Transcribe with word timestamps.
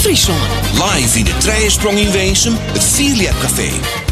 Friesland. 0.00 0.40
Live 0.72 1.18
in 1.18 1.24
de 1.24 1.36
Trijensprong 1.36 1.98
in 1.98 2.10
Weensum, 2.10 2.56
het 2.72 2.84
Vierliep 2.84 3.38
Café. 3.40 4.07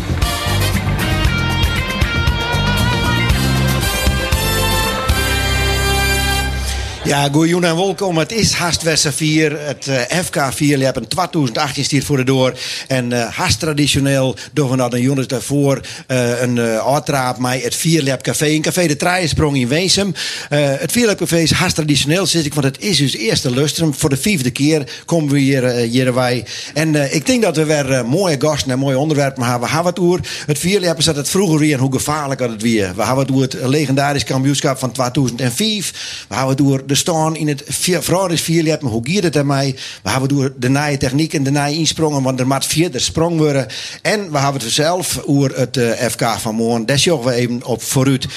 Ja, 7.07 7.29
goeie 7.33 7.55
en 7.55 7.77
welkom. 7.77 8.19
Het 8.19 8.33
is 8.33 8.53
Hastwesse 8.53 9.13
4. 9.13 9.61
Het 9.61 9.87
uh, 9.87 10.01
FK 10.25 10.53
4. 10.53 10.79
Je 10.79 10.85
hebt 10.85 10.97
een 10.97 11.09
2018 11.09 11.85
stiert 11.85 12.05
voor 12.05 12.17
de 12.17 12.25
door. 12.25 12.59
En 12.89 13.11
uh, 13.11 13.29
haast 13.29 13.61
traditioneel 13.61 14.37
doen 14.53 14.71
we 14.71 14.77
dat 14.77 14.93
een 14.93 15.01
jongens 15.01 15.27
daarvoor 15.27 15.81
een 16.07 16.57
uh, 16.57 16.95
uitraap 16.95 17.39
met 17.39 17.63
het 17.63 17.75
Vierlab 17.75 18.23
Café. 18.23 18.47
Een 18.47 18.63
café 18.63 18.87
de 18.87 18.97
Trijensprong 18.97 19.57
in 19.57 19.69
Weesem. 19.69 20.15
het 20.49 20.93
Vierlab 20.93 21.17
Café 21.17 21.39
is 21.39 21.51
haast 21.51 21.75
traditioneel, 21.75 22.27
zeg 22.27 22.45
ik, 22.45 22.55
want 22.55 22.67
het 22.67 22.81
is 22.81 22.97
dus 22.97 23.17
eerste 23.17 23.51
lustrum. 23.51 23.95
Voor 23.95 24.11
de 24.11 24.17
vijfde 24.17 24.51
keer 24.51 25.03
komen 25.05 25.33
we 25.33 25.39
hier, 25.39 25.69
hier. 25.71 26.45
En 26.75 27.15
ik 27.15 27.27
denk 27.27 27.43
dat 27.43 27.57
we 27.57 27.65
weer 27.65 28.07
mooie 28.07 28.37
gasten 28.39 28.71
en 28.71 28.79
mooie 28.79 28.99
onderwerpen 28.99 29.43
hebben. 29.43 29.69
We 29.69 29.75
hebben 29.75 29.93
het 29.93 30.03
over 30.03 30.21
het 30.47 30.59
Vierlab 30.59 31.05
dat 31.05 31.17
het 31.17 31.29
vroeger 31.29 31.59
weer 31.59 31.75
en 31.75 31.81
hoe 31.81 31.93
gevaarlijk 31.93 32.41
dat 32.41 32.51
het 32.51 32.63
weer. 32.63 32.93
We 32.97 33.05
hebben 33.05 33.25
het 33.25 33.35
over 33.35 33.43
het 33.43 33.69
legendarisch 33.69 34.25
kampioenschap 34.25 34.79
van 34.79 34.93
2005. 34.93 36.25
We 36.29 36.35
hebben 36.35 36.57
het 36.57 36.65
over 36.65 36.87
de 36.87 36.95
staan 36.97 37.37
in 37.37 37.49
het 37.49 37.63
vrouwens 38.01 38.41
vierlap. 38.41 38.83
Hoe 38.83 39.03
gaat 39.05 39.23
het 39.23 39.37
ermee? 39.37 39.75
We 40.03 40.11
hebben 40.11 40.29
door 40.29 40.53
de 40.57 40.69
nieuwe 40.69 40.97
techniek 40.97 41.35
en 41.35 41.43
de 41.43 41.51
nieuwe 41.51 41.73
insprongen, 41.73 42.23
want 42.23 42.41
er 42.41 42.47
moet 42.47 42.67
vierde 42.67 42.99
sprong 42.99 43.39
worden. 43.39 43.67
En 44.03 44.31
we 44.33 44.39
hebben 44.39 44.63
het 44.63 44.73
zelf 44.73 45.23
over 45.25 45.59
het 45.59 45.77
uh, 45.77 45.91
FK 45.91 46.23
van 46.39 46.55
morgen. 46.55 46.87
Daar 46.87 46.99
we 47.25 47.33
even 47.33 47.65
op 47.65 47.83
vooruit. 47.83 48.25
Uh, 48.25 48.31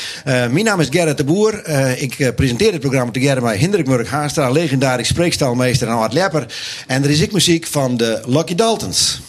mijn 0.48 0.64
naam 0.64 0.80
is 0.80 0.88
Gerrit 0.90 1.18
de 1.18 1.24
Boer. 1.24 1.70
Uh, 1.70 2.02
ik 2.02 2.36
presenteer 2.36 2.72
het 2.72 2.82
programma 2.82 3.12
together 3.12 3.44
met 3.44 3.60
Hendrik 3.60 3.88
Murk 3.88 4.08
Haastra, 4.08 4.50
legendarisch 4.50 5.08
spreekstalmeester 5.08 5.88
en 5.88 5.94
Hart 5.94 6.14
Lepper. 6.14 6.46
En 6.88 7.04
er 7.04 7.10
is 7.10 7.20
ik 7.20 7.32
muziek 7.32 7.68
van 7.68 7.98
de 7.98 8.22
Lucky 8.26 8.56
Daltons. 8.56 9.20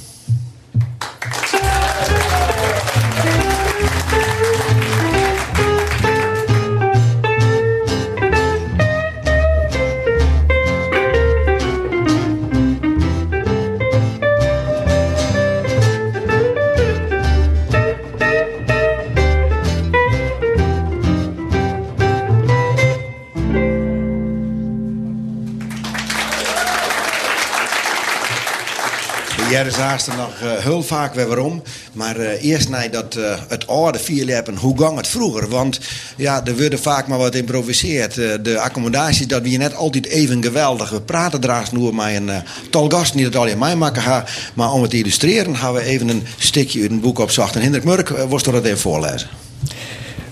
Ja, 29.51 29.61
is 29.61 29.75
haast 29.75 30.07
nog 30.07 30.41
uh, 30.43 30.53
heel 30.53 30.83
vaak 30.83 31.15
weer 31.15 31.27
waarom. 31.27 31.63
Maar 31.93 32.17
uh, 32.17 32.45
eerst 32.45 32.69
naar 32.69 32.91
dat, 32.91 33.17
uh, 33.17 33.39
het 33.49 33.67
oude 33.67 33.99
vierleppen, 33.99 34.57
hoe 34.57 34.79
gang 34.79 34.97
het 34.97 35.09
vroeger? 35.09 35.49
Want 35.49 35.81
ja, 36.17 36.45
er 36.45 36.57
wordt 36.57 36.81
vaak 36.81 37.07
maar 37.07 37.19
wat 37.19 37.35
improviseerd. 37.35 38.15
de 38.15 38.61
accommodaties, 38.61 39.27
dat 39.27 39.43
we 39.43 39.49
net 39.49 39.75
altijd 39.75 40.07
even 40.07 40.43
geweldig. 40.43 40.91
We 40.91 41.01
praten 41.01 41.41
draast 41.41 41.73
nu 41.73 41.93
met 41.93 42.15
een 42.15 42.31
tal 42.71 42.89
gasten 42.89 43.17
die 43.17 43.31
dat 43.31 43.43
alleen 43.43 43.59
mij 43.59 43.77
maken 43.77 44.03
gaan. 44.03 44.25
Maar 44.55 44.73
om 44.73 44.83
het 44.83 44.91
te 44.91 44.97
illustreren, 44.99 45.57
gaan 45.57 45.73
we 45.73 45.83
even 45.83 46.09
een 46.09 46.27
stukje 46.39 46.83
uit 46.83 46.91
een 46.91 47.01
boek 47.01 47.19
opzocht. 47.19 47.55
En 47.55 47.63
Hendrik 47.63 47.85
Murk, 47.85 48.09
was 48.09 48.43
er 48.43 48.53
dat 48.53 48.65
even 48.65 48.79
voorlezen? 48.79 49.29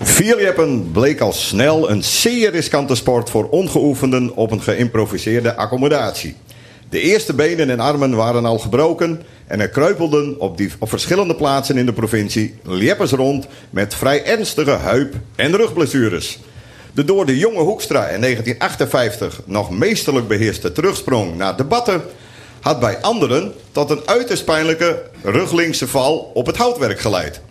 Vierleppen 0.01 0.91
bleek 0.91 1.19
al 1.19 1.33
snel 1.33 1.89
een 1.89 2.03
zeer 2.03 2.51
riskante 2.51 2.95
sport 2.95 3.29
voor 3.29 3.49
ongeoefenden 3.49 4.35
op 4.35 4.51
een 4.51 4.61
geïmproviseerde 4.61 5.55
accommodatie. 5.55 6.35
De 6.89 7.01
eerste 7.01 7.33
benen 7.33 7.69
en 7.69 7.79
armen 7.79 8.15
waren 8.15 8.45
al 8.45 8.59
gebroken 8.59 9.21
en 9.47 9.59
er 9.59 9.69
kruipelden 9.69 10.39
op, 10.39 10.57
die, 10.57 10.71
op 10.79 10.89
verschillende 10.89 11.35
plaatsen 11.35 11.77
in 11.77 11.85
de 11.85 11.93
provincie 11.93 12.55
lieppers 12.63 13.11
rond 13.11 13.47
met 13.69 13.95
vrij 13.95 14.25
ernstige 14.25 14.77
heup- 14.77 15.15
en 15.35 15.55
rugblessures. 15.55 16.39
De 16.91 17.05
door 17.05 17.25
de 17.25 17.37
jonge 17.37 17.61
Hoekstra 17.61 18.07
in 18.07 18.21
1958 18.21 19.41
nog 19.45 19.69
meesterlijk 19.69 20.27
beheerste 20.27 20.71
terugsprong 20.71 21.37
naar 21.37 21.57
debatten 21.57 22.01
had 22.61 22.79
bij 22.79 23.01
anderen 23.01 23.53
tot 23.71 23.89
een 23.89 24.01
uiterst 24.05 24.45
pijnlijke 24.45 25.03
ruglinkse 25.23 25.87
val 25.87 26.31
op 26.33 26.45
het 26.45 26.57
houtwerk 26.57 26.99
geleid. 26.99 27.41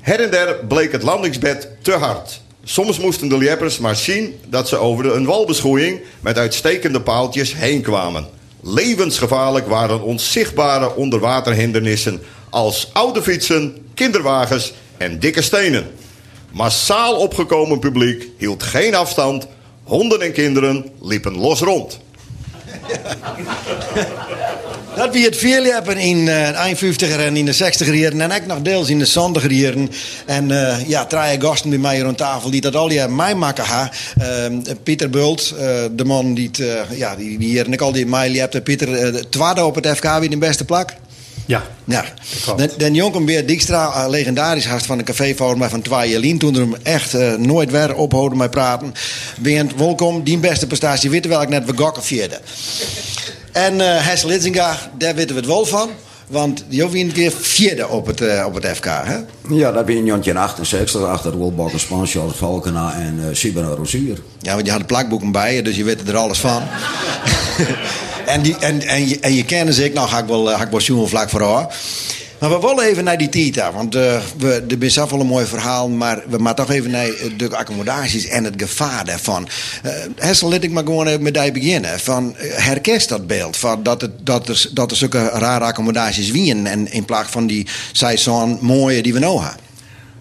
Her 0.00 0.20
en 0.20 0.30
der 0.30 0.56
bleek 0.68 0.92
het 0.92 1.02
landingsbed 1.02 1.68
te 1.82 1.92
hard. 1.92 2.40
Soms 2.64 2.98
moesten 2.98 3.28
de 3.28 3.38
lieppers 3.38 3.78
maar 3.78 3.96
zien 3.96 4.40
dat 4.48 4.68
ze 4.68 4.76
over 4.76 5.14
een 5.14 5.24
walbeschoeiing 5.24 6.00
met 6.20 6.38
uitstekende 6.38 7.00
paaltjes 7.00 7.54
heen 7.54 7.82
kwamen. 7.82 8.33
Levensgevaarlijk 8.66 9.66
waren 9.66 10.02
onzichtbare 10.02 10.94
onderwaterhindernissen 10.94 12.22
als 12.50 12.90
oude 12.92 13.22
fietsen, 13.22 13.86
kinderwagens 13.94 14.72
en 14.96 15.18
dikke 15.18 15.42
stenen. 15.42 15.90
Massaal 16.52 17.16
opgekomen 17.16 17.78
publiek 17.78 18.28
hield 18.38 18.62
geen 18.62 18.94
afstand. 18.94 19.46
Honden 19.82 20.20
en 20.20 20.32
kinderen 20.32 20.90
liepen 21.00 21.38
los 21.38 21.60
rond. 21.60 21.98
Dat 24.96 25.12
wie 25.12 25.24
het 25.24 25.36
veel 25.36 25.64
hebben 25.64 25.98
in 25.98 26.18
uh, 26.18 26.68
de 26.68 26.76
50er 26.76 27.20
en 27.20 27.36
in 27.36 27.44
de 27.44 27.54
60er 27.54 27.94
jaren 27.94 28.20
en 28.20 28.32
ook 28.32 28.46
nog 28.46 28.62
deels 28.62 28.88
in 28.88 28.98
de 28.98 29.08
70er 29.08 29.50
jaren. 29.50 29.90
En 30.26 30.50
uh, 30.50 30.88
ja, 30.88 31.06
drie 31.06 31.40
gasten 31.40 31.70
bij 31.70 31.78
mij 31.78 32.00
rond 32.00 32.16
tafel 32.16 32.50
die 32.50 32.60
dat 32.60 32.76
al 32.76 32.88
die 32.88 33.08
mij 33.08 33.34
maken 33.34 33.64
ha. 33.64 33.90
Uh, 34.18 34.58
Pieter 34.82 35.10
Bult, 35.10 35.54
de 35.92 36.04
man 36.04 36.34
die, 36.34 36.50
het, 36.52 36.86
ja, 36.96 37.16
die, 37.16 37.38
die 37.38 37.48
hier 37.48 37.64
en 37.64 37.72
ik 37.72 37.80
al 37.80 37.92
die 37.92 38.06
mij 38.06 38.30
hebt. 38.30 38.62
Pieter, 38.64 39.14
uh, 39.14 39.20
tweede 39.20 39.64
op 39.64 39.74
het 39.74 39.88
FK 39.88 40.18
wie 40.18 40.28
de 40.28 40.38
beste 40.38 40.64
plak. 40.64 40.94
Ja. 41.46 41.62
ja. 41.84 42.04
Den, 42.56 42.70
den 42.76 42.94
jongen 42.94 43.24
weer 43.24 43.46
Dijkstra, 43.46 44.08
legendarisch 44.08 44.66
haast 44.66 44.86
van 44.86 44.98
de 44.98 45.04
cafévorm 45.04 45.58
maar 45.58 45.70
van 45.70 45.82
twee 45.82 46.10
Jelien. 46.10 46.38
Toen 46.38 46.54
er 46.54 46.60
hem 46.60 46.74
echt 46.82 47.14
uh, 47.14 47.34
nooit 47.34 47.70
weer 47.70 47.94
ophouden 47.94 48.38
met 48.38 48.50
praten. 48.50 48.94
Bent 49.40 49.74
welkom, 49.74 50.22
die 50.22 50.38
beste 50.38 50.66
prestatie. 50.66 51.10
Weten 51.10 51.30
welk 51.30 51.48
net 51.48 51.64
we 51.64 51.72
gokken 51.76 52.02
vierde. 52.02 52.40
En 53.54 53.74
uh, 53.74 54.06
Hes 54.06 54.22
Litzinga, 54.22 54.76
daar 54.98 55.14
weten 55.14 55.34
we 55.34 55.40
het 55.40 55.50
wel 55.50 55.66
van. 55.66 55.90
Want 56.26 56.64
die 56.68 56.82
een 56.82 57.12
keer 57.12 57.32
vierde 57.40 57.88
op 57.88 58.06
het, 58.06 58.20
uh, 58.20 58.44
op 58.46 58.54
het 58.54 58.66
FK, 58.66 58.84
hè? 58.84 59.16
Ja, 59.48 59.72
dat 59.72 59.86
ben 59.86 59.94
je 59.94 60.00
in 60.00 60.06
1968 60.06 61.02
achter 61.02 61.32
Rolbakken, 61.32 61.80
Spans, 61.80 62.12
Charles 62.12 62.36
Valkena 62.36 62.94
en 62.94 63.18
uh, 63.18 63.24
Sibena 63.32 63.68
Rosier. 63.68 64.18
Ja, 64.40 64.54
want 64.54 64.66
je 64.66 64.70
had 64.70 64.80
de 64.80 64.86
plakboeken 64.86 65.32
bij 65.32 65.54
je, 65.54 65.62
dus 65.62 65.76
je 65.76 65.84
weet 65.84 66.08
er 66.08 66.16
alles 66.16 66.38
van. 66.38 66.62
en, 68.26 68.42
die, 68.42 68.56
en, 68.58 68.82
en, 68.82 69.08
je, 69.08 69.18
en 69.20 69.34
je 69.34 69.44
kennen 69.44 69.74
ze 69.74 69.84
ik, 69.84 69.94
nou 69.94 70.08
ga 70.08 70.18
ik 70.18 70.26
wel, 70.26 70.46
ga 70.46 70.62
ik 70.62 70.70
wel 70.86 71.06
vlak 71.06 71.30
voor. 71.30 71.72
Maar 72.38 72.50
we 72.50 72.58
willen 72.60 72.84
even 72.84 73.04
naar 73.04 73.18
die 73.18 73.28
Tita. 73.28 73.72
Want 73.72 73.94
uh, 73.94 74.14
er 74.42 74.82
is 74.82 74.96
wel 74.96 75.20
een 75.20 75.26
mooi 75.26 75.46
verhaal. 75.46 75.88
Maar 75.88 76.22
we 76.28 76.36
moeten 76.36 76.54
toch 76.54 76.70
even 76.70 76.90
naar 76.90 77.08
de 77.36 77.56
accommodaties 77.56 78.26
en 78.26 78.44
het 78.44 78.54
gevaar 78.56 79.04
daarvan. 79.04 79.48
Uh, 79.84 79.92
Hessel, 80.16 80.48
laat 80.48 80.62
ik 80.62 80.70
maar 80.70 80.84
gewoon 80.84 81.22
met 81.22 81.34
die 81.34 81.52
beginnen. 81.52 82.00
Van, 82.00 82.34
herkest 82.38 83.08
dat 83.08 83.26
beeld. 83.26 83.56
Van 83.56 83.82
dat, 83.82 84.00
het, 84.00 84.26
dat, 84.26 84.48
er, 84.48 84.68
dat 84.72 84.90
er 84.90 84.96
zulke 84.96 85.28
rare 85.28 85.64
accommodaties 85.64 86.30
wien. 86.30 86.66
En 86.66 86.92
in 86.92 87.04
plaats 87.04 87.30
van 87.30 87.46
die 87.46 87.66
zo'n 88.14 88.58
mooie 88.60 89.02
die 89.02 89.12
we 89.12 89.18
nou 89.18 89.42
hebben. 89.42 89.62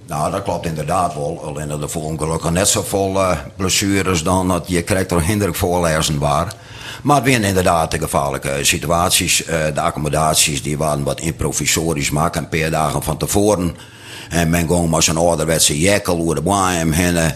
Nou, 0.07 0.31
dat 0.31 0.43
klopt 0.43 0.65
inderdaad 0.65 1.13
wel. 1.13 1.41
Alleen 1.43 1.67
dat 1.67 1.81
er 1.81 1.89
voor 1.89 2.03
ongelukkig 2.03 2.51
net 2.51 2.67
zo 2.67 2.83
vol 2.87 3.17
blessures 3.55 4.23
dan 4.23 4.47
dat 4.47 4.63
je 4.67 4.81
krijgt 4.81 5.11
er 5.11 5.23
hinderlijk 5.23 5.57
voorlezen 5.57 6.19
waar. 6.19 6.53
Maar 7.03 7.15
het 7.15 7.25
zijn 7.25 7.43
inderdaad 7.43 7.91
de 7.91 7.99
gevaarlijke 7.99 8.59
situaties. 8.61 9.43
de 9.73 9.81
accommodaties 9.81 10.63
die 10.63 10.77
waren 10.77 11.03
wat 11.03 11.19
improvisorisch 11.19 12.11
maken, 12.11 12.41
een 12.41 12.59
paar 12.59 12.71
dagen 12.71 13.03
van 13.03 13.17
tevoren. 13.17 13.75
En 14.29 14.49
men 14.49 14.67
ging 14.67 14.89
maar 14.89 15.03
zo'n 15.03 15.17
ouderwetse 15.17 15.79
jekkel 15.79 16.19
over 16.19 16.35
de 16.35 16.41
boeien 16.41 16.91
heen. 16.91 17.31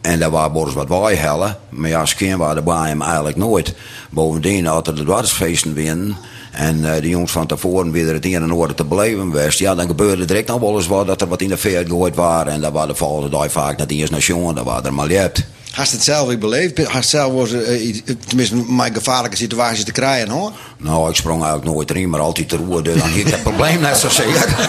En 0.00 0.18
daar 0.18 0.30
waren 0.30 0.52
borders 0.52 0.76
wat 0.76 0.88
wij 0.88 1.14
hellen. 1.14 1.58
Maar 1.68 1.88
ja, 1.88 2.04
kind 2.16 2.36
waren 2.36 2.54
de 2.54 2.62
boeien 2.62 3.02
eigenlijk 3.02 3.36
nooit. 3.36 3.74
Bovendien 4.10 4.66
hadden 4.66 4.94
de 4.94 5.04
dwarsfeesten 5.04 5.74
winnen. 5.74 6.16
En 6.52 6.78
uh, 6.78 6.94
de 6.94 7.08
jongens 7.08 7.32
van 7.32 7.46
tevoren 7.46 7.90
weer 7.90 8.12
het 8.12 8.24
een 8.24 8.34
en 8.34 8.50
ander 8.50 8.74
te 8.74 8.86
was. 9.30 9.58
Ja, 9.58 9.74
dan 9.74 9.86
gebeurde 9.86 10.24
direct 10.24 10.48
nog 10.48 10.60
wel 10.60 10.76
eens 10.76 10.86
wat 10.86 11.06
dat 11.06 11.20
er 11.20 11.28
wat 11.28 11.40
in 11.40 11.48
de 11.48 11.56
veer 11.56 11.82
gegooid 11.82 12.14
waren. 12.14 12.52
En 12.52 12.60
dat 12.60 12.72
waren 12.72 12.88
de 12.88 12.94
volgende 12.94 13.28
dag 13.28 13.52
vaak 13.52 13.76
naar 13.76 13.86
de 13.86 13.94
eerste 13.94 14.14
nation. 14.14 14.54
Dat 14.54 14.64
waren 14.64 14.84
er 14.84 14.94
maar 14.94 15.06
liet. 15.06 15.46
Hast 15.72 15.92
het 15.92 16.02
zelf 16.02 16.38
beleefd? 16.38 16.86
Hast 16.86 17.08
zelf 17.08 17.32
was, 17.32 17.50
uh, 17.50 18.02
tenminste 18.26 18.54
mijn 18.54 18.94
gevaarlijke 18.94 19.36
situaties 19.36 19.84
te 19.84 19.92
krijgen 19.92 20.30
hoor? 20.30 20.52
Nou, 20.78 21.10
ik 21.10 21.16
sprong 21.16 21.42
eigenlijk 21.42 21.72
nooit 21.72 21.90
erin, 21.90 22.10
maar 22.10 22.20
altijd 22.20 22.48
te 22.48 22.56
roer. 22.56 22.82
Dus 22.82 22.98
dan 22.98 23.08
heb 23.08 23.26
ik 23.26 23.32
het 23.32 23.42
probleem 23.42 23.80
net 23.80 23.96
zo 23.96 24.08
zeker. 24.08 24.48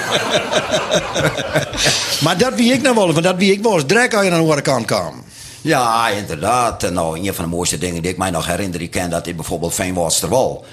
maar 2.23 2.37
dat 2.37 2.53
wie 2.55 2.73
ik 2.73 2.81
nou 2.81 2.95
wel, 2.95 3.11
want 3.11 3.23
dat 3.23 3.35
wie 3.35 3.51
ik 3.51 3.63
was, 3.63 3.85
direct 3.85 4.13
als 4.13 4.23
je 4.23 4.29
naar 4.29 4.37
de 4.37 4.43
andere 4.43 4.61
kant 4.61 4.85
kwam. 4.85 5.23
Ja, 5.61 6.09
inderdaad. 6.09 6.83
En 6.83 6.93
nou, 6.93 7.19
een 7.19 7.33
van 7.33 7.43
de 7.43 7.49
mooiste 7.49 7.77
dingen 7.77 8.01
die 8.01 8.11
ik 8.11 8.17
mij 8.17 8.29
nog 8.29 8.47
herinner, 8.47 8.81
ik 8.81 8.91
ken 8.91 9.09
dat 9.09 9.27
in 9.27 9.35
bijvoorbeeld 9.35 9.73
Veenwaterwal. 9.73 10.65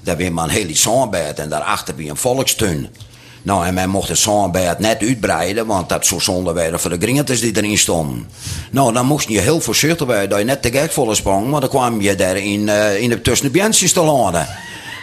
Daar 0.00 0.16
weer 0.16 0.32
maar 0.32 0.44
een 0.44 0.50
hele 0.50 0.76
zonbed 0.76 1.38
en 1.38 1.48
daarachter 1.48 1.96
weer 1.96 2.10
een 2.10 2.16
volkstuin. 2.16 2.88
Nou, 3.48 3.66
en 3.66 3.74
men 3.74 3.88
mocht 3.90 4.08
het 4.08 4.18
zonbed 4.18 4.78
net 4.78 5.00
uitbreiden, 5.02 5.66
want 5.66 5.88
dat 5.88 6.06
zo 6.06 6.18
zonde 6.18 6.52
werden 6.52 6.80
voor 6.80 6.90
de 6.90 6.98
gringetjes 6.98 7.40
die 7.40 7.56
erin 7.56 7.78
stonden. 7.78 8.28
Nou, 8.70 8.92
dan 8.92 9.06
moest 9.06 9.28
je 9.28 9.40
heel 9.40 9.60
voorzichtig 9.60 10.08
zijn 10.08 10.28
dat 10.28 10.38
je 10.38 10.44
net 10.44 10.62
te 10.62 10.70
gek 10.70 10.92
volle 10.92 11.14
sprong, 11.14 11.50
want 11.50 11.60
dan 11.60 11.70
kwam 11.70 12.00
je 12.00 12.14
daar 12.14 12.36
in, 12.36 12.60
uh, 12.66 13.00
in 13.00 13.08
de 13.08 13.20
tussen 13.20 13.52
de 13.52 13.58
bensjes 13.58 13.92
te 13.92 14.00
landen. 14.00 14.48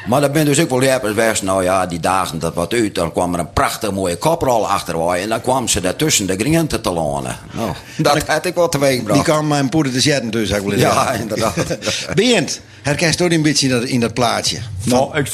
Maar 0.08 0.22
dat 0.22 0.32
ben 0.32 0.46
dus 0.46 0.60
ook 0.60 0.70
wel 0.70 0.80
lepers 0.80 1.14
weg. 1.14 1.42
Nou 1.42 1.64
ja, 1.64 1.86
die 1.86 2.00
dagen 2.00 2.40
dat 2.40 2.54
wat 2.54 2.74
uit. 2.74 2.96
Dan 2.96 3.12
kwam 3.12 3.34
er 3.34 3.40
een 3.40 3.54
prachtig 3.54 3.92
mooie 3.92 4.16
koprol 4.16 4.70
achter. 4.70 5.10
En 5.10 5.30
dan 5.30 5.42
kwam 5.42 5.68
ze 5.68 5.82
daartussen 5.82 6.28
de 6.28 6.36
grienten 6.36 6.82
te 6.82 6.92
lonen. 6.92 7.38
Nou, 7.52 7.72
dat 7.98 8.28
had 8.28 8.46
ik 8.46 8.56
wel 8.56 8.70
teweeg 8.70 8.90
Die 8.90 9.00
gebracht. 9.00 9.24
kan 9.24 9.48
mijn 9.48 9.70
poeder 9.70 9.92
te 9.94 10.02
zetten 10.02 10.32
dus, 10.32 10.50
zou 10.50 10.78
Ja, 10.78 11.12
inderdaad. 11.12 11.78
Beent, 12.16 12.62
herken 12.86 13.08
je 13.10 13.16
toch 13.16 13.32
een 13.32 13.42
beetje 13.42 13.68
in 13.68 13.74
dat, 13.74 13.84
in 13.84 14.00
dat 14.00 14.14
plaatje? 14.14 14.58
Nou, 14.84 15.18
ik 15.18 15.28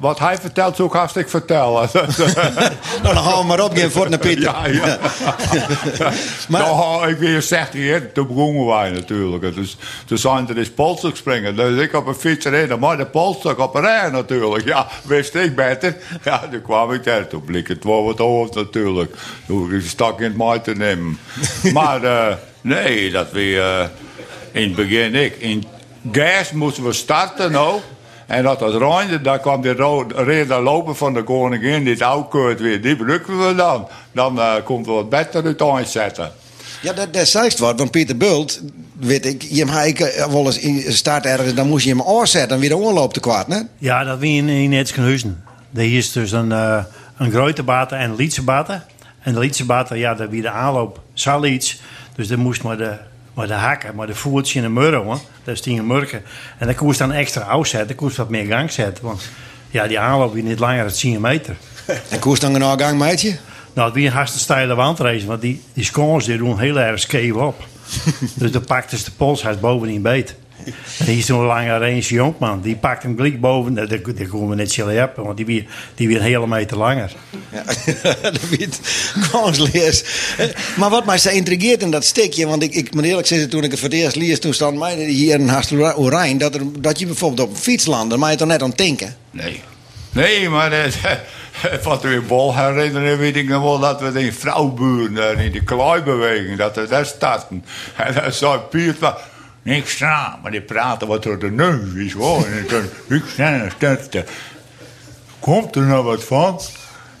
wat 0.00 0.18
hij 0.18 0.36
vertelt, 0.38 0.76
zou 0.76 0.88
ik 0.88 0.94
hartstikke 0.94 1.30
vertellen. 1.30 1.88
Nou, 3.02 3.14
dan 3.14 3.24
gaan 3.24 3.38
we 3.38 3.46
maar 3.46 3.64
op, 3.64 3.76
geen 3.76 3.90
voort 3.90 4.08
naar 4.08 4.18
Pieter. 4.18 4.42
Ja, 4.42 4.66
ja. 4.66 4.98
Maar- 6.48 6.60
nou, 6.60 7.10
ik 7.10 7.16
weer 7.16 7.42
60 7.42 7.80
jaar, 7.80 8.12
toen 8.12 8.26
begonnen 8.26 8.66
wij 8.66 8.90
natuurlijk. 8.90 9.54
Dus 9.54 9.76
toen 10.04 10.18
zijn 10.18 10.48
er 10.48 10.58
eens 10.58 10.70
polstuk 10.70 11.16
springen. 11.16 11.56
Dus 11.56 11.80
ik 11.80 11.94
op 11.94 12.06
een 12.06 12.14
fiets 12.14 12.46
rijden, 12.46 12.78
maar 12.78 12.96
de 12.96 13.06
polstuk 13.06 13.58
op 13.58 13.74
een 13.74 13.82
rij 13.82 14.10
natuurlijk. 14.10 14.64
Ja, 14.64 14.88
wist 15.04 15.34
ik 15.34 15.54
beter. 15.54 15.96
Ja, 16.22 16.48
toen 16.50 16.62
kwam 16.62 16.92
ik 16.92 17.04
daar. 17.04 17.26
Toen 17.26 17.44
blik 17.44 17.68
het 17.68 17.84
wel 17.84 18.04
wat 18.04 18.18
hoofd 18.18 18.54
natuurlijk. 18.54 19.14
Toen 19.46 19.82
stak 19.86 20.18
in 20.18 20.24
het 20.24 20.36
maai 20.36 20.60
te 20.60 20.74
nemen. 20.74 21.18
maar 21.72 22.02
eh, 22.02 22.34
nee, 22.60 23.10
dat 23.10 23.30
we 23.30 23.60
eh, 23.60 24.60
in 24.62 24.62
het 24.62 24.76
begin 24.76 25.14
ik. 25.14 25.36
In 25.36 25.64
gas 26.12 26.52
moesten 26.52 26.84
we 26.84 26.92
starten 26.92 27.52
nou. 27.52 27.80
En 28.26 28.42
dat 28.42 28.60
het 28.60 28.74
reinde, 28.74 29.20
daar 29.20 29.40
kwam 29.40 29.62
die 29.62 29.74
reden 30.14 30.62
lopen 30.62 30.96
van 30.96 31.14
de 31.14 31.22
koningin, 31.22 31.84
dit 31.84 32.02
oudkeurt 32.02 32.60
weer, 32.60 32.82
die 32.82 32.96
gebruiken 32.96 33.46
we 33.46 33.54
dan. 33.54 33.88
Dan 34.12 34.40
eh, 34.40 34.52
komt 34.64 34.86
er 34.86 34.92
wat 34.92 35.08
beter 35.08 35.44
uit 35.44 35.62
aanzetten. 35.62 36.32
Ja, 36.82 36.92
dat, 36.92 37.12
dat 37.12 37.28
zei 37.28 37.50
wat, 37.58 37.78
want 37.78 37.90
Pieter 37.90 38.16
Bult, 38.16 38.60
weet 38.98 39.26
ik, 39.26 39.42
je 39.42 39.64
hem 39.64 39.86
ik 39.86 39.98
wel 40.30 40.46
eens 40.46 40.58
in 40.58 40.92
start 40.92 41.26
ergens, 41.26 41.54
dan 41.54 41.68
moest 41.68 41.84
je 41.84 41.90
hem 41.90 42.02
aanzetten 42.02 42.50
en 42.50 42.60
weer 42.60 42.68
de 42.68 42.76
oorloop 42.76 43.12
te 43.12 43.20
kwaad, 43.20 43.46
hè? 43.46 43.60
Ja, 43.78 44.04
dat 44.04 44.18
wie 44.18 44.36
in, 44.36 44.48
in 44.48 44.72
Etskenhuizen. 44.72 45.44
Er 45.74 45.96
is 45.96 46.12
dus 46.12 46.32
een, 46.32 46.50
uh, 46.50 46.84
een 47.16 47.30
grote 47.30 47.62
baten 47.62 47.98
en 47.98 48.10
een 48.10 48.16
lietse 48.16 48.42
baten. 48.42 48.84
En 49.20 49.32
de 49.32 49.38
lietse 49.38 49.64
baten, 49.64 49.98
ja, 49.98 50.14
dat 50.14 50.28
wie 50.28 50.42
de 50.42 50.50
aanloop 50.50 51.00
zal 51.14 51.46
iets. 51.46 51.80
Dus 52.14 52.28
dan 52.28 52.38
moest 52.38 52.62
maar 52.62 52.76
de, 52.76 52.96
maar 53.34 53.46
de 53.46 53.52
hakken, 53.52 53.94
maar 53.94 54.06
de 54.06 54.14
voertje 54.14 54.58
in 54.58 54.64
de 54.64 54.80
murren, 54.80 55.02
hoor. 55.02 55.18
Dat 55.44 55.54
is 55.54 55.62
die 55.62 55.76
in 55.76 55.86
murken. 55.86 56.22
En 56.58 56.66
dan 56.66 56.74
koest 56.74 56.98
dan 56.98 57.12
extra 57.12 57.42
uitzetten, 57.42 57.88
dan 57.88 57.96
koest 57.96 58.16
wat 58.16 58.28
meer 58.28 58.46
gang 58.46 58.72
zetten. 58.72 59.04
Want 59.04 59.28
ja, 59.70 59.86
die 59.86 59.98
aanloop 59.98 60.34
wie 60.34 60.42
niet 60.42 60.58
langer 60.58 60.84
dan 60.84 60.92
10 60.92 61.20
meter. 61.20 61.56
En 62.10 62.18
koers 62.18 62.40
dan 62.40 62.54
een 62.54 62.78
gang, 62.78 62.98
meidje? 62.98 63.36
Nou, 63.72 63.86
het 63.86 63.96
wie 63.96 64.06
een 64.06 64.12
hartstikke 64.12 64.44
steile 64.44 64.74
wandrace, 64.74 65.26
want 65.26 65.40
die, 65.40 65.62
die 65.72 65.84
scores 65.84 66.24
die 66.24 66.36
doen 66.36 66.58
heel 66.58 66.80
erg 66.80 67.00
skeef 67.00 67.32
op. 67.32 67.66
dus 68.34 68.50
dan 68.50 68.64
pakt 68.64 68.90
dus 68.90 69.04
de 69.04 69.10
pols 69.10 69.42
hij 69.42 69.58
bovenin 69.58 70.02
beet. 70.02 70.34
En 70.98 71.04
hier 71.04 71.18
is 71.18 71.26
zo'n 71.26 71.44
lange 71.44 71.78
range 71.78 72.00
jonkman, 72.00 72.60
die 72.60 72.76
pakt 72.76 73.02
hem 73.02 73.16
gelijk 73.16 73.40
boven. 73.40 73.74
Dat, 73.74 73.88
dat, 73.88 74.04
dat 74.04 74.28
komen 74.28 74.48
we 74.48 74.54
net 74.54 74.72
zullen 74.72 74.96
hebben, 74.96 75.24
want 75.24 75.36
die 75.36 75.46
weer, 75.46 75.64
die 75.94 76.08
weer 76.08 76.16
een 76.16 76.22
hele 76.22 76.46
meter 76.46 76.76
langer. 76.76 77.12
Ja, 77.52 77.64
dat 78.22 78.48
weet 78.48 78.80
kansleers. 79.30 80.04
Maar 80.76 80.90
wat 80.90 81.04
mij 81.04 81.18
zo 81.18 81.28
intrigeert 81.28 81.82
in 81.82 81.90
dat 81.90 82.04
stukje, 82.04 82.46
want 82.46 82.62
ik, 82.62 82.74
ik 82.74 82.94
moet 82.94 83.04
eerlijk 83.04 83.26
zeggen, 83.26 83.50
toen 83.50 83.64
ik 83.64 83.70
het 83.70 83.80
voor 83.80 83.88
het 83.88 83.98
eerst 83.98 84.16
lees, 84.16 84.40
toen 84.40 84.54
stond 84.54 84.78
mij 84.78 84.96
hier 84.96 85.38
in 85.38 85.48
Haast 85.48 85.72
Oranje, 85.72 86.36
dat, 86.36 86.54
er, 86.54 86.80
dat 86.80 86.98
je 86.98 87.06
bijvoorbeeld 87.06 87.48
op 87.48 87.54
een 87.54 87.62
fiets 87.62 87.86
landde, 87.86 88.16
maar 88.16 88.30
je 88.30 88.36
toch 88.36 88.48
net 88.48 88.62
aan 88.62 88.68
het 88.68 88.78
denken. 88.78 89.16
Nee. 89.30 89.62
Nee, 90.12 90.48
maar 90.48 90.72
eh, 90.72 90.92
wat 91.82 92.02
we 92.02 92.12
in 92.12 92.26
bol 92.26 92.56
herinneren, 92.56 93.18
weet 93.18 93.36
ik 93.36 93.48
nog 93.48 93.62
wel 93.62 93.78
dat 93.78 94.00
we 94.00 94.20
in 94.20 94.32
vrouwburen 94.32 95.38
in 95.38 95.52
die 95.52 95.64
kleibeweging, 95.64 96.58
dat 96.58 96.76
we 96.76 96.86
daar 96.88 97.06
starten. 97.06 97.64
En 97.96 98.14
dan 98.14 98.32
zei 98.32 98.58
Piet 98.70 98.96
van, 98.98 99.14
niks 99.64 100.02
aan, 100.02 100.38
maar 100.42 100.50
die 100.50 100.60
praten 100.60 101.08
wat 101.08 101.22
door 101.22 101.38
de 101.38 101.50
neus 101.50 101.94
is 101.94 102.12
hoor. 102.12 102.46
En 102.46 102.64
dan 102.68 102.82
niks 103.08 103.32
starten. 103.76 104.24
Komt 105.38 105.76
er 105.76 105.82
nou 105.82 106.04
wat 106.04 106.24
van? 106.24 106.60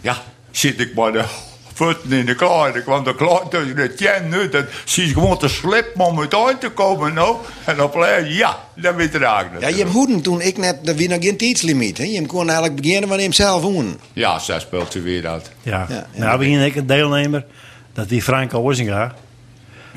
Ja, 0.00 0.16
zit 0.50 0.80
ik 0.80 0.94
maar 0.94 1.12
de 1.12 1.24
voeten 1.74 2.12
in 2.12 2.26
de 2.26 2.34
klei. 2.34 2.72
Dan 2.72 2.82
kwam 2.82 3.04
de 3.04 3.14
klei 3.14 3.40
tussen 3.50 3.76
de 3.76 3.94
tien 3.94 4.28
nu. 4.28 4.48
Dan 4.48 4.64
zie 4.84 5.06
je 5.06 5.12
gewoon 5.12 5.38
te 5.38 5.48
slippen 5.48 6.04
om 6.04 6.18
het 6.18 6.34
uit 6.34 6.60
te 6.60 6.70
komen 6.70 7.14
nou. 7.14 7.36
En 7.64 7.76
dan 7.76 7.90
pleit 7.90 8.36
ja, 8.36 8.58
dan 8.74 8.94
weet 8.94 9.14
er 9.14 9.22
eigenlijk. 9.22 9.62
Ja, 9.62 9.68
je 9.68 9.76
hebt 9.82 9.90
hoeden 9.90 10.22
toen 10.22 10.40
ik 10.40 10.56
net, 10.56 10.88
er 10.88 10.96
was 10.96 11.06
nog 11.06 11.22
geen 11.22 11.36
tijdslimiet. 11.36 11.98
Hè? 11.98 12.04
Je 12.04 12.26
kon 12.26 12.48
eigenlijk 12.48 12.80
beginnen 12.80 13.08
wanneer 13.08 13.18
je 13.28 13.32
hem 13.36 13.46
zelf 13.46 13.62
hoen. 13.62 14.00
Ja, 14.12 14.38
zij 14.38 14.60
speelt 14.60 14.92
ze 14.92 15.00
weer 15.00 15.28
uit. 15.28 15.50
Ja, 15.62 15.86
Ja, 15.88 16.06
ja. 16.12 16.24
nou, 16.24 16.38
wie 16.38 16.64
ik 16.66 16.76
een 16.76 16.86
deelnemer, 16.86 17.44
dat 17.92 18.08
die 18.08 18.22
Frank 18.22 18.54
Ozinga. 18.54 19.14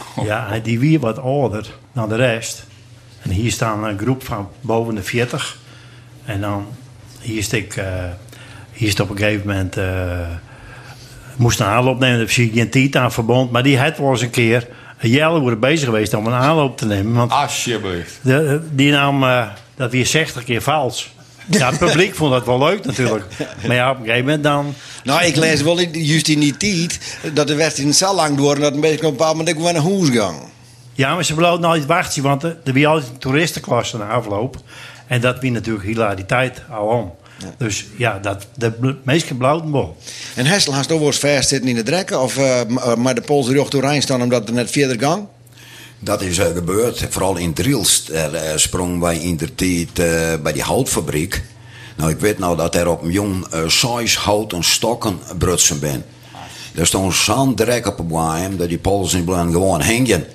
Ja, 0.24 0.60
die 0.64 0.80
weer 0.80 1.00
wat 1.00 1.20
ouder 1.20 1.74
dan 1.94 2.10
de 2.10 2.16
rest. 2.16 2.66
En 3.22 3.30
hier 3.30 3.52
staan 3.52 3.84
een 3.84 3.98
groep 3.98 4.24
van 4.26 4.50
boven 4.62 4.96
de 4.96 5.04
40. 5.04 5.58
En 6.26 6.42
dan, 6.42 6.68
hier 7.22 7.38
is 7.38 7.54
ik, 7.54 7.76
eh, 7.76 7.86
hier 8.74 8.88
is 8.88 8.90
het 8.90 9.00
op 9.00 9.10
een 9.10 9.18
gegeven 9.18 9.48
moment, 9.48 9.78
eh, 9.78 10.28
moest 11.36 11.60
een 11.60 11.66
aanloop 11.66 12.00
nemen. 12.00 12.18
Daar 12.18 12.30
zie 12.30 12.52
geen 12.54 12.70
tijd 12.70 12.96
aan 12.96 13.12
verbond. 13.12 13.52
Maar 13.52 13.64
die 13.64 13.80
had 13.80 13.98
wel 13.98 14.10
eens 14.10 14.22
een 14.22 14.30
keer 14.30 14.68
een 14.98 15.10
jaar 15.10 15.40
worden 15.40 15.60
bezig 15.60 15.86
geweest 15.86 16.14
om 16.14 16.28
een 16.28 16.34
aanloop 16.34 16.78
te 16.78 16.86
nemen. 16.86 17.14
Want 17.14 17.32
Alsjeblieft. 17.32 18.20
de, 18.22 18.62
die 18.72 18.92
nam 18.92 19.24
eh, 19.24 19.48
dat 19.76 19.92
weer 19.92 20.06
60 20.06 20.44
keer 20.44 20.62
vals. 20.62 21.16
Ja, 21.50 21.70
het 21.70 21.80
publiek 21.80 22.16
vond 22.16 22.32
dat 22.32 22.46
wel 22.46 22.60
leuk 22.60 22.86
natuurlijk. 22.86 23.26
Maar 23.68 23.76
ja, 23.76 23.90
op 23.92 23.98
een 23.98 24.04
gegeven 24.06 24.26
moment 24.26 24.44
dan... 24.44 24.74
Nou, 25.04 25.24
ik 25.24 25.36
lees 25.36 25.62
wel 25.62 25.78
in- 25.78 26.04
juist 26.04 26.28
in 26.28 26.40
die 26.40 26.58
tijd 26.58 27.00
dat 27.34 27.48
de 27.48 27.56
wedstrijd 27.56 27.96
zo 27.96 28.16
lang 28.16 28.38
door 28.38 28.56
en 28.56 28.62
dat 28.62 28.74
een 28.74 28.80
beetje 28.80 28.98
op 28.98 29.04
een 29.04 29.10
bepaald 29.12 29.38
moment 29.38 29.56
ook 29.58 29.64
wel 29.64 29.76
een 29.76 29.82
hoesgang. 29.82 30.38
Ja, 30.94 31.14
maar 31.14 31.26
ze 31.26 31.34
beloofden 31.34 31.62
nooit 31.62 31.86
wachten, 31.86 32.24
want 32.24 32.44
er 32.44 32.58
er 32.64 32.74
was 32.74 32.86
altijd 32.86 33.12
een 33.12 33.18
toeristenklasse 33.18 33.98
na 33.98 34.08
afloop. 34.08 34.56
En 35.08 35.22
dat 35.22 35.40
wie 35.40 35.52
natuurlijk 35.52 35.86
hilariteit 35.86 36.62
al 36.72 36.86
om. 36.88 37.14
Dus 37.58 37.86
ja, 37.98 38.20
dat, 38.20 38.48
de 38.56 38.72
bl- 38.72 38.92
meesten 39.04 39.38
beloofden 39.38 39.72
wel. 39.72 39.98
En 40.36 40.46
Hessel 40.46 40.74
had 40.76 40.88
toch 40.88 40.98
wel 41.00 41.08
eens 41.08 41.18
vast 41.18 41.48
zitten 41.50 41.70
in 41.70 41.76
de 41.76 41.84
drekken 41.84 42.22
of 42.22 42.38
eh, 42.38 42.60
eh, 42.62 42.96
maar 42.96 43.16
de 43.16 43.22
Poolse 43.22 43.52
rug 43.52 43.70
doorheen 43.70 44.02
staan 44.02 44.22
omdat 44.22 44.48
er 44.48 44.54
net 44.54 44.72
verder 44.72 45.00
gang? 45.00 45.28
Dat 46.00 46.22
is 46.22 46.38
eh, 46.38 46.48
gebeurd, 46.54 47.06
vooral 47.10 47.36
in 47.36 47.54
Drielst. 47.54 48.10
Er 48.10 48.34
eh, 48.34 48.58
sprong 48.58 49.00
wij 49.00 49.18
in 49.18 49.38
de 49.38 49.56
tijd 49.56 50.00
eh, 50.00 50.34
bij 50.44 50.54
die 50.54 50.62
houtfabriek. 50.62 51.44
Nou, 51.96 52.10
ik 52.10 52.20
weet 52.20 52.40
nou 52.40 52.58
dat 52.58 52.76
er 52.76 52.88
op 52.88 53.02
een 53.02 53.12
jong 53.12 53.54
uh, 53.54 53.68
size 53.68 54.20
houten 54.20 54.64
stokken 54.64 55.20
brutsen 55.38 55.80
ben. 55.80 56.06
Er 56.76 56.88
stond 56.88 57.14
zo'n 57.14 57.56
drek 57.56 57.88
op 57.88 57.98
boem 58.08 58.58
dat 58.58 58.68
die 58.68 58.78
blijven 58.78 59.52
gewoon 59.52 59.82
hangen. 59.82 60.26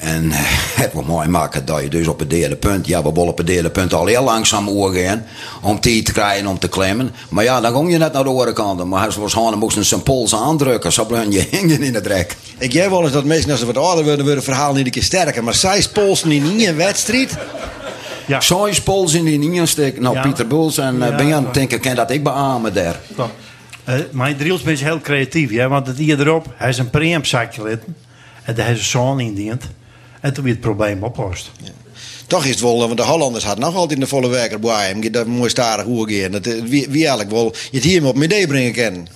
En 0.00 0.30
eh, 0.32 0.38
het 0.82 0.92
was 0.92 1.04
mooi 1.04 1.28
maken 1.28 1.64
dat 1.64 1.82
je 1.82 1.88
dus 1.88 2.06
op 2.08 2.18
het 2.18 2.30
derde 2.30 2.56
punt, 2.56 2.86
ja, 2.86 3.02
we 3.02 3.12
willen 3.12 3.28
op 3.28 3.38
het 3.38 3.46
derde 3.46 3.70
punt 3.70 3.94
al 3.94 4.06
heel 4.06 4.22
langzaam 4.24 4.68
overgaan 4.68 5.24
om 5.62 5.80
tijd 5.80 6.04
te 6.06 6.12
krijgen 6.12 6.46
om 6.46 6.58
te 6.58 6.68
klemmen. 6.68 7.10
Maar 7.28 7.44
ja, 7.44 7.60
dan 7.60 7.72
ging 7.74 7.92
je 7.92 7.98
net 7.98 8.12
naar 8.12 8.22
de 8.22 8.28
andere 8.28 8.52
kant. 8.52 8.84
Maar 8.84 9.00
hij 9.02 9.10
was 9.20 9.32
gewoon, 9.32 9.58
moesten 9.58 9.84
zijn 9.84 10.02
pols 10.02 10.34
aandrukken, 10.34 10.92
zo 10.92 11.04
bleven 11.04 11.30
je 11.32 11.48
hangen 11.58 11.82
in 11.82 11.92
de 11.92 12.00
drek. 12.00 12.36
Ik 12.58 12.72
jij 12.72 12.90
wel 12.90 13.02
eens 13.02 13.12
dat 13.12 13.24
mensen 13.24 13.50
als 13.50 13.60
ze 13.60 13.66
wat 13.66 13.76
ouder 13.76 14.04
worden, 14.04 14.24
worden 14.24 14.44
verhaal 14.44 14.72
niet 14.72 14.84
een 14.86 14.90
keer 14.92 15.02
sterker. 15.02 15.44
Maar 15.44 15.54
zij 15.54 15.86
Poolsen 15.92 16.30
in 16.32 16.60
een 16.68 16.76
wedstrijd. 16.76 17.36
Ja, 18.26 18.40
Zo'n 18.40 18.70
pols 18.84 19.14
in 19.14 19.24
die 19.24 19.52
insteek. 19.52 20.00
Nou, 20.00 20.14
Ja. 20.14 20.22
Pieter 20.22 20.46
Buls 20.46 20.78
en 20.78 21.02
eh 21.02 21.08
Ja, 21.08 21.16
Benjan 21.16 21.42
maar- 21.42 21.52
denken, 21.52 21.80
kan 21.80 21.94
dat 21.94 22.10
ik 22.10 22.22
beamen 22.22 22.74
daar. 22.74 23.00
klopt. 23.14 23.32
Eh, 23.84 23.94
mijn 24.10 24.36
Driels 24.36 24.62
is 24.62 24.80
heel 24.80 25.00
creatief, 25.00 25.50
ja, 25.50 25.68
want 25.68 25.86
het 25.86 25.98
hier 25.98 26.20
erop, 26.20 26.46
hij 26.56 26.68
is 26.68 26.78
een 26.78 26.90
preempzakje 26.90 27.62
litten. 27.62 27.96
En 28.42 28.54
daar 28.54 28.66
heeft 28.66 28.78
een 28.78 28.84
zoon 28.84 29.20
in 29.20 29.34
dient. 29.34 29.62
En 30.20 30.32
toen 30.32 30.44
werd 30.44 30.56
het 30.56 30.64
probleem 30.64 31.02
opgelost. 31.02 31.50
Toch 32.26 32.44
is 32.44 32.50
het 32.50 32.60
wel, 32.60 32.78
want 32.78 32.96
de 32.96 33.02
Hollanders 33.02 33.44
hadden 33.44 33.64
nog 33.64 33.74
altijd 33.74 33.92
in 33.92 34.00
de 34.00 34.06
volle 34.06 34.28
werker 34.28 34.60
bij. 34.60 35.10
Dat 35.10 35.26
mooi 35.26 35.50
starig 35.50 35.84
hoe 35.84 36.20
gaan. 36.20 36.30
Dat, 36.30 36.46
eh, 36.46 36.62
wie, 36.62 36.86
wie 36.88 37.00
eigenlijk 37.00 37.30
wel 37.30 37.54
je 37.70 37.76
het 37.76 37.84
hier 37.84 38.04
op 38.04 38.16
mijn 38.16 38.30
idee 38.30 38.46
brengen 38.46 38.72
kan. 38.72 39.08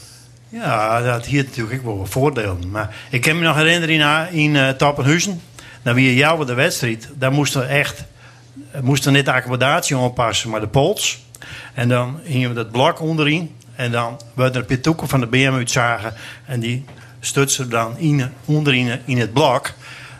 Ja, 0.49 1.01
dat 1.01 1.27
hier 1.27 1.45
natuurlijk 1.45 1.79
ook 1.79 1.85
wel 1.85 1.99
wat 1.99 2.09
voordelen. 2.09 2.71
Maar 2.71 2.97
ik 3.11 3.21
kan 3.21 3.39
me 3.39 3.45
nog 3.45 3.57
herinneren 3.57 4.31
in, 4.31 4.39
in 4.39 4.55
uh, 4.55 4.69
Tappenhuizen. 4.69 5.41
Dan 5.83 5.95
weer 5.95 6.15
jou 6.15 6.47
de 6.47 6.55
wedstrijd. 6.55 7.09
Daar 7.15 7.33
moesten 7.33 7.61
we 7.61 7.67
echt 7.67 8.05
moesten 8.83 9.13
niet 9.13 9.25
de 9.25 9.33
accommodatie 9.33 9.97
aanpassen, 9.97 10.51
maar 10.51 10.61
de 10.61 10.69
pols. 10.69 11.23
En 11.75 11.89
dan 11.89 12.21
gingen 12.25 12.49
we 12.49 12.55
dat 12.55 12.71
blok 12.71 13.01
onderin. 13.01 13.51
En 13.77 13.93
dan 13.93 14.21
werden 14.35 14.61
er 14.61 14.67
pitoeken 14.67 15.09
van 15.09 15.21
de 15.21 15.27
BMW 15.27 15.69
zagen. 15.69 16.15
En 16.47 16.61
die 16.61 16.85
stutsen 17.21 17.71
dan 17.71 17.99
in, 17.99 18.33
onderin 18.45 19.01
in 19.05 19.19
het 19.19 19.33
blok. 19.33 19.73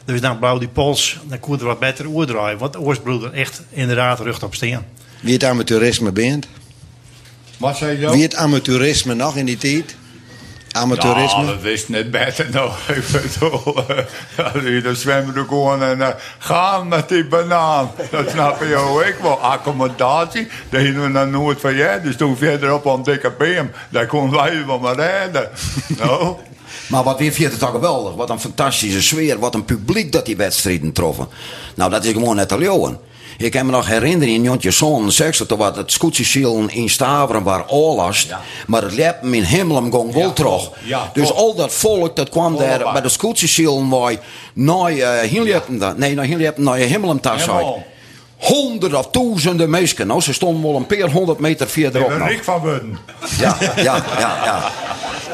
Dus 0.05 0.21
dan 0.21 0.39
blauw 0.39 0.59
die 0.59 0.69
pols, 0.69 1.21
dan 1.25 1.41
kon 1.41 1.59
er 1.59 1.65
wat 1.65 1.79
beter 1.79 2.07
oerdraaien. 2.07 2.59
Want 2.59 2.73
de 2.73 2.81
oorsbroeder 2.81 3.33
echt 3.33 3.63
inderdaad 3.71 4.21
rug 4.21 4.43
op 4.43 4.55
steen. 4.55 4.79
Wie 5.21 5.33
het 5.33 5.45
amateurisme 5.45 6.13
bent. 6.13 6.49
Wat 7.57 7.77
zei 7.77 8.01
je? 8.01 8.11
Wie 8.11 8.23
het 8.23 8.35
amateurisme 8.35 9.15
nog 9.15 9.37
in 9.37 9.47
die 9.47 9.57
tijd? 9.57 9.97
Amateurisme. 10.73 11.41
Ja, 11.41 11.47
dat 11.47 11.61
wist 11.61 11.89
net 11.89 12.11
beter 12.11 12.51
nou. 12.51 12.71
Ik 12.89 13.05
bedoel, 13.13 14.83
dan 14.83 14.97
zwemmen 14.97 15.37
er 15.37 15.45
gewoon 15.45 15.83
en 15.83 16.03
eh, 16.03 16.09
gaan 16.39 16.89
met 16.89 17.09
die 17.09 17.27
banaan. 17.27 17.91
Dat 18.11 18.31
snap 18.31 18.63
je 18.63 18.77
ook 18.77 19.03
ik 19.03 19.17
wel. 19.23 19.41
Accommodatie, 19.41 20.49
daar 20.71 20.81
hebben 20.81 21.03
we 21.03 21.09
nog 21.09 21.31
nooit 21.31 21.61
van 21.61 21.75
jij. 21.75 22.01
Dus 22.01 22.17
toen 22.17 22.37
verderop 22.37 22.89
aan 22.89 23.03
dikke 23.03 23.33
beam, 23.39 23.71
daar 23.89 24.07
konden 24.07 24.39
wij 24.39 24.67
wel 24.67 24.79
maar 24.79 24.95
rijden. 24.95 25.51
Nou, 25.99 26.37
Maar 26.87 27.03
wat 27.03 27.19
weer 27.19 27.51
het 27.51 27.59
toch 27.59 27.71
geweldig. 27.71 28.15
Wat 28.15 28.31
een 28.31 28.41
fantastische 28.41 29.03
sfeer. 29.03 29.39
Wat 29.39 29.55
een 29.55 29.65
publiek 29.65 30.13
dat 30.13 30.27
die 30.27 30.37
wedstrijden 30.37 30.93
troffen. 30.93 31.29
Nou, 31.75 31.91
dat 31.91 32.05
is 32.05 32.13
gewoon 32.13 32.37
net 32.37 32.53
al 32.53 32.59
leeuwen. 32.59 32.99
Ik 33.39 33.51
kan 33.51 33.67
me 33.67 33.73
nog 33.73 33.87
herinneren 33.87 34.35
in 34.35 34.43
Jontje 34.43 34.71
Zon, 34.71 35.11
zegt 35.11 35.49
toen 35.49 35.59
wat 35.59 35.77
het 35.77 35.93
scootjeszielen 35.93 36.71
in 36.71 36.91
Staveren 36.91 37.43
waar 37.43 37.69
oorlast. 37.69 38.35
Maar 38.67 38.83
het 38.83 38.93
liep 38.93 39.17
in 39.23 39.43
Hemmelum 39.43 39.93
ging 39.93 40.15
wel 40.15 40.33
terug. 40.33 40.71
ja, 40.85 41.11
dus 41.13 41.27
klopt. 41.27 41.41
al 41.41 41.55
dat 41.55 41.73
volk 41.73 42.17
dat 42.17 42.29
kwam 42.29 42.57
daar 42.57 42.93
bij 42.93 43.01
de 43.01 43.09
scootjeszielen 43.09 43.89
waar 43.89 44.17
naar 44.55 44.93
uh, 44.93 45.19
Hinlepen, 45.21 45.95
nee, 45.97 46.15
naar 46.15 46.25
Hinlepen, 46.25 46.63
naar 46.63 46.75
uit. 46.75 47.41
Helemaal. 47.41 47.85
Honderden 48.45 48.99
of 48.99 49.07
duizenden 49.11 49.71
mensen. 49.71 50.07
Nou, 50.07 50.21
ze 50.21 50.33
stonden 50.33 50.63
wel 50.63 50.77
een 50.77 50.87
paar 50.87 51.11
honderd 51.11 51.39
meter 51.39 51.69
verderop. 51.69 52.03
Ik 52.03 52.09
ben 52.09 52.19
nog. 52.19 52.29
Rick 52.29 52.45
van 52.45 52.63
Budden. 52.63 52.99
Ja, 53.39 53.57
ja, 53.61 53.73
ja, 53.77 54.05
ja. 54.19 54.73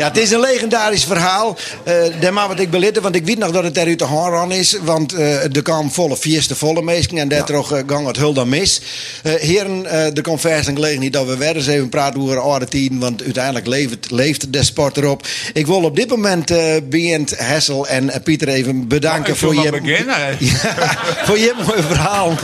Ja, 0.00 0.07
het 0.07 0.19
is 0.19 0.31
een 0.31 0.40
legendarisch 0.40 1.05
verhaal. 1.05 1.57
Eh 1.83 1.95
daar 2.21 2.33
mag 2.33 2.47
wat 2.47 2.61
ik 2.61 2.71
belitten, 2.71 3.02
want 3.02 3.14
ik 3.14 3.25
weet 3.25 3.38
nog 3.38 3.50
dat 3.50 3.62
het 3.62 3.76
er 3.76 3.87
uit 3.87 3.99
de 3.99 4.47
is. 4.49 4.76
Want 4.83 5.12
eh 5.12 5.57
er 5.57 5.62
kwam 5.62 5.90
volle 5.90 6.17
vierste 6.17 6.55
volle 6.55 6.83
meesken 6.83 7.19
en 7.19 7.29
daar 7.29 7.45
toch 7.45 7.73
eh, 7.73 7.83
gang 7.87 8.07
het 8.07 8.17
hul 8.17 8.33
dan 8.33 8.49
mis. 8.49 8.81
Eh 9.23 9.35
heren, 9.35 9.87
eh 9.87 10.17
er 10.17 10.23
komt 10.23 10.40
vers 10.40 10.67
gelegen 10.67 11.00
niet 11.00 11.12
dat 11.12 11.26
we 11.26 11.37
weer 11.37 11.57
eens 11.57 11.67
even 11.67 11.88
praten 11.88 12.21
over 12.21 12.38
oude 12.38 12.67
tijden. 12.67 12.99
Want 12.99 13.23
uiteindelijk 13.23 13.67
leeft, 13.67 14.11
leeft 14.11 14.52
de 14.52 14.64
sport 14.64 14.97
erop. 14.97 15.26
Ik 15.52 15.67
wil 15.67 15.83
op 15.83 15.97
dit 15.97 16.09
moment 16.09 16.50
eh 16.50 16.75
Bient, 16.85 17.35
Hessel 17.37 17.87
en 17.87 18.23
Pieter 18.25 18.49
even 18.49 18.88
bedanken 18.88 19.33
Ik 19.33 19.38
voor 19.38 19.55
wil 19.55 19.62
je, 19.62 19.71
maar 19.71 19.81
beginnen. 19.81 20.17
Ja, 20.38 20.99
voor 21.25 21.38
je 21.38 21.55
mooie 21.67 21.83
verhaal. 21.83 22.35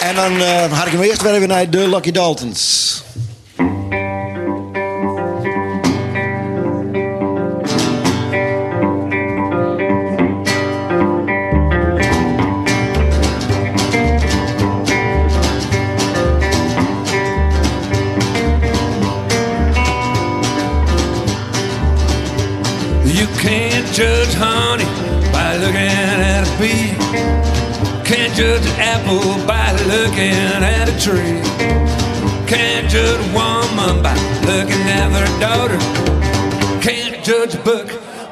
En 0.00 0.14
dan 0.14 0.40
ga 0.76 0.84
ik 0.84 0.92
hem 0.92 1.02
eerst 1.02 1.22
weer 1.22 1.34
even 1.34 1.48
naar 1.48 1.70
de 1.70 1.88
Lucky 1.88 2.10
Daltons. 2.10 2.87
Bee. 26.58 26.90
Can't 28.04 28.34
judge 28.34 28.66
an 28.66 28.80
apple 28.80 29.46
by 29.46 29.70
looking 29.86 30.34
at 30.62 30.88
a 30.88 30.96
tree. 30.98 31.38
Can't 32.46 32.88
judge 32.90 33.20
a 33.20 33.32
woman 33.32 34.02
by 34.02 34.14
looking 34.44 34.86
at 34.98 35.10
her 35.12 35.40
daughter. 35.40 35.78
Can't 36.82 37.24
judge 37.24 37.54
a 37.54 37.58
book 37.58 37.88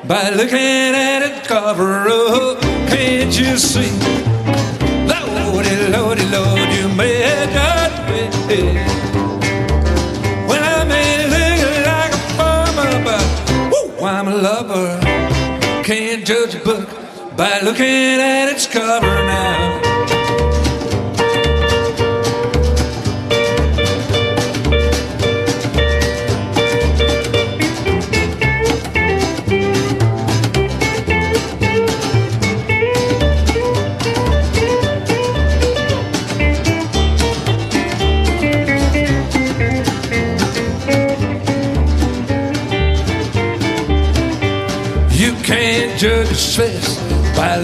by 0.09 0.31
looking 0.31 0.59
at 0.59 1.23
its 1.23 1.47
cover. 1.47 2.07
Oh, 2.09 2.59
can't 2.89 3.39
you 3.39 3.57
see? 3.57 3.93
Lordy, 5.07 5.77
lordy, 5.95 6.27
lord, 6.31 6.69
you 6.77 6.89
may 6.89 7.47
judge 7.55 7.99
me. 8.11 8.23
When 10.49 10.63
I 10.63 10.85
may 10.85 11.29
look 11.35 11.87
like 11.87 12.13
a 12.13 12.23
farmer, 12.37 13.05
but 13.05 13.25
woo, 13.71 14.07
I'm 14.07 14.27
a 14.29 14.35
lover. 14.35 15.01
Can't 15.85 16.27
judge 16.27 16.57
a 16.57 16.59
book 16.59 17.06
by 17.37 17.61
looking 17.61 17.85
at 17.85 18.49
its 18.49 18.67
cover 18.67 19.07
now. 19.07 19.96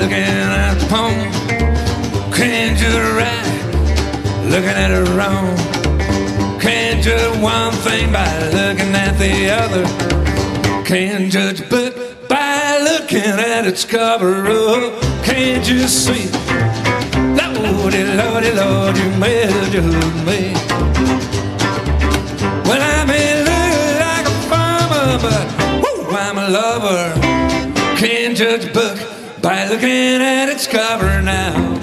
Looking 0.02 0.18
at 0.18 0.74
the 0.74 0.86
poem. 0.86 2.32
Can't 2.32 2.76
judge 2.76 2.92
a 2.92 3.14
right 3.14 3.52
looking 4.50 4.76
at 4.84 4.90
it 4.90 5.08
wrong. 5.14 5.56
Can't 6.60 7.00
judge 7.04 7.38
one 7.40 7.72
thing 7.86 8.12
by 8.12 8.26
looking 8.50 8.92
at 8.96 9.12
the 9.12 9.48
other. 9.62 9.84
Can't 10.84 11.30
judge 11.30 11.60
a 11.60 11.68
book 11.68 11.94
by 12.28 12.78
looking 12.82 13.38
at 13.54 13.64
its 13.64 13.84
cover. 13.84 14.44
Oh, 14.48 14.98
can't 15.22 15.68
you 15.68 15.86
see? 15.86 16.26
Lordy, 17.62 18.02
lordy, 18.02 18.50
lord, 18.52 18.96
you 18.96 19.08
judge 19.70 19.84
me. 20.26 20.52
Well, 22.66 22.82
I 22.96 23.04
may 23.06 23.28
look 23.48 24.00
like 24.06 24.26
a 24.26 24.36
farmer, 24.50 25.18
but 25.22 25.46
woo, 25.82 26.16
I'm 26.16 26.38
a 26.38 26.48
lover. 26.48 27.14
Can't 27.98 28.36
judge 28.36 28.64
a 28.64 28.72
book 28.72 29.21
by 29.52 29.66
looking 29.66 30.22
at 30.22 30.48
its 30.48 30.66
cover 30.66 31.20
now. 31.20 31.74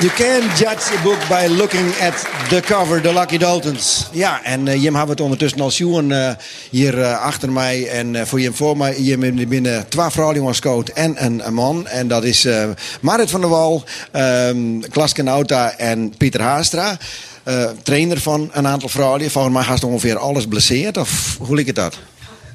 You 0.00 0.08
can 0.10 0.56
judge 0.56 0.90
a 0.90 1.02
book 1.04 1.20
by 1.28 1.48
looking 1.48 1.88
at 2.00 2.14
the 2.48 2.60
cover, 2.60 3.02
de 3.02 3.12
Lucky 3.12 3.38
Daltons. 3.38 4.06
Ja, 4.12 4.44
en 4.44 4.66
uh, 4.66 4.74
Jim 4.82 4.94
hebben 4.94 5.10
het 5.10 5.20
ondertussen 5.20 5.60
al 5.60 5.70
zien 5.70 6.10
uh, 6.10 6.30
hier 6.70 6.98
uh, 6.98 7.20
achter 7.20 7.52
mij. 7.52 7.88
En 7.88 8.14
uh, 8.14 8.22
voor 8.22 8.40
Jim 8.40 8.54
voor 8.54 8.76
mij, 8.76 9.00
Jim 9.00 9.22
in 9.22 9.48
binnen 9.48 9.88
twee 9.88 10.10
vrouwenjongenscoach 10.10 10.84
en 10.84 11.24
een, 11.24 11.46
een, 11.46 11.54
man. 11.54 11.86
En 11.86 12.08
dat 12.08 12.24
is 12.24 12.44
uh, 12.44 12.64
Marit 13.00 13.30
van 13.30 13.40
der 13.40 13.50
Wal, 13.50 13.84
um, 14.12 14.80
Klaske 14.90 15.22
Nauta 15.22 15.76
en 15.76 16.14
Pieter 16.16 16.42
Haastra. 16.42 16.96
Uh, 17.44 17.64
trainer 17.82 18.20
van 18.20 18.50
een 18.52 18.66
aantal 18.66 18.88
vrouwen. 18.88 19.30
Volgens 19.30 19.54
mij 19.54 19.64
gaat 19.64 19.84
ongeveer 19.84 20.18
alles 20.18 20.46
blesseerd. 20.46 20.96
Of 20.96 21.36
hoe 21.38 21.56
ligt 21.56 21.66
het 21.66 21.76
dat? 21.76 21.98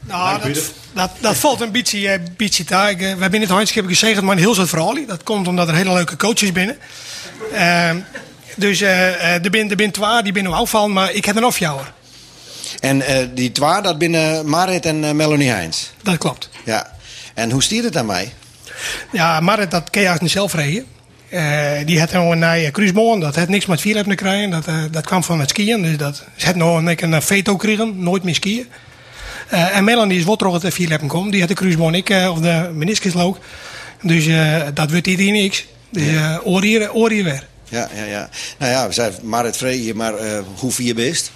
Nou, 0.01 0.41
dat, 0.41 0.71
dat, 0.93 1.11
dat 1.19 1.37
valt 1.37 1.61
een 1.61 1.71
beetje, 1.71 1.99
uh, 1.99 2.13
beetje 2.37 2.63
taak. 2.63 2.93
Uh, 2.93 2.99
we 2.99 3.05
hebben 3.21 3.33
in 3.33 3.41
het 3.41 3.49
handschip 3.49 3.87
gezegd, 3.87 4.21
maar 4.21 4.35
een 4.35 4.41
heel 4.41 4.55
soort 4.55 4.69
verhaal. 4.69 4.97
Dat 5.07 5.23
komt 5.23 5.47
omdat 5.47 5.67
er 5.67 5.75
hele 5.75 5.93
leuke 5.93 6.15
coaches 6.15 6.51
binnen. 6.51 6.77
Dus 8.55 8.81
er 8.81 9.17
zijn 9.19 9.43
er 9.69 9.75
bin 9.75 9.91
twee 9.91 10.21
die 10.23 10.31
binnen 10.31 10.53
afvallen, 10.53 10.93
maar 10.93 11.11
ik 11.11 11.25
heb 11.25 11.35
een 11.35 11.43
afjouwer. 11.43 11.93
En 12.79 12.97
uh, 12.97 13.05
die 13.33 13.51
twee, 13.51 13.81
dat 13.81 13.97
binnen 13.97 14.49
Marit 14.49 14.85
en 14.85 15.15
Melanie 15.15 15.49
Heijns? 15.49 15.91
Dat 16.03 16.17
klopt. 16.17 16.49
Ja. 16.65 16.97
En 17.33 17.51
hoe 17.51 17.63
stiert 17.63 17.83
het 17.83 17.97
aan 17.97 18.05
mij? 18.05 18.33
Ja, 19.11 19.39
Marit, 19.39 19.71
dat 19.71 19.89
kan 19.89 20.01
je 20.01 20.17
niet 20.19 20.31
zelf 20.31 20.53
rijden. 20.53 20.85
Uh, 21.29 21.71
die 21.85 21.99
had 21.99 22.11
nog 22.11 22.31
een 22.31 22.41
uh, 22.41 22.71
cruiseboon, 22.71 23.19
dat 23.19 23.35
had 23.35 23.47
niks 23.47 23.65
met 23.65 23.81
vier 23.81 24.03
te 24.03 24.15
krijgen. 24.15 24.49
Dat, 24.49 24.67
uh, 24.67 24.83
dat 24.91 25.05
kwam 25.05 25.23
van 25.23 25.39
het 25.39 25.49
skiën, 25.49 25.81
dus 25.81 25.97
dat, 25.97 26.23
ze 26.35 26.45
had 26.45 26.55
nog 26.55 26.77
een, 26.77 27.13
een 27.13 27.21
veto 27.21 27.51
gekregen, 27.51 28.03
nooit 28.03 28.23
meer 28.23 28.35
skiën. 28.35 28.67
Uh, 29.53 29.75
en 29.77 29.83
Melanie 29.83 30.17
is 30.17 30.23
wat 30.23 30.39
terug 30.39 30.61
het 30.61 30.73
vier 30.73 30.87
leppen 30.87 31.07
komen. 31.07 31.31
Die 31.31 31.39
had 31.39 31.49
de 31.49 31.55
cruiseboon 31.55 31.95
ik, 31.95 32.09
of 32.09 32.39
de 32.39 32.69
meniscusloop. 32.73 33.45
Dus 34.01 34.27
dat 34.73 34.91
wordt 34.91 35.05
hier 35.05 35.31
niks. 35.31 35.65
Dus 35.89 36.07
uh, 36.07 36.37
oor 36.43 36.61
hier, 36.61 36.93
oor 36.93 37.09
hier 37.09 37.23
weer. 37.23 37.47
Ja, 37.71 37.89
ja, 37.95 38.03
ja. 38.03 38.29
Nou 38.57 38.71
ja, 38.71 38.87
we 38.87 38.93
zijn 38.93 39.13
Marit 39.21 39.57
Vree, 39.57 39.93
maar 39.93 40.13
uh, 40.13 40.39
hoe 40.55 40.71
vier 40.71 40.95
best? 40.95 41.31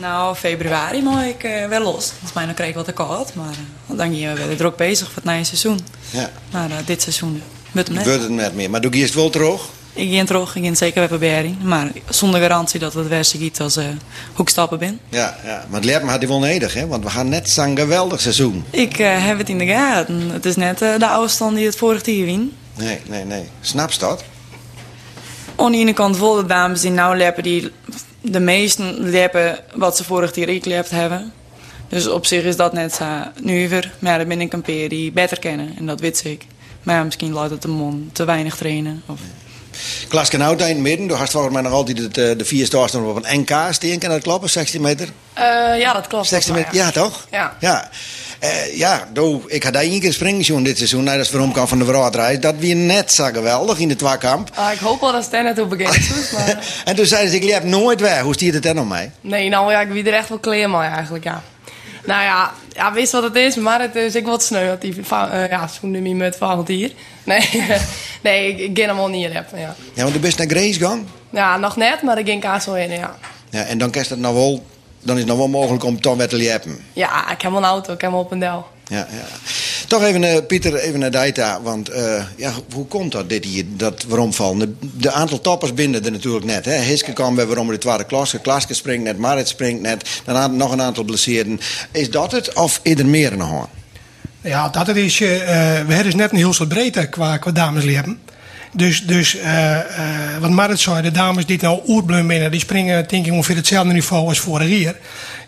Nou, 0.00 0.36
februari 0.36 1.02
mag 1.02 1.24
ik 1.24 1.44
uh, 1.44 1.66
wel 1.66 1.82
los. 1.82 2.06
Volgens 2.06 2.32
mij 2.32 2.44
nog 2.44 2.54
kreeg 2.54 2.68
ik 2.68 2.74
wat 2.74 2.84
te 2.84 2.92
koud, 2.92 3.34
maar 3.34 3.54
uh, 3.90 3.96
dan 3.96 4.08
ging 4.10 4.20
je 4.20 4.46
weer 4.46 4.56
druk 4.56 4.76
bezig 4.76 5.06
voor 5.06 5.22
het 5.22 5.24
nieuwe 5.24 5.44
seizoen. 5.44 5.80
Ja. 6.10 6.30
Maar 6.50 6.70
dit 6.84 7.02
seizoen 7.02 7.42
wordt 7.72 7.88
het 7.88 7.96
net. 7.96 8.06
Wordt 8.06 8.22
het 8.22 8.30
net 8.30 8.54
meer. 8.54 8.70
Maar 8.70 8.80
doe 8.80 8.96
je 8.96 9.02
het 9.02 9.14
wel 9.14 9.30
terug? 9.30 9.68
Ik 9.92 10.10
ging 10.10 10.26
terug, 10.26 10.56
ik 10.56 10.62
ging 10.62 10.76
zeker 10.76 10.98
weer 10.98 11.08
proberen. 11.08 11.58
Maar 11.62 11.90
zonder 12.08 12.40
garantie 12.40 12.80
dat 12.80 12.94
het 12.94 13.08
werse 13.08 13.38
giet 13.38 13.60
als 13.60 13.76
uh, 13.76 13.84
hoe 14.34 14.44
ik 14.44 14.48
stappen 14.48 14.78
ben. 14.78 15.00
Ja, 15.08 15.36
ja. 15.44 15.64
maar 15.68 15.80
het 15.80 15.84
leert 15.84 16.02
me 16.02 16.10
had 16.10 16.18
hij 16.18 16.28
wel 16.28 16.38
nodig, 16.38 16.74
hè? 16.74 16.86
Want 16.86 17.04
we 17.04 17.10
gaan 17.10 17.28
net 17.28 17.50
zo'n 17.50 17.76
geweldig 17.76 18.20
seizoen. 18.20 18.64
Ik 18.70 18.98
uh, 18.98 19.26
heb 19.26 19.38
het 19.38 19.48
in 19.48 19.58
de 19.58 19.66
gaten. 19.66 20.30
Het 20.30 20.46
is 20.46 20.56
net 20.56 20.82
uh, 20.82 20.98
de 20.98 21.06
afstand 21.06 21.56
die 21.56 21.66
het 21.66 21.76
vorig 21.76 22.06
jaar 22.06 22.24
win. 22.24 22.56
Nee, 22.74 23.00
nee, 23.08 23.24
nee. 23.24 23.48
Snap 23.60 23.90
je 23.90 23.98
dat? 23.98 24.24
Aan 25.60 25.72
de 25.72 25.78
ene 25.78 25.92
kant 25.92 26.18
wel 26.18 26.34
de 26.34 26.46
dames 26.46 26.80
die 26.80 26.90
nou 26.90 27.16
leppen, 27.16 27.42
die 27.42 27.70
de 28.20 28.40
meesten 28.40 29.10
leppen 29.10 29.58
wat 29.74 29.96
ze 29.96 30.04
vorig 30.04 30.34
jaar 30.34 30.48
ik 30.48 30.64
lept 30.64 30.90
hebben. 30.90 31.32
Dus 31.88 32.08
op 32.08 32.26
zich 32.26 32.44
is 32.44 32.56
dat 32.56 32.72
net 32.72 32.92
zo 32.92 33.04
nu 33.42 33.68
weer. 33.68 33.92
Maar 33.98 34.18
dan 34.18 34.28
ben 34.28 34.40
ik 34.40 34.52
een 34.52 34.62
peer 34.62 34.88
die 34.88 35.12
beter 35.12 35.38
kennen 35.38 35.76
en 35.76 35.86
dat 35.86 36.00
weet 36.00 36.24
ik. 36.24 36.46
Maar 36.82 37.04
misschien 37.04 37.32
laat 37.32 37.50
het 37.50 37.62
de 37.62 37.68
mond 37.68 38.14
te 38.14 38.24
weinig 38.24 38.56
trainen. 38.56 39.02
Of... 39.06 39.20
Klaas 40.08 40.30
in 40.30 40.40
het 40.40 40.76
midden. 40.76 41.06
Du 41.06 41.14
hast 41.14 41.32
volgens 41.32 41.52
mij 41.52 41.62
nog 41.62 41.72
altijd 41.72 41.98
het, 41.98 42.18
eh, 42.18 42.38
de 42.38 42.44
vier 42.44 42.66
stars 42.66 42.94
op 42.94 43.24
een 43.24 43.40
NK 43.40 43.56
steen. 43.70 43.98
Kan 43.98 44.10
dat 44.10 44.22
kloppen? 44.22 44.50
16 44.50 44.80
meter? 44.80 45.08
Eh, 45.32 45.78
ja, 45.78 45.92
dat 45.92 46.06
klopt. 46.06 46.26
16 46.26 46.54
meter? 46.54 46.74
Ja, 46.74 46.90
toch? 46.90 47.26
Ja. 47.30 47.56
Ja. 47.60 47.90
Eh, 48.38 48.78
ja, 48.78 49.08
ik 49.46 49.62
had 49.62 49.72
daar 49.72 49.82
één 49.82 50.00
keer 50.00 50.12
springen 50.12 50.62
dit 50.62 50.76
seizoen. 50.76 51.04
Nou, 51.04 51.16
dat 51.16 51.26
is 51.26 51.32
waarom 51.32 51.52
kan 51.52 51.68
van 51.68 51.78
de 51.78 51.84
Verraadreis. 51.84 52.40
Dat 52.40 52.54
weer 52.58 52.76
net 52.76 53.12
zo 53.12 53.24
geweldig 53.24 53.78
in 53.78 53.88
de 53.88 53.96
tweekamp. 53.96 54.50
Ah, 54.54 54.72
ik 54.72 54.78
hoop 54.78 55.00
wel 55.00 55.12
dat 55.12 55.24
het 55.24 55.32
er 55.32 55.42
net 55.42 55.58
op 55.58 55.70
begint. 55.70 56.10
Maar... 56.32 56.64
En 56.84 56.96
toen 56.96 57.06
zeiden 57.06 57.30
ze, 57.30 57.36
ik 57.36 57.44
liep 57.44 57.62
nooit 57.62 58.00
weg. 58.00 58.20
Hoe 58.20 58.34
stiert 58.34 58.54
het 58.54 58.62
dan 58.62 58.78
om 58.78 58.88
mij? 58.88 59.10
Nee, 59.20 59.48
nou 59.48 59.72
ja, 59.72 59.80
ik 59.80 59.88
wie 59.88 60.04
er 60.04 60.14
echt 60.14 60.28
wel 60.28 60.38
kleer 60.38 60.70
mee 60.70 60.88
eigenlijk, 60.88 61.24
ja. 61.24 61.42
Nou 62.10 62.22
ja, 62.22 62.52
ja, 62.72 62.92
wist 62.92 63.12
wat 63.12 63.22
het 63.22 63.36
is, 63.36 63.56
maar 63.56 63.80
het 63.80 63.94
is 63.96 64.14
ik 64.14 64.26
wat 64.26 64.42
sneu 64.42 64.66
dat 64.66 64.80
die 64.80 64.94
eh, 65.10 65.48
ja, 65.50 65.68
nummer 65.82 66.16
met 66.16 66.36
van 66.36 66.64
hier. 66.66 66.92
Nee, 67.24 67.48
nee, 68.22 68.48
ik, 68.48 68.58
ik 68.58 68.76
hem 68.86 68.96
wel 68.96 69.08
niet 69.08 69.32
hebben, 69.32 69.60
ja. 69.60 69.74
Ja, 69.94 70.02
want 70.02 70.14
du 70.14 70.20
bent 70.20 70.36
naar 70.36 70.46
Grace 70.46 70.72
gegaan. 70.72 71.08
Ja, 71.30 71.56
nog 71.56 71.76
net, 71.76 72.02
maar 72.02 72.18
ik 72.18 72.26
ging 72.26 72.40
kaas 72.40 72.66
wel 72.66 72.76
in, 72.76 72.90
ja. 72.90 73.18
Ja, 73.50 73.62
en 73.62 73.78
dan 73.78 73.90
kan 73.90 74.04
het 74.08 74.18
nou 74.18 74.34
wel... 74.34 74.64
Dan 75.02 75.14
is 75.14 75.20
het 75.20 75.30
nog 75.30 75.38
wel 75.38 75.48
mogelijk 75.48 75.84
om 75.84 76.00
toch 76.00 76.16
weer 76.16 76.28
te 76.28 76.36
liepen. 76.36 76.84
Ja, 76.92 77.30
ik 77.30 77.42
heb 77.42 77.50
wel 77.50 77.60
een 77.60 77.66
auto, 77.66 77.92
ik 77.92 78.00
heb 78.00 78.10
wel 78.10 78.20
op 78.20 78.30
een 78.30 78.38
del. 78.38 78.66
Ja, 78.90 79.06
ja. 79.10 79.26
Toch 79.86 80.02
even, 80.02 80.24
eh, 80.24 80.46
Pieter, 80.46 80.74
even 80.74 81.00
naar 81.00 81.10
Daita. 81.10 81.62
Want 81.62 81.88
eh, 81.88 82.24
ja, 82.36 82.52
hoe 82.72 82.86
komt 82.86 83.12
dat, 83.12 83.28
dit 83.28 83.44
hier, 83.44 83.64
dat 83.76 84.04
waarom? 84.08 84.32
De, 84.80 85.12
aantal 85.12 85.40
toppers 85.40 85.74
binden 85.74 86.04
er 86.04 86.12
natuurlijk 86.12 86.44
net. 86.44 86.64
Hè? 86.64 86.78
Hiske 86.78 87.12
kwam 87.12 87.36
weer 87.36 87.46
waarom 87.46 87.68
de 87.68 87.78
tweede 87.78 88.04
klasse. 88.04 88.38
Klaske 88.38 88.74
springt 88.74 89.04
net, 89.04 89.18
Marit 89.18 89.48
springt 89.48 89.82
net. 89.82 90.20
Dan 90.24 90.56
nog 90.56 90.72
een 90.72 90.82
aantal 90.82 91.04
blesseerden. 91.04 91.60
Is 91.90 92.10
dat 92.10 92.32
het 92.32 92.54
of 92.54 92.80
is 92.82 92.98
er 92.98 93.06
meer 93.06 93.36
nog? 93.36 93.68
Ja, 94.40 94.68
dat 94.68 94.86
het 94.86 94.96
is. 94.96 95.20
eh, 95.20 95.28
we 95.28 95.54
hebben 95.94 96.04
dus 96.04 96.14
net 96.14 96.30
een 96.30 96.36
heel 96.36 96.52
soort 96.52 96.68
breedte 96.68 97.06
qua, 97.06 97.36
qua 97.36 97.50
damesleven. 97.50 98.18
Dus, 98.72 99.06
dus 99.06 99.36
eh, 99.36 99.78
eh, 99.78 100.40
wat 100.40 100.50
Marit 100.50 100.80
zei, 100.80 101.02
de 101.02 101.10
dames 101.10 101.46
die 101.46 101.58
nou 101.60 101.80
oerblum 101.86 102.26
binnen, 102.26 102.50
die 102.50 102.60
springen 102.60 103.08
denk 103.08 103.26
ik 103.26 103.32
ongeveer 103.32 103.56
hetzelfde 103.56 103.92
niveau 103.92 104.28
als 104.28 104.38
vorig 104.38 104.78
jaar. 104.78 104.94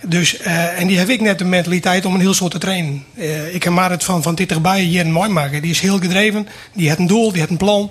Dus, 0.07 0.37
eh, 0.37 0.81
en 0.81 0.87
die 0.87 0.99
heb 0.99 1.09
ik 1.09 1.21
net 1.21 1.39
de 1.39 1.45
mentaliteit 1.45 2.05
om 2.05 2.15
een 2.15 2.21
heel 2.21 2.35
soort 2.35 2.51
te 2.53 2.59
trainen. 2.59 3.05
Ik 3.53 3.63
heb 3.63 3.73
Marit 3.73 4.05
van, 4.05 4.23
van 4.23 4.35
dit 4.35 4.55
hier 4.75 5.01
een 5.01 5.13
mooi 5.13 5.29
maken. 5.29 5.63
Die 5.63 5.71
is 5.71 5.81
heel 5.81 5.99
gedreven, 5.99 6.49
die 6.73 6.87
heeft 6.87 6.99
een 6.99 7.07
doel, 7.07 7.31
die 7.31 7.39
heeft 7.39 7.51
een 7.51 7.57
plan. 7.57 7.91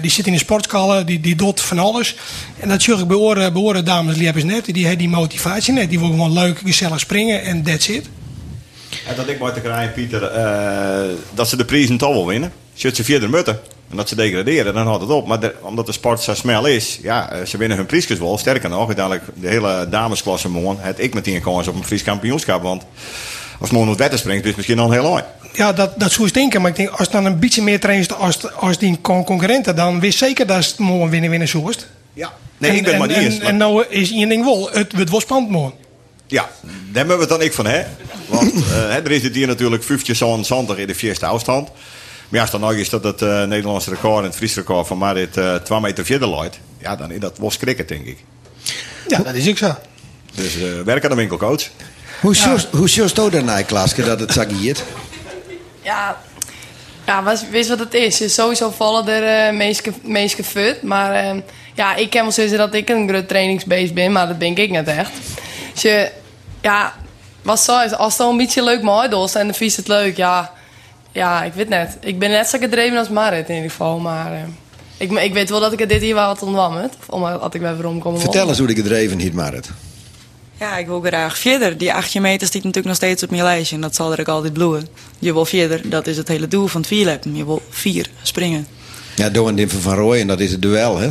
Die 0.00 0.10
zit 0.10 0.26
in 0.26 0.32
de 0.32 0.38
sportschalle, 0.38 1.04
die, 1.04 1.20
die 1.20 1.36
doet 1.36 1.60
van 1.60 1.78
alles. 1.78 2.16
En 2.60 2.68
dat 2.68 2.82
zorg 2.82 3.00
ik 3.00 3.06
bij 3.06 3.16
oren, 3.16 3.84
dames 3.84 4.16
liefjes 4.16 4.44
net. 4.44 4.64
Die 4.64 4.86
hebben 4.86 4.98
die 4.98 5.08
motivatie 5.08 5.72
net. 5.72 5.88
Die 5.88 5.98
willen 5.98 6.14
gewoon 6.14 6.32
leuk, 6.32 6.58
gezellig 6.58 7.00
springen 7.00 7.42
en 7.42 7.62
that's 7.62 7.88
it. 7.88 8.08
En 9.06 9.16
dat 9.16 9.28
ik 9.28 9.38
mooi 9.38 9.52
te 9.52 9.60
krijgen, 9.60 9.92
Pieter, 9.92 10.20
dat 11.34 11.48
ze 11.48 11.56
de 11.56 11.64
prijzen 11.64 11.96
toch 11.96 12.12
wel 12.12 12.26
winnen. 12.26 12.52
Zit 12.74 12.96
ze 12.96 13.04
vierde 13.04 13.28
mutten. 13.28 13.60
En 13.90 13.96
dat 13.96 14.08
ze 14.08 14.14
degraderen, 14.14 14.74
dan 14.74 14.86
houdt 14.86 15.02
het 15.02 15.10
op. 15.10 15.26
Maar 15.26 15.40
de- 15.40 15.54
omdat 15.62 15.86
de 15.86 15.92
sport 15.92 16.20
zo 16.20 16.34
snel 16.34 16.66
is, 16.66 16.98
ja, 17.02 17.30
eh, 17.32 17.44
ze 17.46 17.56
winnen 17.56 17.76
hun 17.76 17.86
prijsjes 17.86 18.18
wel. 18.18 18.38
Sterker 18.38 18.68
nog, 18.70 18.86
uiteindelijk 18.86 19.24
de 19.34 19.48
hele 19.48 19.86
damesklasse 19.90 20.48
morgen. 20.48 20.84
Het 20.84 21.00
ik 21.02 21.14
meteen 21.14 21.40
kans 21.40 21.68
op 21.68 21.74
een 21.74 21.84
Fries 21.84 22.02
kampioenschap. 22.02 22.62
Want 22.62 22.82
als 23.60 23.70
morgen 23.70 23.90
het 23.90 23.98
wetten 23.98 24.18
springt, 24.18 24.40
is 24.42 24.46
het 24.48 24.56
misschien 24.56 24.78
al 24.78 24.90
heel 24.90 25.02
lang. 25.02 25.24
Ja, 25.52 25.72
dat, 25.72 26.00
dat 26.00 26.12
zou 26.12 26.26
je 26.26 26.32
denken. 26.32 26.60
Maar 26.60 26.70
ik 26.70 26.76
denk, 26.76 26.88
als 26.88 26.98
het 27.00 27.10
dan 27.12 27.24
een 27.24 27.38
beetje 27.38 27.62
meer 27.62 27.80
trainst 27.80 28.14
als, 28.14 28.52
als 28.54 28.78
die 28.78 28.98
con- 29.00 29.24
concurrenten, 29.24 29.76
dan 29.76 30.00
wist 30.00 30.18
zeker 30.18 30.46
dat 30.46 30.64
het 30.64 30.78
morgen 30.78 31.10
winnen 31.10 31.30
winnen 31.30 31.48
zoest. 31.48 31.86
Ja. 32.12 32.32
Nee, 32.58 32.76
ik 32.76 32.84
ben 32.84 32.98
maar 32.98 33.08
niet 33.08 33.16
en, 33.16 33.22
eens. 33.24 33.38
en, 33.38 33.46
en 33.46 33.56
nou 33.56 33.84
is 33.88 34.10
één 34.12 34.28
ding 34.28 34.44
wel, 34.44 34.68
het, 34.72 35.08
wordt 35.10 35.24
spannend 35.24 35.50
morgen. 35.52 35.72
Ja, 36.26 36.48
daar 36.62 36.72
hebben 36.92 37.14
we 37.14 37.20
het 37.20 37.30
dan 37.30 37.42
ik 37.42 37.52
van, 37.52 37.66
hè? 37.66 37.82
Want 38.26 38.52
hè, 38.68 38.88
er 39.02 39.10
is 39.10 39.22
het 39.22 39.34
hier 39.34 39.46
natuurlijk 39.46 39.82
50 39.82 40.16
zo'n 40.16 40.44
zandig 40.44 40.76
in 40.78 40.86
de 40.86 40.94
vierste 40.94 41.26
afstand. 41.26 41.68
Maar 42.28 42.40
als 42.40 42.50
dan 42.50 42.60
nog 42.60 42.72
is 42.72 42.88
dat 42.88 43.04
het 43.04 43.22
eh, 43.22 43.44
Nederlandse 43.44 43.90
record 43.90 44.18
en 44.18 44.24
het 44.24 44.36
Fries 44.36 44.54
record 44.54 44.86
van 44.86 44.98
Marit 44.98 45.36
eh 45.36 45.54
2 45.54 45.80
meter 45.80 46.04
verder 46.04 46.28
loopt, 46.28 46.58
ja, 46.78 46.96
dan 46.96 47.10
is 47.10 47.20
dat 47.20 47.38
wel 47.38 47.50
schrikken, 47.50 47.86
denk 47.86 48.06
ik. 48.06 48.18
Ja, 49.08 49.18
dat 49.18 49.34
is 49.34 49.48
ook 49.48 49.58
zo. 49.58 49.74
Dus 50.34 50.56
eh 50.56 50.80
werk 50.84 51.04
aan 51.04 51.10
de 51.10 51.16
winkelcoach. 51.16 51.68
Hoe 52.20 52.34
ja. 52.34 52.56
hoe 52.70 52.88
zoest 52.88 53.18
u 53.18 53.30
daarna, 53.30 53.62
Klaaske, 53.62 54.04
dat 54.04 54.20
het 54.20 54.32
zagiert? 54.32 54.84
Ja, 55.82 56.16
ja 57.06 57.22
was, 57.22 57.48
wist 57.50 57.68
wat 57.68 57.78
het 57.78 57.94
is. 57.94 58.34
Sowieso 58.34 58.70
vallen 58.70 59.08
er 59.08 59.52
uh, 59.52 59.58
meeske, 59.58 59.92
meeske 60.02 60.44
fut. 60.44 60.82
Maar 60.82 61.12
eh, 61.14 61.36
ja, 61.74 61.94
ik 61.94 62.10
kan 62.10 62.22
wel 62.22 62.32
zeggen 62.32 62.58
dat 62.58 62.74
ik 62.74 62.88
een 62.88 63.08
groot 63.08 63.28
trainingsbeest 63.28 63.94
ben, 63.94 64.12
maar 64.12 64.26
dat 64.26 64.38
ben 64.38 64.56
ik 64.56 64.70
net 64.70 64.88
echt. 64.88 65.12
Dus 65.72 65.82
je, 65.82 66.10
ja, 66.62 66.94
wat 67.42 67.60
zo 67.60 67.80
is, 67.80 67.92
als 67.92 68.12
het 68.12 68.22
al 68.22 68.30
een 68.30 68.36
beetje 68.36 68.64
leuk 68.64 68.82
mooi 68.82 69.08
en 69.32 69.46
de 69.46 69.54
vies 69.54 69.76
het 69.76 69.88
leuk, 69.88 70.16
ja, 70.16 70.52
ja, 71.16 71.44
ik 71.44 71.52
weet 71.52 71.68
net. 71.68 71.96
Ik 72.00 72.18
ben 72.18 72.30
net 72.30 72.48
zo 72.48 72.58
gedreven 72.58 72.98
als 72.98 73.08
Marit 73.08 73.48
in 73.48 73.54
ieder 73.54 73.70
geval, 73.70 73.98
maar 73.98 74.32
eh, 74.32 74.40
ik, 74.96 75.12
ik 75.12 75.32
weet 75.32 75.50
wel 75.50 75.60
dat 75.60 75.72
ik 75.72 75.78
het 75.78 75.88
dit 75.88 76.00
hier 76.00 76.14
wel 76.14 76.24
had 76.24 76.42
ontwammen. 76.42 76.90
Omdat 77.06 77.54
ik 77.54 77.60
weer 77.60 77.80
rondkom. 77.80 78.18
Vertel 78.18 78.48
eens 78.48 78.58
hoe 78.58 78.68
ik 78.68 78.76
gedreven 78.76 79.18
hiet, 79.18 79.32
Marit. 79.32 79.70
Ja, 80.58 80.76
ik 80.76 80.86
wil 80.86 81.00
graag 81.00 81.38
verder. 81.38 81.78
Die 81.78 81.92
8 81.92 82.14
meter 82.14 82.46
stiet 82.46 82.64
natuurlijk 82.64 82.86
nog 82.86 82.96
steeds 82.96 83.22
op 83.22 83.30
mijn 83.30 83.42
lijstje. 83.42 83.74
En 83.74 83.80
dat 83.80 83.94
zal 83.94 84.12
er 84.12 84.20
ook 84.20 84.28
altijd 84.28 84.52
bloeien. 84.52 84.88
Je 85.18 85.32
wil 85.32 85.44
verder. 85.44 85.88
Dat 85.88 86.06
is 86.06 86.16
het 86.16 86.28
hele 86.28 86.48
doel 86.48 86.66
van 86.66 86.80
het 86.80 86.88
vierleppen. 86.88 87.36
Je 87.36 87.44
wil 87.44 87.62
vier 87.70 88.10
springen. 88.22 88.66
Ja, 89.14 89.30
door 89.30 89.48
een 89.48 89.54
Dimfer 89.54 89.80
van 89.80 89.94
Rooij 89.94 90.20
en 90.20 90.26
dat 90.26 90.40
is 90.40 90.52
het 90.52 90.62
duel, 90.62 90.98
hè? 90.98 91.10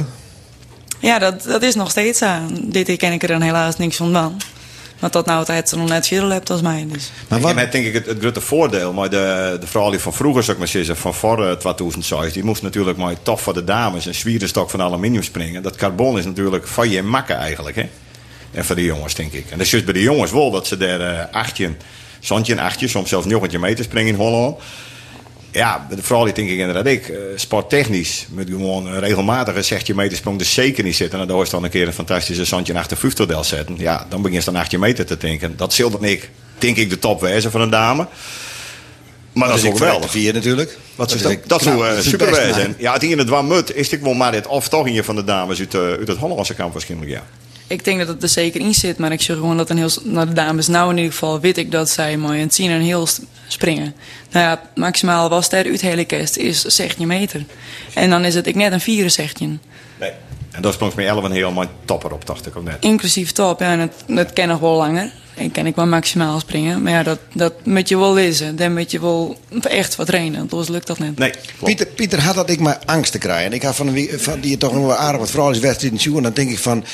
Ja, 1.00 1.20
dat, 1.20 1.44
dat 1.44 1.64
is 1.64 1.76
nog 1.76 1.90
steeds 1.90 2.20
zo. 2.20 2.40
Dit 2.62 2.86
keer 2.86 2.98
ken 2.98 3.12
ik 3.12 3.22
er 3.22 3.28
dan 3.28 3.42
helaas 3.42 3.78
niks 3.78 3.96
van 3.96 4.14
dan. 4.14 4.38
Want 5.06 5.18
dat 5.18 5.26
nou 5.26 5.40
altijd 5.40 5.76
nog 5.76 5.90
net 5.90 6.08
verder 6.08 6.32
hebt 6.32 6.50
als 6.50 6.62
mij. 6.62 6.88
Dus. 6.92 7.12
Maar 7.28 7.40
wat... 7.40 7.56
En 7.56 7.70
denk 7.72 7.86
ik 7.86 7.94
het, 7.94 8.06
het 8.06 8.20
grote 8.20 8.42
voordeel. 8.42 8.94
Maar 8.94 9.10
de, 9.10 9.58
de 9.60 9.68
vrouw 9.68 9.90
die 9.90 10.00
van 10.00 10.14
vroeger, 10.14 10.44
zou 10.44 10.54
ik 10.54 10.60
maar 10.60 10.68
zeggen, 10.72 10.98
van 10.98 11.14
voor 11.14 11.40
uh, 11.40 11.52
2006, 11.52 12.34
die 12.34 12.44
moest 12.44 12.62
natuurlijk 12.62 12.98
maar 12.98 13.22
toch 13.22 13.42
voor 13.42 13.54
de 13.54 13.64
dames 13.64 14.06
een 14.06 14.16
zwierenstok 14.16 14.70
van 14.70 14.82
aluminium 14.82 15.24
springen. 15.24 15.64
Dat 15.64 15.76
carbon 15.76 16.18
is 16.18 16.26
natuurlijk 16.26 16.68
van 16.68 16.90
je 16.90 17.04
makken 17.04 17.38
eigenlijk, 17.38 17.76
hè? 17.76 17.90
En 18.52 18.66
voor 18.66 18.76
de 18.76 18.84
jongens, 18.84 19.16
denk 19.16 19.34
ik. 19.34 19.44
En 19.44 19.58
dat 19.58 19.66
is 19.66 19.72
juist 19.72 19.86
bij 19.86 19.96
de 19.96 20.02
jongens 20.02 20.32
wel 20.32 20.52
dat 20.52 20.68
ze 20.68 20.78
daar 20.78 21.00
uh, 21.00 21.20
18, 21.32 21.78
zandje 22.20 22.54
en 22.54 22.60
achtje, 22.60 22.88
soms 22.88 23.10
zelfs 23.10 23.26
nog 23.26 23.54
een 23.54 23.60
meter 23.60 23.84
springen 23.84 24.14
in 24.14 24.20
Holland. 24.20 24.60
Ja, 25.56 25.88
de 25.90 26.24
die 26.24 26.34
denk 26.34 26.50
ik 26.50 26.58
inderdaad 26.58 26.86
ik. 26.86 27.08
Uh, 27.08 27.18
sporttechnisch, 27.36 28.26
met 28.30 28.50
gewoon 28.50 28.88
een 28.88 29.00
regelmatige 29.00 29.62
16 29.62 29.96
meter 29.96 30.18
sprong 30.18 30.40
er 30.40 30.46
zeker 30.46 30.84
niet 30.84 30.96
zitten. 30.96 31.20
En 31.20 31.28
dan 31.28 31.42
is 31.42 31.50
dan 31.50 31.64
een 31.64 31.70
keer 31.70 31.88
een 31.88 31.94
fantastische 31.94 32.46
zandje 32.46 32.74
en 32.74 32.80
58 32.80 33.26
del 33.26 33.44
zetten. 33.44 33.76
Ja, 33.78 34.06
dan 34.10 34.22
begin 34.22 34.38
je 34.40 34.46
dan 34.46 34.56
18 34.56 34.80
meter 34.80 35.06
te 35.06 35.18
denken. 35.18 35.58
Dat 35.58 35.74
zult 35.74 36.04
ik, 36.04 36.30
denk 36.58 36.78
ik, 36.78 36.90
de 36.90 37.00
top 37.00 37.22
wijzen 37.22 37.52
van 37.52 37.62
een 37.62 37.70
dame. 37.70 38.08
Maar 39.34 39.48
dat, 39.48 39.56
dat 39.56 39.66
is 39.66 39.72
ook 39.72 39.78
geweldig. 39.78 40.12
vier 40.12 40.34
natuurlijk. 40.34 40.78
Wat 40.96 41.14
is 41.14 41.22
dat? 41.22 41.38
Dat 41.46 41.62
zou 41.62 41.88
uh, 41.88 42.00
super 42.00 42.32
wijzen. 42.32 42.76
Ja, 42.78 42.94
het 42.94 43.04
in 43.04 43.18
het 43.18 43.42
mut 43.42 43.76
is 43.76 43.90
ik 43.90 44.02
wel 44.02 44.14
maar 44.14 44.32
dit 44.32 44.48
of 44.48 44.70
toch 44.70 44.88
een 44.88 45.04
van 45.04 45.16
de 45.16 45.24
dames 45.24 45.60
uit, 45.60 45.74
uh, 45.74 45.82
uit 45.82 46.08
het 46.08 46.18
Hollandse 46.18 46.54
kamp 46.54 46.74
waarschijnlijk, 46.74 47.12
ja 47.12 47.24
ik 47.68 47.84
denk 47.84 48.00
dat 48.00 48.08
het 48.08 48.24
er 48.24 48.30
zeker 48.30 48.62
in 48.62 48.74
zit, 48.74 48.98
maar 48.98 49.12
ik 49.12 49.22
zeg 49.22 49.36
gewoon 49.36 49.58
dat 49.58 49.70
een 49.70 49.78
heel, 49.78 49.90
naar 50.04 50.28
de 50.28 50.34
dames 50.34 50.68
nou 50.68 50.90
in 50.90 50.98
ieder 50.98 51.12
geval 51.12 51.40
weet 51.40 51.58
ik 51.58 51.72
dat 51.72 51.90
zij 51.90 52.18
mooi 52.18 52.42
en 52.42 52.52
zien 52.52 52.72
en 52.72 52.82
heel 52.82 53.08
springen. 53.48 53.96
Nou 54.32 54.46
ja, 54.46 54.62
maximaal 54.76 55.30
was 55.30 55.50
er 55.52 55.66
uit 55.66 55.82
hele 55.82 56.06
kist 56.06 56.38
is 56.38 56.62
16 56.62 57.08
meter. 57.08 57.46
En 57.94 58.10
dan 58.10 58.26
is 58.26 58.36
het 58.36 58.48
ik 58.48 58.56
net 58.56 58.72
een 58.72 58.82
64. 58.82 59.48
Nee. 60.00 60.12
En 60.52 60.62
dat 60.62 60.74
sprong 60.74 60.96
met 60.96 61.06
11 61.06 61.24
een 61.24 61.32
heel 61.32 61.52
mooi 61.52 61.68
topper 61.86 62.14
op, 62.14 62.26
dacht 62.26 62.46
ik 62.46 62.56
ook 62.56 62.64
net. 62.64 62.78
Inclusief 62.80 63.32
top, 63.32 63.60
ja, 63.60 63.72
en 63.72 63.80
het, 63.80 63.94
dat 64.08 64.34
ken 64.34 64.48
nog 64.48 64.60
wel 64.60 64.76
langer. 64.76 65.12
Ik 65.36 65.52
ken 65.54 65.66
ik 65.66 65.76
wel 65.76 65.86
maximaal 65.86 66.40
springen. 66.40 66.82
Maar 66.82 66.92
ja, 66.92 67.04
dat, 67.04 67.20
dat 67.34 67.54
moet 67.66 67.90
je 67.90 67.98
wel 67.98 68.14
lezen. 68.14 68.56
Dan 68.56 68.74
moet 68.74 68.92
je 68.92 69.00
wel 69.00 69.38
echt 69.62 69.96
wat 69.96 70.08
trainen. 70.08 70.40
Anders 70.40 70.68
lukt 70.68 70.88
dat 70.88 71.00
niet. 71.00 71.18
Nee, 71.18 71.34
Pieter, 71.64 71.86
Pieter 71.86 72.22
had 72.22 72.36
dat 72.36 72.50
ik 72.50 72.60
maar 72.60 72.80
angst 72.86 73.12
te 73.12 73.18
krijgen. 73.18 73.54
Ik 73.54 73.62
had 73.62 73.76
van, 73.76 73.88
een, 73.88 74.10
van 74.20 74.40
die 74.40 74.58
toch 74.58 74.74
nog 74.74 74.86
wel 74.86 74.96
aardig 74.96 75.20
wat 75.20 75.32
vooral 75.32 75.52
is 75.52 75.60
wedstrijd 75.60 76.06
in 76.06 76.16
En 76.16 76.24
dan 76.24 76.34
denk 76.34 76.50
ik 76.50 76.60
van... 76.60 76.86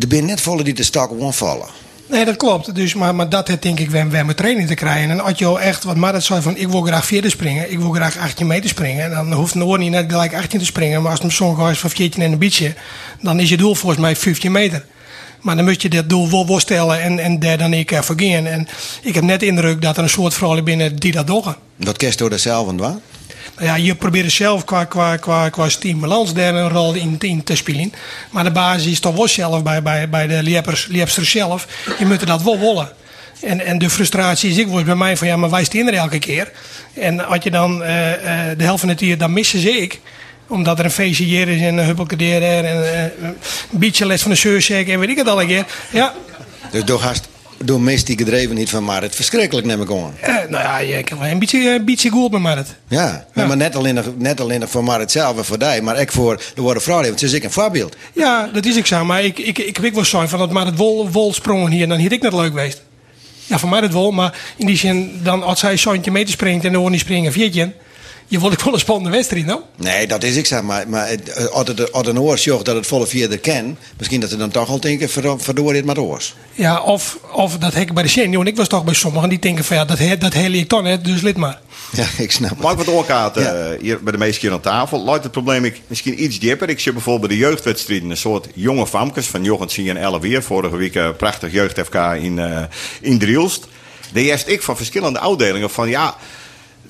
Er 0.00 0.08
zijn 0.08 0.24
net 0.24 0.40
vallen 0.40 0.64
die 0.64 0.74
de 0.74 0.82
stak 0.82 1.10
vallen. 1.34 1.66
Nee, 2.06 2.24
dat 2.24 2.36
klopt. 2.36 2.74
Dus, 2.74 2.94
maar, 2.94 3.14
maar 3.14 3.28
dat 3.28 3.48
heeft 3.48 3.62
denk 3.62 3.80
ik 3.80 3.90
wel 3.90 4.04
met 4.04 4.36
training 4.36 4.68
te 4.68 4.74
krijgen. 4.74 5.10
En 5.10 5.20
als 5.20 5.38
je 5.38 5.58
echt, 5.58 5.84
wat 5.84 5.96
Marit 5.96 6.24
zei, 6.24 6.42
van 6.42 6.56
ik 6.56 6.68
wil 6.68 6.82
graag 6.82 7.06
4 7.06 7.30
springen, 7.30 7.72
ik 7.72 7.78
wil 7.78 7.90
graag 7.90 8.18
18 8.18 8.46
meter 8.46 8.68
springen. 8.68 9.04
En 9.04 9.10
dan 9.10 9.32
hoeft 9.32 9.54
Noor 9.54 9.78
niet 9.78 9.90
net 9.90 10.10
gelijk 10.10 10.34
18 10.34 10.58
te 10.58 10.64
springen. 10.64 11.02
Maar 11.02 11.10
als 11.10 11.22
het 11.22 11.32
zo'n 11.32 11.70
is 11.70 11.78
van 11.78 11.90
14 11.90 12.22
en 12.22 12.32
een 12.32 12.38
beetje, 12.38 12.74
dan 13.20 13.40
is 13.40 13.48
je 13.48 13.56
doel 13.56 13.74
volgens 13.74 14.00
mij 14.00 14.16
15 14.16 14.52
meter. 14.52 14.84
Maar 15.40 15.56
dan 15.56 15.64
moet 15.64 15.82
je 15.82 15.88
dat 15.88 16.08
doel 16.08 16.46
wel 16.46 16.60
stellen 16.60 17.02
en, 17.02 17.18
en 17.18 17.38
daar 17.38 17.58
dan 17.58 17.72
ik 17.72 17.98
voor 18.02 18.20
gaan. 18.20 18.46
En 18.46 18.68
ik 19.02 19.14
heb 19.14 19.24
net 19.24 19.40
de 19.40 19.46
indruk 19.46 19.82
dat 19.82 19.96
er 19.96 20.02
een 20.02 20.08
soort 20.08 20.34
vrouwen 20.34 20.64
binnen 20.64 20.96
die 20.96 21.12
dat 21.12 21.26
doen. 21.26 21.54
Dat 21.76 21.96
kerst 21.96 22.18
door 22.18 22.38
zelf 22.38 22.68
en 22.68 22.76
waar? 22.76 22.96
Nou 23.54 23.66
ja, 23.66 23.74
je 23.74 23.94
probeert 23.94 24.32
zelf 24.32 24.64
qua, 24.64 24.84
qua, 24.84 25.16
qua, 25.16 25.48
qua 25.48 25.68
stimulans 25.68 26.34
daar 26.34 26.54
een 26.54 26.68
rol 26.68 26.94
in, 26.94 27.44
te 27.44 27.56
spelen. 27.56 27.92
Maar 28.30 28.44
de 28.44 28.50
basis 28.50 28.92
is 28.92 29.00
toch 29.00 29.14
wel 29.14 29.28
zelf 29.28 29.62
bij, 29.62 29.82
bij, 29.82 30.08
bij 30.08 30.26
de 30.26 30.64
liepsters 30.88 31.30
zelf. 31.30 31.66
Je 31.98 32.06
moet 32.06 32.26
dat 32.26 32.42
wel 32.42 32.58
willen. 32.58 32.92
En, 33.40 33.60
en 33.60 33.78
de 33.78 33.90
frustratie 33.90 34.50
is 34.50 34.56
ik 34.56 34.68
was 34.68 34.82
bij 34.82 34.94
mij 34.94 35.16
van 35.16 35.26
ja, 35.26 35.36
maar 35.36 35.50
wij 35.50 35.64
staan 35.64 35.88
elke 35.88 36.18
keer. 36.18 36.52
En 36.94 37.26
als 37.26 37.44
je 37.44 37.50
dan 37.50 37.82
uh, 37.82 37.88
uh, 37.88 38.16
de 38.56 38.64
helft 38.64 38.80
van 38.80 38.88
het 38.88 39.00
uur, 39.00 39.18
dan 39.18 39.32
missen 39.32 39.60
ze 39.60 39.70
ik 39.70 40.00
omdat 40.48 40.78
er 40.78 40.84
een 40.84 40.90
feestje 40.90 41.24
hier 41.24 41.48
is 41.48 41.60
en 41.60 41.76
een 41.76 41.84
huppelkedeer 41.84 42.42
en 42.42 42.64
uh, 42.64 43.02
een 43.22 43.36
beetje 43.70 44.06
les 44.06 44.22
van 44.22 44.30
de 44.30 44.36
zeurshake 44.36 44.92
en 44.92 44.98
weet 44.98 45.08
ik 45.08 45.16
het 45.16 45.28
al 45.28 45.40
een 45.40 45.46
keer. 45.46 45.66
Ja. 45.90 46.14
Dus 46.70 46.84
door 47.58 47.66
door 47.66 47.80
mistie 47.80 48.16
gedrevenheid 48.18 48.70
van 48.70 48.84
Marit 48.84 49.14
verschrikkelijk, 49.14 49.66
neem 49.66 49.82
ik 49.82 49.90
aan. 49.90 50.14
Eh, 50.20 50.34
nou 50.34 50.50
ja, 50.64 50.78
je 50.78 51.02
kan 51.02 51.18
wel 51.18 51.28
een 51.28 51.38
beetje, 51.38 51.70
een 51.70 51.84
beetje 51.84 52.10
goed 52.10 52.30
met 52.30 52.40
Marit. 52.40 52.66
Ja, 52.88 53.26
maar 53.34 53.56
net 53.56 53.76
alleen, 53.76 53.94
nog- 53.94 54.10
net 54.18 54.40
alleen 54.40 54.60
nog 54.60 54.70
voor 54.70 54.84
Marit 54.84 55.10
zelf 55.10 55.36
en 55.36 55.44
voor 55.44 55.58
die, 55.58 55.82
maar 55.82 56.00
ook 56.00 56.12
voor 56.12 56.40
de 56.54 56.62
worden 56.62 56.82
vrouw. 56.82 57.02
Want 57.02 57.18
ze 57.18 57.26
is 57.26 57.32
ik 57.32 57.44
een 57.44 57.50
voorbeeld. 57.50 57.96
Ja, 58.12 58.50
dat 58.52 58.66
is 58.66 58.76
ik 58.76 58.86
zo. 58.86 59.04
Maar 59.04 59.24
ik, 59.24 59.38
ik, 59.38 59.58
ik 59.58 59.78
weet 59.78 59.94
wel 59.94 60.04
zo 60.04 60.26
van 60.26 60.38
dat 60.38 60.50
Marit 60.52 60.76
wol, 60.76 61.10
wol 61.10 61.32
sprongen 61.32 61.70
hier, 61.70 61.88
dan 61.88 62.00
had 62.02 62.12
ik 62.12 62.22
net 62.22 62.32
leuk 62.32 62.46
geweest. 62.46 62.82
Ja, 63.46 63.58
voor 63.58 63.68
mij 63.68 63.80
dat 63.80 63.92
wel, 63.92 64.10
maar 64.10 64.38
in 64.56 64.66
die 64.66 64.76
zin, 64.76 65.20
dan 65.22 65.42
als 65.42 65.60
zij 65.60 65.76
zo'n 65.76 66.00
meter 66.10 66.32
springt 66.32 66.64
en 66.64 66.72
de 66.72 66.80
oor 66.80 66.90
niet 66.90 67.00
springen, 67.00 67.32
viertje. 67.32 67.72
Je 68.28 68.40
wil 68.40 68.52
ik 68.52 68.60
wel 68.60 68.72
een 68.72 68.78
spannende 68.80 69.10
wedstrijd, 69.16 69.46
nou? 69.46 69.60
Nee, 69.76 70.06
dat 70.06 70.22
is 70.22 70.36
ik 70.36 70.46
zeg 70.46 70.62
maar. 70.62 70.88
Maar 70.88 71.08
het- 71.08 71.28
eh, 71.28 71.44
als 71.92 72.06
een 72.06 72.20
oor 72.20 72.38
zorgt 72.38 72.64
dat 72.64 72.74
het 72.74 72.86
volle 72.86 73.06
vierder 73.06 73.38
ken, 73.38 73.78
misschien 73.98 74.20
dat 74.20 74.30
ze 74.30 74.36
dan 74.36 74.50
toch 74.50 74.68
al 74.68 74.80
denken, 74.80 75.08
ver- 75.08 75.40
verdoor 75.40 75.72
dit 75.72 75.84
maar 75.84 75.98
oors. 75.98 76.34
Ja, 76.52 76.80
of, 76.80 77.18
of 77.32 77.58
dat 77.58 77.74
hek 77.74 77.94
bij 77.94 78.02
de 78.02 78.08
Sjen. 78.08 78.32
Want 78.32 78.48
ik 78.48 78.56
was 78.56 78.68
toch 78.68 78.84
bij 78.84 78.94
sommigen 78.94 79.28
die 79.28 79.38
denken 79.38 79.64
van 79.64 79.76
ja, 79.76 79.84
dat, 79.84 79.98
he- 79.98 80.18
dat 80.18 80.32
hele 80.32 80.56
ik 80.56 80.68
dan 80.68 80.82
net, 80.82 81.04
dus 81.04 81.20
lid 81.20 81.36
maar. 81.36 81.60
Ja, 81.92 82.06
ik 82.18 82.32
snap 82.32 82.50
het. 82.50 82.58
Mag 82.60 82.70
ik 82.72 82.76
wat 82.78 82.88
oorkaarten 82.88 83.42
Ja. 83.42 83.52
eh, 83.54 83.80
hier 83.80 84.02
bij 84.02 84.12
de 84.12 84.18
meeste 84.18 84.40
keer 84.40 84.52
aan 84.52 84.60
tafel? 84.60 85.04
Luidt 85.04 85.22
het 85.22 85.32
probleem 85.32 85.64
ik 85.64 85.80
misschien 85.86 86.22
iets 86.24 86.38
dieper. 86.38 86.68
Ik 86.68 86.80
zie 86.80 86.92
bijvoorbeeld 86.92 87.28
bij 87.28 87.36
de 87.38 87.44
jeugdwedstrijden 87.44 88.10
een 88.10 88.16
soort 88.16 88.46
jonge 88.54 88.86
famkes 88.86 89.26
van 89.26 89.44
Jochens 89.44 89.74
zie 89.74 89.90
en 89.90 89.96
11 89.96 90.20
weer. 90.20 90.42
Vorige 90.42 90.76
week 90.76 90.94
eh, 90.94 91.08
prachtig 91.16 91.52
jeugd-FK 91.52 91.94
in, 92.20 92.38
eh 92.38 92.62
in 93.00 93.18
Drielst. 93.18 93.66
Daar 94.12 94.22
heeft 94.22 94.48
ik 94.48 94.62
van 94.62 94.76
verschillende 94.76 95.18
afdelingen 95.18 95.70
van 95.70 95.88
ja... 95.88 96.16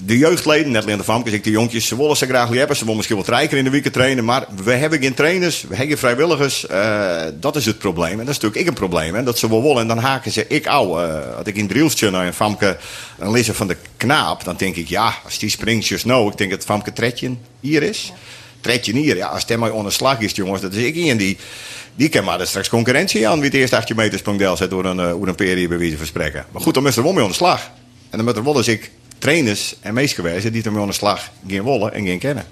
De 0.04 0.18
jeugdleden, 0.18 0.72
net 0.72 0.82
alleen 0.82 0.96
de 0.96 1.04
famkes, 1.04 1.32
ik 1.32 1.44
de 1.44 1.50
jonkjes, 1.50 1.86
ze 1.86 1.96
willen 1.96 2.16
ze 2.16 2.26
graag 2.26 2.48
hebben. 2.48 2.76
Ze 2.76 2.80
willen 2.80 2.96
misschien 2.96 3.16
wat 3.16 3.28
rijker 3.28 3.58
in 3.58 3.64
de 3.64 3.70
week 3.70 3.86
trainen. 3.86 4.24
Maar 4.24 4.46
we 4.64 4.72
hebben 4.72 5.00
geen 5.00 5.14
trainers, 5.14 5.60
we 5.60 5.68
hebben 5.68 5.86
geen 5.86 5.98
vrijwilligers. 5.98 6.66
eh, 6.66 7.24
dat 7.40 7.56
is 7.56 7.66
het 7.66 7.78
probleem. 7.78 8.10
En 8.10 8.26
dat 8.26 8.28
is 8.28 8.34
natuurlijk 8.34 8.60
ik 8.60 8.66
een 8.66 8.74
probleem. 8.74 9.14
Hè, 9.14 9.22
dat 9.22 9.38
ze 9.38 9.48
wel 9.48 9.62
willen 9.62 9.80
en 9.80 9.88
dan 9.88 9.98
haken 9.98 10.32
ze 10.32 10.46
ik 10.46 10.66
au. 10.66 11.02
Eh, 11.02 11.36
als 11.36 11.46
ik 11.46 11.56
in 11.56 11.66
Drielstje 11.66 12.10
naar 12.10 12.26
een 12.26 12.32
famke 12.32 12.78
een 13.18 13.30
lezer 13.30 13.54
van 13.54 13.68
de 13.68 13.76
knaap, 13.96 14.44
dan 14.44 14.56
denk 14.56 14.76
ik 14.76 14.88
ja, 14.88 15.14
als 15.24 15.38
die 15.38 15.50
springt 15.50 15.86
just 15.86 16.04
nou, 16.04 16.30
ik 16.30 16.38
denk 16.38 16.50
dat 16.50 16.64
famke 16.64 16.92
Tredje 16.92 17.34
hier 17.60 17.82
is. 17.82 18.12
Tredje 18.60 18.92
hier, 18.92 19.16
ja, 19.16 19.26
als 19.26 19.44
het 19.46 19.58
maar 19.58 19.72
onder 19.72 19.92
slag 19.92 20.20
is, 20.20 20.32
jongens, 20.32 20.60
dat 20.60 20.74
is 20.74 20.84
ik 20.84 20.94
in 20.94 21.16
die. 21.16 21.36
Die 21.96 22.08
kan 22.08 22.24
maar 22.24 22.46
straks 22.46 22.68
concurrentie 22.68 23.28
aan 23.28 23.40
wie 23.40 23.50
het 23.50 23.58
eerste 23.58 23.76
18 23.76 23.96
meter 23.96 24.18
sprongdel 24.18 24.56
zet 24.56 24.70
door 24.70 24.84
een, 24.84 24.96
door 24.96 25.28
een 25.28 25.34
periode 25.34 25.68
bij 25.68 25.78
wijze 25.78 25.96
van 25.96 26.06
spreken. 26.06 26.46
Maar 26.50 26.62
goed, 26.62 26.74
dan 26.74 26.82
moet 26.82 26.96
er 26.96 27.02
wel 27.02 27.12
mee 27.12 27.22
aan 27.22 27.28
de 27.28 27.34
slag. 27.34 27.70
En 28.10 28.16
dan 28.16 28.24
moet 28.24 28.36
er 28.36 28.44
wel 28.44 28.56
eens 28.56 28.68
ik 28.68 28.90
trainers 29.18 29.74
en 29.80 29.94
meestgewijzen 29.94 30.52
die 30.52 30.62
ermee 30.62 30.80
aan 30.80 30.86
de 30.86 30.92
slag 30.92 31.30
geen 31.46 31.62
wollen 31.62 31.94
en 31.94 32.06
geen 32.06 32.18
kennen. 32.18 32.44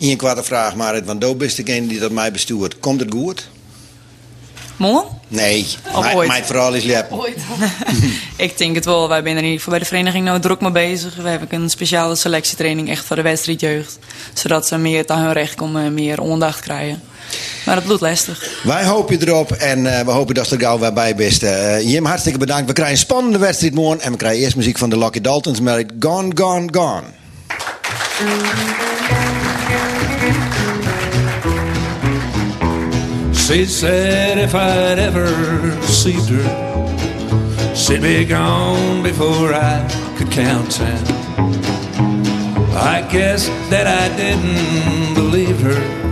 Eén 0.00 0.16
kwarte 0.16 0.42
vraag, 0.42 0.74
Marit, 0.74 1.04
want 1.04 1.20
Doop 1.20 1.42
is 1.42 1.54
degene 1.54 1.86
die 1.86 1.98
dat 1.98 2.10
mij 2.10 2.32
bestuurt. 2.32 2.78
Komt 2.78 3.00
het 3.00 3.10
goed? 3.12 3.48
Morgen? 4.76 5.18
Nee, 5.28 5.66
mijn, 5.92 6.16
ooit? 6.16 6.28
mijn 6.28 6.44
verhaal 6.44 6.74
is 6.74 6.84
lep. 6.84 7.12
Ooit. 7.12 7.38
ik 8.36 8.58
denk 8.58 8.74
het 8.74 8.84
wel. 8.84 9.08
Wij 9.08 9.22
zijn 9.22 9.36
er 9.36 9.36
in 9.36 9.44
ieder 9.44 9.58
geval 9.58 9.72
bij 9.72 9.82
de 9.82 9.88
vereniging 9.88 10.24
nou 10.24 10.40
druk 10.40 10.60
mee 10.60 10.70
bezig. 10.70 11.16
We 11.16 11.28
hebben 11.28 11.48
een 11.50 11.70
speciale 11.70 12.14
selectietraining 12.14 12.88
echt 12.88 13.04
voor 13.04 13.16
de 13.16 13.22
wedstrijdjeugd. 13.22 13.98
Zodat 14.34 14.66
ze 14.66 14.76
meer 14.76 15.08
aan 15.08 15.22
hun 15.22 15.32
recht 15.32 15.54
komen, 15.54 15.94
meer 15.94 16.20
aandacht 16.20 16.60
krijgen. 16.60 17.02
Maar 17.64 17.74
het 17.74 17.84
bloedt 17.84 18.00
lastig. 18.00 18.60
Wij 18.62 18.84
hopen 18.84 19.20
erop 19.20 19.52
en 19.52 19.98
eh, 19.98 20.04
we 20.04 20.10
hopen 20.10 20.34
dat 20.34 20.48
je 20.48 20.54
er 20.54 20.60
gauw 20.60 20.78
weer 20.78 20.92
bij 20.92 21.14
bent. 21.14 21.42
Eh, 21.42 21.80
Jim, 21.80 22.04
hartstikke 22.04 22.38
bedankt. 22.38 22.66
We 22.66 22.72
krijgen 22.72 22.94
een 22.94 23.00
spannende 23.00 23.38
wedstrijd 23.38 23.74
morgen. 23.74 24.00
En 24.00 24.10
we 24.10 24.16
krijgen 24.16 24.42
eerst 24.42 24.56
muziek 24.56 24.78
van 24.78 24.90
de 24.90 24.98
Lucky 24.98 25.20
Daltons 25.20 25.60
met 25.60 25.86
Gone, 25.98 26.32
Gone, 26.34 26.68
Gone. 26.72 27.02
She 33.32 33.66
said 33.66 34.38
if 34.38 34.54
I'd 34.54 34.98
ever 34.98 35.26
deceived 35.80 36.28
her, 36.30 37.74
she'd 37.74 38.00
be 38.00 38.24
gone 38.24 39.02
before 39.02 39.52
I 39.52 39.86
could 40.16 40.30
count 40.30 40.70
ten. 40.70 40.98
I 42.74 43.06
guess 43.10 43.48
that 43.70 43.86
I 43.86 44.08
didn't 44.16 45.14
believe 45.14 45.60
her. 45.60 46.03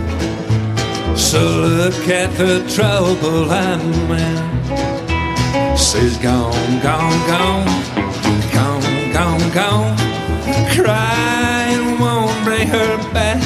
So 1.15 1.41
look 1.41 2.07
at 2.09 2.31
the 2.37 2.63
trouble 2.75 3.51
I'm 3.51 4.11
in. 4.11 5.77
She's 5.77 6.17
gone, 6.17 6.81
gone, 6.81 7.27
gone, 7.27 7.65
gone, 8.51 9.13
gone, 9.13 9.51
gone. 9.51 9.97
Crying 10.75 11.99
won't 11.99 12.43
bring 12.43 12.67
her 12.67 12.97
back. 13.13 13.41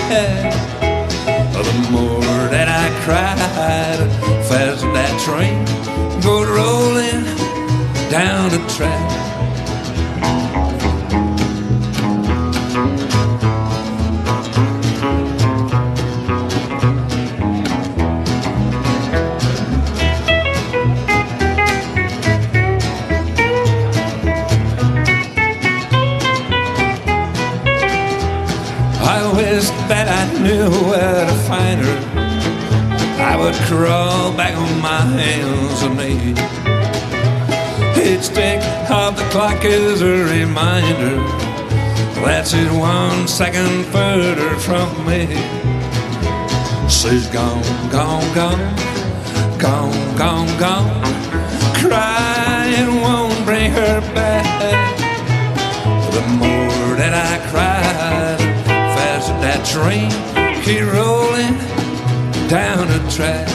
The 1.53 1.89
more 1.91 2.21
that 2.49 2.67
I 2.67 2.89
cried, 3.03 3.99
faster 4.47 4.91
that 4.93 5.13
train 5.21 5.65
go 6.21 6.43
rolling 6.43 7.23
down 8.09 8.49
the 8.49 8.59
track. 8.75 9.26
Where 30.69 31.25
to 31.25 31.33
find 31.47 31.79
her. 31.81 31.99
I 33.19 33.35
would 33.37 33.55
crawl 33.67 34.35
back 34.35 34.55
on 34.55 34.81
my 34.81 35.01
hands 35.01 35.81
and 35.81 35.97
knees. 35.97 36.37
Each 37.97 38.27
tick 38.29 38.61
of 38.89 39.15
the 39.17 39.23
clock 39.31 39.63
is 39.63 40.01
a 40.01 40.23
reminder 40.25 41.17
that 42.23 42.47
she's 42.47 42.69
one 42.71 43.27
second 43.27 43.85
further 43.85 44.55
from 44.57 44.89
me. 45.05 45.27
She's 46.89 47.27
gone, 47.27 47.63
gone, 47.89 48.27
gone, 48.35 48.75
gone, 49.57 50.17
gone, 50.17 50.59
gone. 50.59 51.03
Crying 51.75 53.01
won't 53.01 53.45
bring 53.45 53.71
her 53.71 54.01
back. 54.13 54.97
The 56.11 56.21
more 56.39 56.95
that 56.97 57.13
I 57.13 57.49
cry, 57.51 58.37
faster 58.95 59.33
that 59.39 59.65
train 59.65 60.36
keep 60.67 60.83
rolling 60.91 61.57
down 62.49 62.87
the 62.89 62.99
track. 63.09 63.47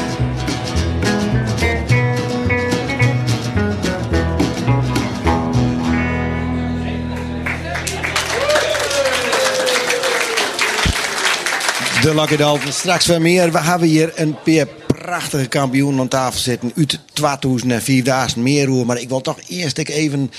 De 12.02 12.14
Lucky 12.14 12.36
Daltons. 12.36 12.78
Straks 12.78 13.06
weer 13.06 13.20
meer. 13.20 13.52
We 13.52 13.60
hebben 13.60 13.88
hier 13.88 14.12
een 14.14 14.36
paar 14.44 14.81
prachtige 15.02 15.46
kampioenen 15.46 16.00
aan 16.00 16.08
tafel 16.08 16.40
zitten. 16.40 16.72
Uit 16.76 16.98
2004 17.12 18.32
meer 18.36 18.68
hoor. 18.68 18.86
Maar 18.86 19.00
ik 19.00 19.08
wil 19.08 19.20
toch 19.20 19.38
eerst 19.48 19.78
even 19.78 20.30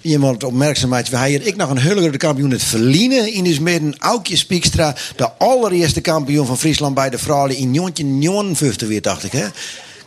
iemand 0.00 0.44
opmerkzaamheid. 0.44 1.08
Hebben 1.10 1.28
hier 1.28 1.46
ik 1.46 1.56
nog 1.56 1.70
een 1.70 1.80
hullige 1.80 2.16
kampioen 2.16 2.50
het 2.50 2.62
Verliezen. 2.62 3.32
In 3.32 3.44
dus 3.44 3.58
midden 3.58 3.94
Aukje 3.98 4.36
Spiekstra. 4.36 4.94
De 5.16 5.32
allereerste 5.32 6.00
kampioen 6.00 6.46
van 6.46 6.58
Friesland 6.58 6.94
bij 6.94 7.10
de 7.10 7.18
vrouwen 7.18 7.56
in 7.56 7.74
Jontje 7.74 8.04
59 8.04 8.88
weer 8.88 9.02
dacht 9.02 9.24
ik 9.24 9.32
hè. 9.32 9.46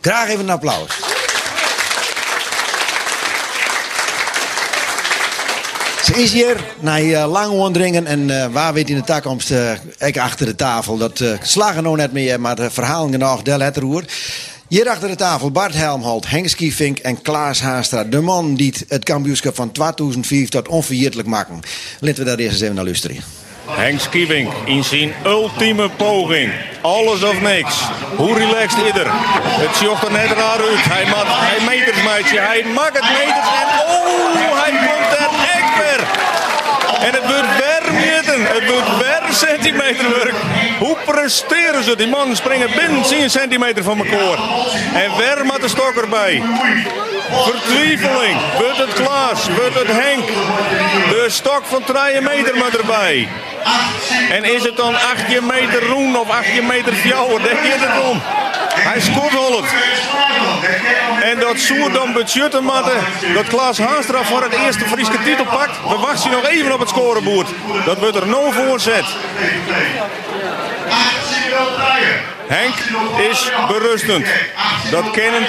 Graag 0.00 0.28
even 0.28 0.44
een 0.44 0.50
applaus. 0.50 0.90
Is 6.16 6.32
hier 6.32 6.64
na 6.80 7.00
uh, 7.00 7.30
lang 7.30 7.50
ondringen 7.50 8.06
en 8.06 8.28
uh, 8.28 8.46
waar 8.46 8.72
weet 8.72 8.90
in 8.90 8.96
de 8.96 9.04
toekomst 9.04 9.50
uh, 9.50 9.72
ik 9.98 10.18
achter 10.18 10.46
de 10.46 10.54
tafel. 10.54 10.96
Dat 10.96 11.24
slagen 11.42 11.82
nog 11.82 11.96
net 11.96 12.12
meer, 12.12 12.40
maar 12.40 12.56
de 12.56 12.70
verhalen 12.70 13.12
genoeg 13.12 13.42
del 13.42 13.60
het 13.60 13.76
roer. 13.76 14.04
Hier 14.68 14.88
achter 14.88 15.08
de 15.08 15.16
tafel 15.16 15.50
Bart 15.50 15.74
Helmholt, 15.74 16.30
Henk 16.30 16.48
Skiefink 16.48 16.98
en 16.98 17.22
Klaas 17.22 17.60
Haastra. 17.60 18.04
De 18.04 18.20
man 18.20 18.54
die 18.54 18.74
het 18.88 19.04
kampioenschap 19.04 19.54
van 19.54 19.72
2005 19.72 20.48
tot 20.48 20.68
onverjetelijk 20.68 21.28
maken. 21.28 21.60
Laten 22.00 22.18
we 22.18 22.24
daar 22.24 22.38
eerst 22.38 22.52
eens 22.52 22.60
even 22.60 22.74
naar 22.74 22.84
luisteren. 22.84 23.16
Henk 23.66 24.00
in 24.64 24.84
zijn 24.84 25.12
ultieme 25.24 25.90
poging. 25.90 26.52
Alles 26.82 27.22
of 27.22 27.40
niks. 27.40 27.74
Hoe 28.16 28.38
relaxed 28.38 28.84
is 28.84 29.00
er? 29.00 29.10
Het 29.10 29.76
zocht 29.76 30.04
er 30.04 30.12
net 30.12 30.30
raar 30.30 30.60
uit. 30.60 30.84
Hij 30.84 31.04
maakt 31.04 31.28
hij 31.28 31.76
meters, 31.76 32.02
meidje. 32.02 32.38
Hij 32.38 32.64
maakt 32.74 32.96
het 32.96 33.08
meters 33.18 33.48
en 33.60 33.68
oh, 33.94 34.62
hij 34.62 34.70
komt 34.70 35.18
er. 35.18 35.55
En 37.06 37.12
het 37.12 37.26
wordt 37.26 37.56
weer 37.56 37.76
meten. 37.92 38.54
Het 38.54 38.70
wordt 38.70 38.96
weer 38.98 39.34
centimeterwerk. 39.34 40.34
Hoe 40.78 40.96
presteren 41.04 41.84
ze? 41.84 41.96
Die 41.96 42.06
mannen 42.06 42.36
springen 42.36 42.70
binnen 42.76 43.02
10 43.02 43.30
centimeter 43.30 43.82
van 43.82 43.98
elkaar. 43.98 44.38
En 44.94 45.16
weer 45.16 45.46
met 45.46 45.60
de 45.60 45.68
stok 45.68 45.94
erbij. 46.02 46.42
Vertwijfeling. 47.30 48.38
Wordt 48.58 48.78
het 48.78 48.92
Klaas? 48.92 49.48
Wordt 49.48 49.74
het 49.74 49.88
Henk? 49.88 50.26
De 51.08 51.24
stok 51.28 51.62
van 51.64 51.84
3 51.84 52.20
meter 52.20 52.56
met 52.56 52.76
erbij. 52.76 53.28
En 54.30 54.44
is 54.44 54.62
het 54.62 54.76
dan 54.76 54.94
18 54.94 55.46
meter 55.46 55.86
roen 55.86 56.16
of 56.18 56.30
18 56.30 56.66
meter 56.66 56.92
fjouwer? 56.92 57.42
Daar 57.42 57.56
gaat 57.56 57.80
het 57.80 58.04
om. 58.10 58.22
Hij 58.88 59.00
scoort. 59.00 59.24
En 61.22 61.38
dat 61.40 61.58
Soer 61.58 61.92
dan 61.92 62.12
budgetten 62.12 62.64
matten. 62.64 63.00
Dat 63.34 63.46
Klaas 63.46 63.78
Haanstra 63.78 64.24
voor 64.24 64.42
het 64.42 64.52
eerste 64.52 64.84
Friese 64.84 65.22
titel 65.24 65.44
pakt. 65.44 65.88
We 65.88 65.96
wachten 65.96 66.30
nog 66.30 66.46
even 66.46 66.72
op 66.72 66.80
het 66.80 66.88
scorebord. 66.88 67.48
Dat 67.84 67.98
wordt 67.98 68.16
er 68.16 68.26
no 68.26 68.50
voorzet. 68.50 69.04
Henk 72.46 72.74
is 73.30 73.50
berustend. 73.68 74.26
Dat 74.90 75.10
kan 75.10 75.34
een. 75.34 75.46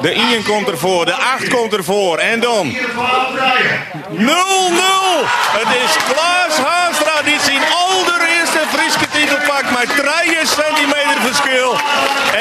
De 0.00 0.10
1 0.10 0.44
komt 0.44 0.68
ervoor, 0.68 1.04
de 1.04 1.14
8 1.14 1.48
komt 1.48 1.72
ervoor. 1.74 2.18
En 2.18 2.40
dan 2.40 2.72
0-0. 2.72 2.76
Het 5.58 5.68
is 5.84 5.96
Klaas 6.12 6.56
Haastra 6.68 7.22
die 7.22 7.40
zijn 7.40 7.62
allereerste 7.84 8.53
met 9.78 9.88
3 9.88 10.46
centimeter 10.58 11.18
verschil. 11.28 11.70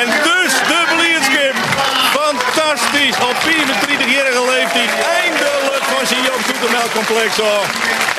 En 0.02 0.08
dus 0.28 0.54
de 0.72 0.82
blijdschap. 0.94 1.58
Fantastisch. 2.20 3.18
Op 3.30 3.36
34-jarige 3.50 4.44
leeftijd 4.54 4.92
eindelijk 5.22 5.84
van 5.94 6.08
zijn 6.08 6.22
Joop 6.22 6.42
af. 7.42 7.66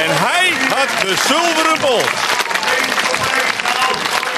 En 0.04 0.10
hij 0.26 0.52
had 0.76 0.90
de 1.00 1.14
zilveren 1.28 1.80
bol. 1.80 2.02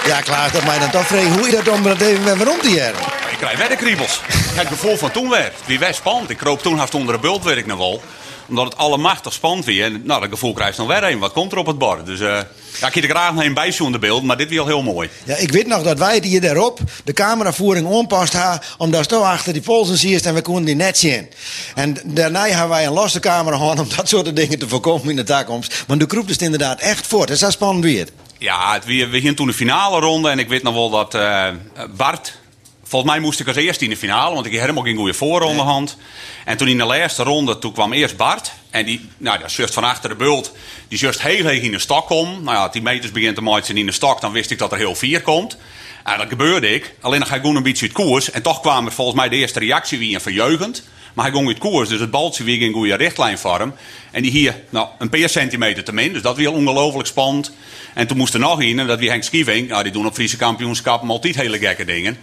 Ja, 0.07 0.21
Klaas, 0.21 0.53
dat 0.53 0.65
mij 0.65 0.79
dan 0.79 0.91
toch 0.91 1.07
vragen 1.07 1.33
hoe 1.33 1.51
je 1.51 1.57
dat 1.57 1.69
om 1.69 1.83
dat 1.83 2.01
even 2.01 2.25
weer 2.25 2.47
rond 2.47 2.63
te 2.63 2.71
jaren. 2.71 3.01
Ik 3.31 3.39
krijg 3.39 3.59
weer 3.59 3.69
de 3.69 3.77
kriebels. 3.77 4.21
Het 4.55 4.67
gevoel 4.67 4.97
van 4.97 5.11
toen 5.11 5.29
weer. 5.29 5.53
Wie 5.65 5.79
werd 5.79 5.95
spannend. 5.95 6.31
Ik 6.31 6.37
kroop 6.37 6.63
toen 6.63 6.79
haast 6.79 6.95
onder 6.95 7.15
de 7.15 7.21
bult, 7.21 7.45
weet 7.45 7.57
ik 7.57 7.67
nog 7.67 7.79
wel. 7.79 8.03
Omdat 8.49 8.65
het 8.65 8.77
allemachtig 8.77 9.33
spannend 9.33 9.65
weer. 9.65 9.85
En 9.85 10.03
nou, 10.05 10.21
dat 10.21 10.31
gevoel 10.31 10.53
krijg 10.53 10.77
je 10.77 10.83
nog 10.83 10.91
weer 10.91 11.11
een. 11.11 11.19
Wat 11.19 11.33
komt 11.33 11.53
er 11.53 11.59
op 11.59 11.67
het 11.67 11.79
bord? 11.79 12.07
Dus 12.07 12.21
eh 12.21 12.39
ja, 12.81 12.87
ik 12.87 12.97
er 12.97 13.09
graag 13.09 13.35
naar 13.35 13.45
een 13.45 13.55
bijzoen 13.55 13.93
de 13.93 13.99
beeld. 13.99 14.23
Maar 14.23 14.37
dit 14.37 14.59
al 14.59 14.67
heel 14.67 14.83
mooi. 14.83 15.11
Ja, 15.25 15.37
ik 15.37 15.53
weet 15.53 15.67
nog 15.67 15.83
dat 15.83 15.99
wij 15.99 16.21
hier 16.23 16.41
daarop 16.41 16.81
de 17.05 17.13
cameravoering 17.13 17.87
onpast 17.87 18.33
hadden, 18.33 18.61
omdat 18.79 19.09
zo 19.09 19.23
achter 19.23 19.53
die 19.53 19.63
polsen 19.63 19.97
zie 19.97 20.23
en 20.23 20.35
we 20.35 20.43
konden 20.43 20.65
die 20.65 20.75
net 20.75 20.99
zien. 20.99 21.29
En 21.75 21.97
daarna 22.05 22.47
hebben 22.47 22.69
wij 22.69 22.87
een 22.87 22.93
losse 22.93 23.21
camera 23.21 23.57
gehad 23.57 23.79
om 23.79 23.89
dat 23.97 24.09
soort 24.09 24.37
dingen 24.37 24.59
te 24.59 24.69
voorkomen 24.69 25.11
in 25.11 25.17
de 25.17 25.23
toekomst. 25.25 25.85
Maar 25.87 25.99
de 25.99 26.07
kroep 26.07 26.25
is 26.27 26.33
het 26.33 26.43
inderdaad 26.43 26.81
echt 26.81 27.07
voort. 27.07 27.29
Het 27.29 27.39
is 27.39 27.45
zo 27.45 27.51
spannend 27.51 27.85
weer. 27.85 28.09
Ja, 28.39 28.73
het, 28.73 28.85
we, 28.85 29.07
we 29.07 29.19
gingen 29.19 29.35
toen 29.35 29.47
de 29.47 29.53
finale 29.53 30.01
ronde. 30.01 30.29
En 30.29 30.39
ik 30.39 30.49
weet 30.49 30.63
nog 30.63 30.75
wel 30.75 30.91
dat 30.91 31.15
eh, 31.15 31.49
Bart... 31.97 32.39
Volgens 32.89 33.13
mij 33.13 33.21
moest 33.21 33.41
ik 33.41 33.47
als 33.47 33.57
eerste 33.57 33.85
in 33.85 33.91
de 33.91 33.97
finale, 33.97 34.35
want 34.35 34.47
ik 34.47 34.53
had 34.53 34.61
helemaal 34.61 34.83
geen 34.83 34.97
goede 34.97 35.15
voorronde 35.15 35.63
hand. 35.63 35.97
En 36.45 36.57
toen 36.57 36.69
in 36.69 36.79
de 36.79 36.85
laatste 36.85 37.23
ronde, 37.23 37.59
toen 37.59 37.73
kwam 37.73 37.93
eerst 37.93 38.17
Bart. 38.17 38.53
En 38.71 38.85
die, 38.85 39.09
nou, 39.17 39.39
dat 39.39 39.51
zus 39.51 39.71
van 39.71 39.85
achter 39.85 40.09
de 40.09 40.15
bult, 40.15 40.53
die 40.89 40.99
zus 40.99 41.23
heel 41.23 41.47
heeg 41.47 41.63
in 41.63 41.71
de 41.71 41.79
stok 41.79 42.07
komt. 42.07 42.43
Nou 42.43 42.57
ja, 42.57 42.69
die 42.69 42.83
meters 42.83 43.13
begint 43.13 43.35
te 43.35 43.43
maken 43.43 43.77
in 43.77 43.87
de 43.87 43.93
stok, 43.93 44.21
dan 44.21 44.33
wist 44.33 44.51
ik 44.51 44.59
dat 44.59 44.73
er 44.73 44.79
heel 44.79 44.95
vier 44.95 45.23
komt. 45.23 45.57
En 46.05 46.19
dat 46.19 46.29
gebeurde 46.29 46.75
ik. 46.75 46.95
Alleen 47.01 47.19
dan 47.19 47.29
ga 47.29 47.35
ik 47.35 47.41
gewoon 47.41 47.57
een 47.57 47.63
beetje 47.63 47.87
uit 47.87 47.95
koers. 47.95 48.31
En 48.31 48.43
toch 48.43 48.61
kwam 48.61 48.87
er 48.87 48.93
volgens 48.93 49.17
mij 49.17 49.29
de 49.29 49.37
eerste 49.37 49.59
reactie 49.59 49.99
wie 49.99 50.15
een 50.15 50.21
verjeugend. 50.21 50.83
Maar 51.15 51.25
hij 51.25 51.35
ging 51.35 51.49
uit 51.49 51.59
koers, 51.59 51.89
dus 51.89 52.01
het 52.01 52.11
baltje 52.11 52.45
weer 52.45 52.61
in 52.61 52.73
goede 52.73 52.95
richtlijnvorm. 52.95 53.75
En 54.11 54.23
die 54.23 54.31
hier, 54.31 54.55
nou, 54.71 54.89
een 54.99 55.09
paar 55.09 55.29
centimeter 55.29 55.85
te 55.85 55.93
min. 55.93 56.13
Dus 56.13 56.23
dat 56.23 56.37
weer 56.37 56.53
ongelooflijk 56.53 57.09
spannend. 57.09 57.53
En 57.95 58.07
toen 58.07 58.17
moest 58.17 58.35
er 58.35 58.41
nog 58.41 58.61
in, 58.61 58.79
en 58.79 58.87
dat 58.87 58.99
wie 58.99 59.09
Henk 59.09 59.23
Skieving. 59.23 59.69
Nou, 59.69 59.83
die 59.83 59.93
doen 59.93 60.07
op 60.07 60.15
Friese 60.15 60.37
kampioenschappen 60.37 61.11
altijd 61.11 61.37
hele 61.37 61.59
gekke 61.59 61.85
dingen. 61.85 62.19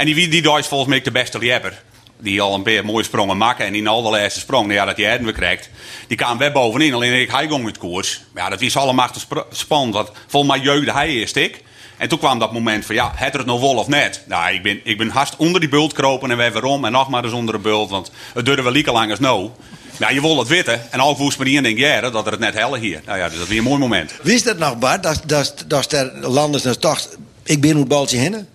En 0.00 0.06
die, 0.06 0.28
die 0.28 0.58
is 0.58 0.66
volgens 0.66 0.90
mij 0.90 1.02
de 1.02 1.10
beste 1.10 1.38
lieper. 1.38 1.82
Die 2.18 2.40
al 2.40 2.54
een 2.54 2.62
paar 2.62 2.84
mooie 2.84 3.04
sprongen 3.04 3.36
maken. 3.36 3.66
En 3.66 3.74
in 3.74 3.86
al 3.86 4.02
de 4.02 4.10
laatste 4.10 4.40
sprong, 4.40 4.66
nou 4.66 4.78
ja, 4.78 4.84
dat 4.84 4.96
hij 4.96 5.22
we 5.22 5.32
krijgt. 5.32 5.70
Die 6.08 6.16
kwam 6.16 6.38
weer 6.38 6.52
bovenin. 6.52 6.94
Alleen 6.94 7.20
ik, 7.20 7.30
hij 7.30 7.48
ging 7.48 7.64
uit 7.64 7.78
koers. 7.78 8.20
Ja, 8.34 8.48
dat 8.48 8.60
is 8.60 8.76
allemaal 8.76 9.10
spannend. 9.50 9.94
Want 9.94 10.10
volgens 10.26 10.52
mij 10.52 10.62
jeugde 10.62 10.92
hij 10.92 11.08
eerst 11.08 11.36
ik. 11.36 11.62
En 11.96 12.08
toen 12.08 12.18
kwam 12.18 12.38
dat 12.38 12.52
moment 12.52 12.86
van, 12.86 12.94
ja, 12.94 13.12
het 13.14 13.32
er 13.32 13.38
het 13.38 13.48
nog 13.48 13.60
wel 13.60 13.74
of 13.74 13.88
net? 13.88 14.22
Nou, 14.26 14.54
ik 14.54 14.62
ben, 14.62 14.80
ik 14.84 14.98
ben 14.98 15.08
hast 15.08 15.36
onder 15.36 15.60
die 15.60 15.68
bult 15.68 15.92
kropen 15.92 16.30
en 16.30 16.36
weer 16.36 16.52
weer 16.52 16.64
om. 16.64 16.84
En 16.84 16.92
nog 16.92 17.08
maar 17.08 17.24
eens 17.24 17.32
onder 17.32 17.54
de 17.54 17.60
bult, 17.60 17.90
want 17.90 18.10
het 18.34 18.44
duurde 18.44 18.62
wel 18.62 18.72
lieke 18.72 18.92
lang 18.92 19.10
als 19.10 19.18
nou. 19.18 19.50
Ja, 19.98 20.10
je 20.10 20.20
wil 20.20 20.38
het 20.38 20.48
weten. 20.48 20.92
En 20.92 21.00
al 21.00 21.16
woest 21.16 21.38
me 21.38 21.44
niet 21.44 21.56
en 21.56 21.62
denk, 21.62 21.78
ja, 21.78 22.00
dat 22.00 22.26
er 22.26 22.32
het 22.32 22.40
net 22.40 22.54
helle 22.54 22.78
hier. 22.78 23.00
Nou 23.06 23.18
ja, 23.18 23.24
dus 23.24 23.34
dat 23.34 23.42
is 23.42 23.48
weer 23.48 23.58
een 23.58 23.64
mooi 23.64 23.78
moment. 23.78 24.12
Wist 24.22 24.44
dat 24.44 24.58
nog, 24.58 24.78
Bart? 24.78 25.02
Dat, 25.02 25.22
dat, 25.26 25.64
dat 25.66 25.92
er 25.92 26.12
landers 26.28 26.62
dan 26.62 26.78
toch, 26.78 27.08
ik 27.42 27.60
ben 27.60 27.76
hoe 27.76 27.86
baltje 27.86 28.18
hinnen? 28.18 28.48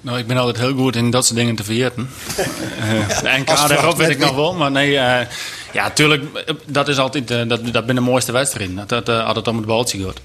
Nou, 0.00 0.18
ik 0.18 0.26
ben 0.26 0.36
altijd 0.36 0.58
heel 0.58 0.74
goed 0.74 0.96
in 0.96 1.10
dat 1.10 1.26
soort 1.26 1.38
dingen 1.38 1.54
te 1.54 1.64
vergeten. 1.64 2.08
Eh, 2.78 3.20
de 3.22 3.28
het 3.28 3.68
daarop 3.68 3.96
weet 3.96 4.08
ik 4.08 4.18
nog 4.18 4.34
wel, 4.34 4.54
maar 4.54 4.70
nee, 4.70 4.98
eh, 4.98 5.26
ja, 5.72 5.90
tuurlijk, 5.90 6.22
eh, 6.46 6.54
dat 6.66 6.88
is 6.88 6.98
altijd, 6.98 7.28
dat, 7.28 7.72
dat 7.72 7.86
ben 7.86 7.94
de 7.94 8.00
mooiste 8.00 8.32
wedstrijden. 8.32 8.76
Dat, 8.76 8.88
dat 8.88 9.08
eh, 9.08 9.26
altijd 9.26 9.48
om 9.48 9.56
het 9.56 9.66
baltje 9.66 10.04
gaat. 10.04 10.20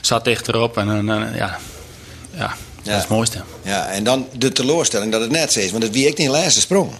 Zat 0.00 0.24
dichterop 0.24 0.76
en 0.76 1.06
ja, 1.34 1.58
ja, 2.34 2.54
dat 2.82 2.94
is 2.94 3.00
het 3.00 3.08
mooiste. 3.08 3.42
Ja, 3.62 3.86
en 3.86 4.04
dan 4.04 4.26
de 4.32 4.52
teleurstelling 4.52 5.12
dat 5.12 5.20
het 5.20 5.30
net 5.30 5.56
is, 5.56 5.70
want 5.70 5.82
het 5.82 5.92
wie 5.92 6.06
ik 6.06 6.08
niet 6.08 6.26
in 6.26 6.32
de 6.32 6.38
laatste 6.38 6.60
sprong. 6.60 6.90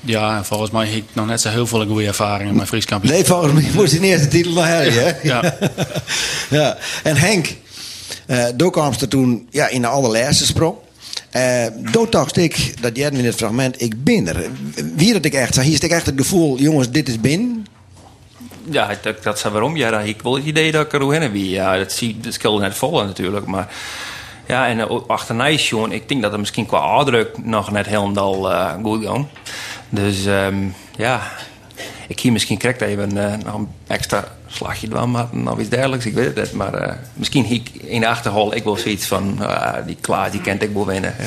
Ja, 0.00 0.36
en 0.36 0.44
volgens 0.44 0.70
mij 0.70 0.86
heb 0.86 0.96
ik 0.96 1.04
nog 1.12 1.26
net 1.26 1.40
zo 1.40 1.48
heel 1.48 1.66
veel 1.66 1.86
goede 1.86 2.06
ervaringen 2.06 2.56
met 2.56 2.68
Fries 2.68 2.84
kampioen. 2.84 3.12
Nee, 3.12 3.24
volgens 3.24 3.52
mij 3.52 3.70
moest 3.74 3.90
die 3.90 4.00
eerste 4.00 4.28
titel 4.28 4.52
nog 4.52 4.64
hebben? 4.64 5.16
Ja. 5.22 5.56
ja. 6.58 6.76
En 7.02 7.16
Henk, 7.16 7.56
eh 8.26 8.44
daar 8.54 8.70
kwam 8.70 8.94
ze 8.94 9.08
toen 9.08 9.48
ja, 9.50 9.68
in 9.68 9.80
de 9.80 9.86
allerlaatste 9.86 10.46
sprong. 10.46 10.76
Eh 11.30 11.66
toen 11.92 12.06
dacht 12.10 12.36
ik, 12.36 12.82
dat 12.82 12.96
jij 12.96 13.10
in 13.10 13.24
het 13.24 13.34
fragment, 13.34 13.82
ik 13.82 14.04
ben 14.04 14.28
er. 14.28 14.50
Wie 14.96 15.12
dat 15.12 15.24
ik 15.24 15.34
echt 15.34 15.60
hier 15.60 15.72
is 15.72 15.80
ik 15.80 15.90
echt 15.90 16.06
het 16.06 16.14
gevoel, 16.16 16.58
jongens, 16.58 16.90
dit 16.90 17.08
is 17.08 17.20
binnen. 17.20 17.66
Ja, 18.70 18.90
dat, 19.22 19.36
is 19.36 19.42
waarom. 19.42 19.76
Ja, 19.76 20.00
ik 20.00 20.22
wel 20.22 20.34
het 20.34 20.44
idee 20.44 20.72
dat 20.72 20.86
ik 20.86 20.92
er 20.92 21.12
heen 21.12 21.32
wie. 21.32 21.50
Ja, 21.50 21.76
dat 21.76 21.92
zie 21.92 22.20
dat 22.20 22.32
skill 22.32 22.58
net 22.58 22.74
vallen 22.74 23.06
natuurlijk. 23.06 23.46
Maar 23.46 23.68
ja, 24.46 24.66
en 24.66 24.78
uh, 24.78 25.00
achterna 25.06 25.56
Sean, 25.56 25.92
ik 25.92 26.08
denk 26.08 26.22
dat 26.22 26.30
het 26.30 26.40
misschien 26.40 26.66
qua 26.66 26.78
aardruk 26.78 27.44
nog 27.44 27.70
net 27.70 27.86
helemaal 27.86 28.50
uh, 28.50 28.72
goed 28.82 29.04
gaat. 29.04 29.26
Dus 29.88 30.26
ehm, 30.26 30.56
ja, 30.96 31.22
ik 32.08 32.20
hier 32.20 32.32
misschien 32.32 32.58
krijg 32.58 32.80
even 32.80 33.16
uh, 33.16 33.34
nog 33.44 33.54
een 33.54 33.68
extra 33.86 34.24
slagje 34.46 34.88
maar 34.88 35.26
nog 35.32 35.60
iets 35.60 35.68
dergelijks. 35.68 36.06
Ik 36.06 36.14
weet 36.14 36.36
het. 36.36 36.52
Maar 36.52 36.82
uh, 36.82 36.92
misschien 37.14 37.44
hier 37.44 37.62
in 37.84 38.00
de 38.00 38.08
achterhol 38.08 38.54
ik 38.54 38.64
wel 38.64 38.76
zoiets 38.76 39.06
van, 39.06 39.38
uh, 39.40 39.74
die 39.86 39.96
Klaas, 40.00 40.30
die 40.30 40.40
kent 40.40 40.62
ik 40.62 40.72
wel 40.74 40.86
winnen. 40.86 41.14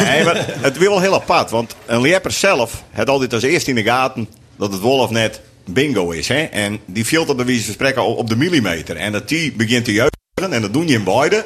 Nee, 0.00 0.24
maar 0.24 0.44
het 0.60 0.78
wil 0.78 0.90
wel 0.90 1.00
heel 1.00 1.14
apart. 1.14 1.50
Want 1.50 1.74
een 1.86 2.00
leper 2.00 2.30
zelf 2.30 2.82
had 2.92 3.08
altijd 3.08 3.32
als 3.32 3.42
eerste 3.42 3.70
in 3.70 3.76
de 3.76 3.82
gaten 3.82 4.28
dat 4.56 4.72
het 4.72 4.82
of 4.82 5.10
net 5.10 5.40
bingo 5.64 6.10
is. 6.10 6.28
Hè? 6.28 6.42
En 6.42 6.80
die 6.84 7.04
filtert 7.04 7.36
bij 7.36 7.60
van 7.64 7.72
spreken 7.72 8.04
op 8.04 8.18
op 8.18 8.28
de 8.28 8.36
millimeter. 8.36 8.96
En 8.96 9.12
dat 9.12 9.28
die 9.28 9.52
begint 9.52 9.84
te 9.84 9.92
juichen. 9.92 10.52
En 10.52 10.62
dat 10.62 10.72
doen 10.72 10.88
je 10.88 10.94
in 10.94 11.04
beide. 11.04 11.44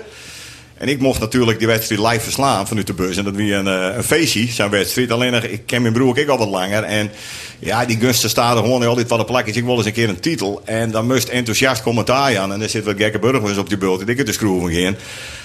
En 0.80 0.88
ik 0.88 1.00
mocht 1.00 1.20
natuurlijk 1.20 1.58
die 1.58 1.66
wedstrijd 1.66 2.00
live 2.00 2.20
verslaan 2.20 2.66
vanuit 2.66 2.86
de 2.86 2.92
bus. 2.92 3.16
En 3.16 3.24
dat 3.24 3.32
was 3.32 3.42
een, 3.42 3.68
eh, 3.68 3.96
een 3.96 4.04
feestje, 4.04 4.46
zijn 4.46 4.70
wedstrijd. 4.70 5.10
Alleen 5.10 5.32
nog, 5.32 5.42
ik 5.42 5.62
ken 5.66 5.82
mijn 5.82 5.94
broer 5.94 6.18
ik 6.18 6.28
al 6.28 6.38
wat 6.38 6.48
langer. 6.48 6.82
En 6.82 7.10
ja, 7.58 7.84
die 7.84 7.98
gunsten 7.98 8.30
staan 8.30 8.56
er 8.56 8.62
gewoon 8.62 8.86
altijd 8.86 9.08
van 9.08 9.18
de 9.18 9.24
plakjes. 9.24 9.56
Ik 9.56 9.64
wil 9.64 9.76
eens 9.76 9.86
een 9.86 9.92
keer 9.92 10.08
een 10.08 10.20
titel. 10.20 10.62
En 10.64 10.90
dan 10.90 11.06
moest 11.06 11.28
enthousiast 11.28 11.82
commentaar 11.82 12.38
aan. 12.38 12.52
En 12.52 12.62
er 12.62 12.68
zit 12.68 12.84
wat 12.84 12.94
gekke 12.96 13.18
burgers 13.18 13.58
op 13.58 13.68
die 13.68 13.78
bult. 13.78 14.08
Ik 14.08 14.16
het 14.16 14.26
te 14.26 14.32
schroeven 14.32 14.72
gaan. 14.72 14.96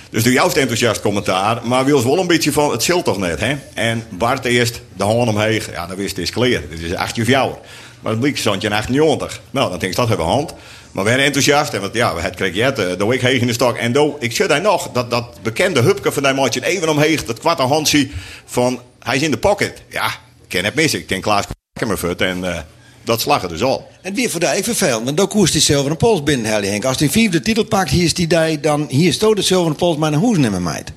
Dus 0.09 0.23
doe 0.23 0.33
juist 0.33 0.57
enthousiast 0.57 1.01
commentaar. 1.01 1.61
Maar 1.63 1.85
wil 1.85 2.03
wel 2.03 2.19
een 2.19 2.27
beetje 2.27 2.51
van, 2.51 2.71
het 2.71 2.83
zult 2.83 3.05
toch 3.05 3.17
net, 3.17 3.39
hè? 3.39 3.55
En 3.73 4.03
Bart 4.09 4.45
eerst, 4.45 4.81
de 4.97 5.03
hand 5.03 5.29
omheen. 5.29 5.61
Ja, 5.71 5.87
dan 5.87 5.95
wist 5.95 6.15
het 6.15 6.25
is 6.25 6.31
clear. 6.31 6.61
Dit 6.69 6.79
is 6.79 6.93
18 6.93 7.23
of 7.23 7.29
jou. 7.29 7.53
Maar 8.01 8.11
het 8.11 8.21
bleek 8.21 8.37
zo'n 8.37 8.71
98. 8.71 9.41
Nou, 9.51 9.69
dan 9.69 9.79
denk 9.79 9.91
ik, 9.91 9.97
dat 9.97 10.07
hebben 10.07 10.25
we 10.25 10.31
hand. 10.31 10.53
Maar 10.95 11.03
we 11.03 11.09
zijn 11.09 11.23
enthousiast. 11.23 11.73
En 11.73 11.81
want, 11.81 11.93
ja, 11.93 12.17
het 12.17 12.35
kreeg 12.35 12.55
je 12.55 12.63
het, 12.63 12.75
de 12.75 13.05
week 13.05 13.21
heeg 13.21 13.41
in 13.41 13.47
de 13.47 13.53
stok. 13.53 13.77
En 13.77 13.91
do, 13.91 14.17
ik 14.19 14.35
zit 14.35 14.49
daar 14.49 14.61
nog, 14.61 14.89
dat, 14.91 15.09
dat 15.09 15.39
bekende 15.41 15.81
hupke 15.81 16.11
van 16.11 16.23
die 16.23 16.33
maatje 16.33 16.65
even 16.65 16.89
omheen. 16.89 17.19
Dat 17.25 17.39
kwarte 17.39 17.61
handje 17.61 18.09
van, 18.45 18.79
hij 18.99 19.15
is 19.15 19.21
in 19.21 19.31
de 19.31 19.37
pocket. 19.37 19.81
Ja, 19.89 20.07
ik 20.07 20.47
ken 20.47 20.65
het 20.65 20.75
mis. 20.75 20.93
Ik 20.93 21.09
denk 21.09 21.23
Klaas 21.23 21.45
Kemmerfut. 21.73 22.21
En 22.21 22.37
uh, 22.37 22.57
dat 23.03 23.21
slag 23.21 23.43
er 23.43 23.49
dus 23.49 23.63
al. 23.63 23.87
En 24.01 24.13
weer 24.13 24.29
voor 24.29 24.39
die 24.39 24.63
vervelend, 24.63 25.03
want 25.03 25.17
dan 25.17 25.27
koest 25.27 25.51
die 25.53 25.61
zilveren 25.61 25.97
pols 25.97 26.23
binnen, 26.23 26.51
Helly 26.51 26.67
Henk. 26.67 26.85
Als 26.85 26.97
die 26.97 27.11
vierde 27.11 27.39
titel 27.39 27.63
pakt, 27.63 27.89
hier 27.89 28.03
is 28.03 28.13
die 28.13 28.27
die, 28.27 28.59
dan 28.59 28.85
hier 28.89 29.07
is 29.07 29.19
de 29.19 29.41
zilveren 29.41 29.75
pols 29.75 29.97
maar 29.97 30.11
naar 30.11 30.19
hoes 30.19 30.37
nemen, 30.37 30.63
meid. 30.63 30.91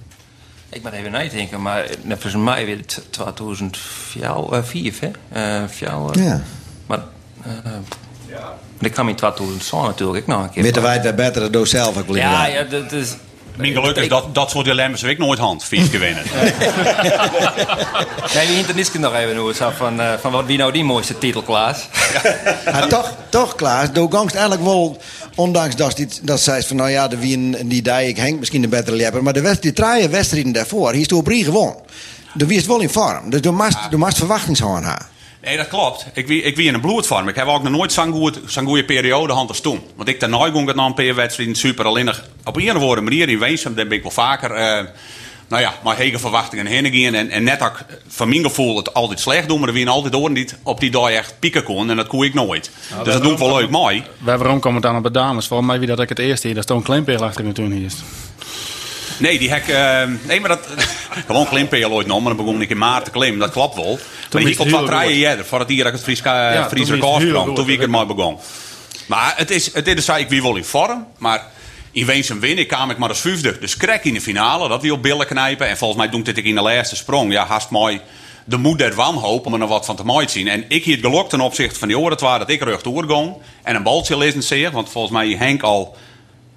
Ik 0.71 0.83
ben 0.83 0.93
even 0.93 1.11
nadenken, 1.11 1.63
maar 1.63 1.89
net 2.03 2.21
volgens 2.21 2.43
mij 2.43 2.67
weer 2.67 2.81
2004, 3.11 4.95
hè? 5.01 5.11
Uh, 5.37 5.69
uh, 5.83 6.09
ja. 6.13 6.43
Maar, 6.87 7.03
uh, 7.47 7.53
ja. 8.29 8.55
ik 8.81 8.93
kwam 8.93 9.09
in 9.09 9.15
2000 9.15 9.73
natuurlijk 9.73 10.19
ook 10.19 10.27
nog 10.27 10.43
een 10.43 10.51
keer. 10.51 10.63
Weten 10.63 10.83
wij 10.83 10.99
het 10.99 11.17
beter 11.17 11.51
dan 11.51 11.67
zelf, 11.67 11.97
ik 11.97 12.15
Ja, 12.15 12.47
ja, 12.47 12.63
dat 12.63 12.93
is... 12.93 13.15
Mijn 13.59 13.73
geluk 13.73 13.97
is 13.97 14.09
dat, 14.09 14.35
dat 14.35 14.51
soort 14.51 14.65
dilemma's 14.65 15.01
heb 15.01 15.11
ik 15.11 15.19
nooit 15.19 15.39
hand, 15.39 15.65
vies 15.65 15.91
winnen. 15.91 16.13
nee, 18.35 18.47
wie 18.47 18.57
hinternisken 18.57 19.01
nog 19.01 19.15
even 19.15 19.37
hoe 19.37 19.55
zo 19.55 19.71
van, 19.77 20.01
uh, 20.01 20.13
van 20.21 20.33
wat 20.33 20.47
wie 20.47 20.59
nou 20.59 20.73
die 20.73 20.85
mooiste 20.85 21.19
titel, 21.19 21.43
Klaas? 21.43 21.89
ja, 22.65 22.87
toch, 22.87 23.15
toch, 23.29 23.55
Klaas, 23.55 23.93
de 23.93 24.07
gangst 24.11 24.35
eigenlijk 24.35 24.65
wel, 24.65 25.01
ondanks 25.35 25.77
dat, 25.77 25.97
die, 25.97 26.09
dat 26.23 26.41
zij 26.41 26.63
van 26.63 26.77
nou 26.77 26.91
ja, 26.91 27.09
de 27.09 27.19
wie 27.19 27.35
en 27.35 27.69
die 27.69 27.83
die 27.83 28.09
ik 28.09 28.17
Henk 28.17 28.39
misschien 28.39 28.63
de 28.63 28.69
betere 28.69 28.97
lepper, 28.97 29.23
maar 29.23 29.33
de 29.33 29.41
wedst, 29.41 29.63
die 29.63 29.73
draaien 29.73 30.11
wedstrijden 30.11 30.53
daarvoor, 30.53 30.93
hier 30.93 31.01
is 31.01 31.09
door 31.09 31.23
Brie 31.23 31.45
gewoon. 31.45 31.77
De 32.35 32.47
wie 32.47 32.59
is 32.59 32.67
wel 32.67 32.81
in 32.81 32.91
vorm, 32.91 33.31
dus 33.31 33.41
de 33.41 33.51
mast, 33.51 33.79
de 33.91 33.97
mast 33.97 34.19
verwachtingshoorn 34.19 34.85
haar. 34.85 35.09
Nee, 35.49 35.57
dat 35.57 35.69
klopt. 35.69 36.07
Ik 36.15 36.27
wie, 36.27 36.43
ik 36.43 36.57
wie 36.57 36.67
in 36.67 36.75
een 36.75 36.81
bloedvorm. 36.81 37.29
Ik 37.29 37.35
heb 37.35 37.47
ook 37.47 37.63
nog 37.63 37.73
nooit 37.73 37.93
zo'n 38.47 38.67
goede 38.67 38.85
periode 38.85 39.33
hand 39.33 39.49
als 39.49 39.61
toen. 39.61 39.81
Want 39.97 40.09
ik 40.09 40.21
daarna 40.21 40.39
ging 40.39 40.67
het 40.67 40.77
na 40.77 40.85
een 40.85 40.95
paar 40.95 41.15
wedstrijden 41.15 41.55
super. 41.55 41.85
Alleen 41.85 42.05
nog 42.05 42.23
op 42.45 42.57
een 42.57 42.77
of 42.77 42.83
andere 42.83 43.01
manier 43.01 43.29
in 43.29 43.39
Weensum, 43.39 43.75
ben 43.75 43.93
ik 43.93 44.03
wel 44.03 44.11
vaker. 44.11 44.51
Uh, 44.51 44.85
nou 45.49 45.63
ja, 45.63 45.75
maar 45.85 45.97
hege 45.97 46.19
verwachtingen 46.19 46.67
heen 46.67 46.93
gaan. 46.93 47.15
En, 47.15 47.31
en 47.31 47.43
net 47.43 47.63
ook 47.63 47.81
van 48.09 48.29
mijn 48.29 48.43
gevoel 48.43 48.77
het 48.77 48.95
altijd 48.95 49.21
slecht 49.21 49.49
doen, 49.49 49.61
maar 49.61 49.75
er 49.75 49.89
altijd 49.89 50.15
oren 50.15 50.33
die 50.33 50.49
op 50.63 50.81
die 50.81 50.91
dag 50.91 51.11
echt 51.11 51.35
pieken 51.39 51.63
kon. 51.63 51.91
En 51.91 51.97
dat 51.97 52.07
kon 52.07 52.25
ik 52.25 52.35
nooit. 52.35 52.71
dus 53.05 53.13
dat 53.13 53.23
doe 53.23 53.33
ik 53.33 53.39
wel 53.39 53.57
leuk 53.57 53.71
mooi. 53.71 54.03
Wij 54.19 54.39
waarom 54.39 54.61
komen 54.61 54.81
dan 54.81 54.97
op 54.97 55.03
de 55.03 55.11
dames? 55.11 55.47
Volgens 55.47 55.69
mij 55.69 55.79
wie 55.79 55.89
dat 55.89 56.01
ik 56.01 56.09
het 56.09 56.19
eerste 56.19 56.47
hier. 56.47 56.55
Daar 56.55 56.65
stond 56.65 56.81
een 56.81 56.87
klimpeel 56.87 57.25
achter 57.25 57.45
de 57.45 57.53
tuin 57.53 57.73
hier. 57.73 57.93
Nee, 59.19 59.39
die 59.39 59.51
hek. 59.51 59.69
eh, 59.69 60.03
nee, 60.23 60.41
maar 60.41 60.49
dat. 60.49 60.69
gewoon 61.27 61.49
klimpeel 61.49 61.91
ooit 61.91 62.07
nog, 62.07 62.19
maar 62.23 62.35
dan 62.35 62.45
begon 62.45 62.63
ik 62.63 62.71
in 62.71 62.79
maart 62.79 63.05
te 63.05 63.11
klimmen. 63.11 63.39
Dat 63.39 63.51
klopt 63.51 63.75
wel. 63.75 63.99
Maar 64.33 64.43
hier 64.43 64.57
komt 64.57 64.71
het 64.71 64.81
wat 64.81 64.89
rijden 64.89 65.17
eerder. 65.17 65.45
Voor 65.45 65.59
het 65.59 65.69
hier 65.69 65.79
dat 65.79 65.87
ik 65.87 65.93
het 65.93 66.03
Fries, 66.03 66.21
Ja, 66.25 66.53
ja, 66.53 66.61
toen 66.61 66.71
Fries 66.71 66.91
record 66.91 67.55
Toen 67.55 67.71
ik 67.71 67.87
mooi 67.87 68.07
begon. 68.07 68.39
Maar 69.07 69.33
het 69.37 69.51
is, 69.51 69.75
het 69.75 69.87
is 69.87 70.05
zei 70.05 70.23
ik 70.23 70.29
wie 70.29 70.43
wel 70.43 70.57
in 70.57 70.65
vorm. 70.65 71.07
Maar 71.19 71.47
in 71.93 72.07
Weensum 72.07 72.41
win 72.41 72.59
ik 72.59 72.69
kwam 72.69 72.91
ik 72.91 72.99
maar 72.99 73.09
als 73.09 73.21
vijfde. 73.21 73.59
Dus 73.59 73.77
krek 73.77 74.05
in 74.05 74.15
de 74.15 74.21
finale. 74.21 74.69
Dat 74.69 74.83
wie 74.83 74.93
op 74.93 75.03
billen 75.03 75.27
knijpen. 75.27 75.69
En 75.69 75.77
volgens 75.77 76.01
mij 76.01 76.09
doe 76.09 76.19
ik 76.19 76.27
dit 76.27 76.39
ik 76.39 76.45
in 76.45 76.55
de 76.55 76.61
laatste 76.61 76.97
sprong. 76.97 77.33
Ja, 77.33 77.47
haast 77.47 77.71
mooi. 77.71 78.01
De 78.45 78.57
moed 78.57 78.79
der 78.79 78.95
wanhoop 78.95 79.47
om 79.47 79.53
er 79.53 79.59
nog 79.59 79.69
wat 79.69 79.87
van 79.87 79.97
te 79.97 80.05
mooi 80.05 80.27
te 80.27 80.33
zien. 80.33 80.49
En 80.49 80.65
ik 80.69 80.85
hier 80.85 80.97
het 80.97 81.07
geluk 81.07 81.29
ten 81.29 81.41
opzichte 81.41 81.79
van 81.79 81.89
die 81.89 81.99
oren 81.99 82.21
waar 82.21 82.39
dat 82.39 82.51
ik 82.51 82.63
rug 82.63 82.83
doorgong. 82.83 83.37
En 83.63 83.77
een 83.77 83.83
baltje 83.83 84.17
lezen 84.17 84.43
zeer. 84.43 84.71
Want 84.71 84.89
volgens 84.91 85.13
mij 85.13 85.29
Henk 85.29 85.63
al 85.63 85.97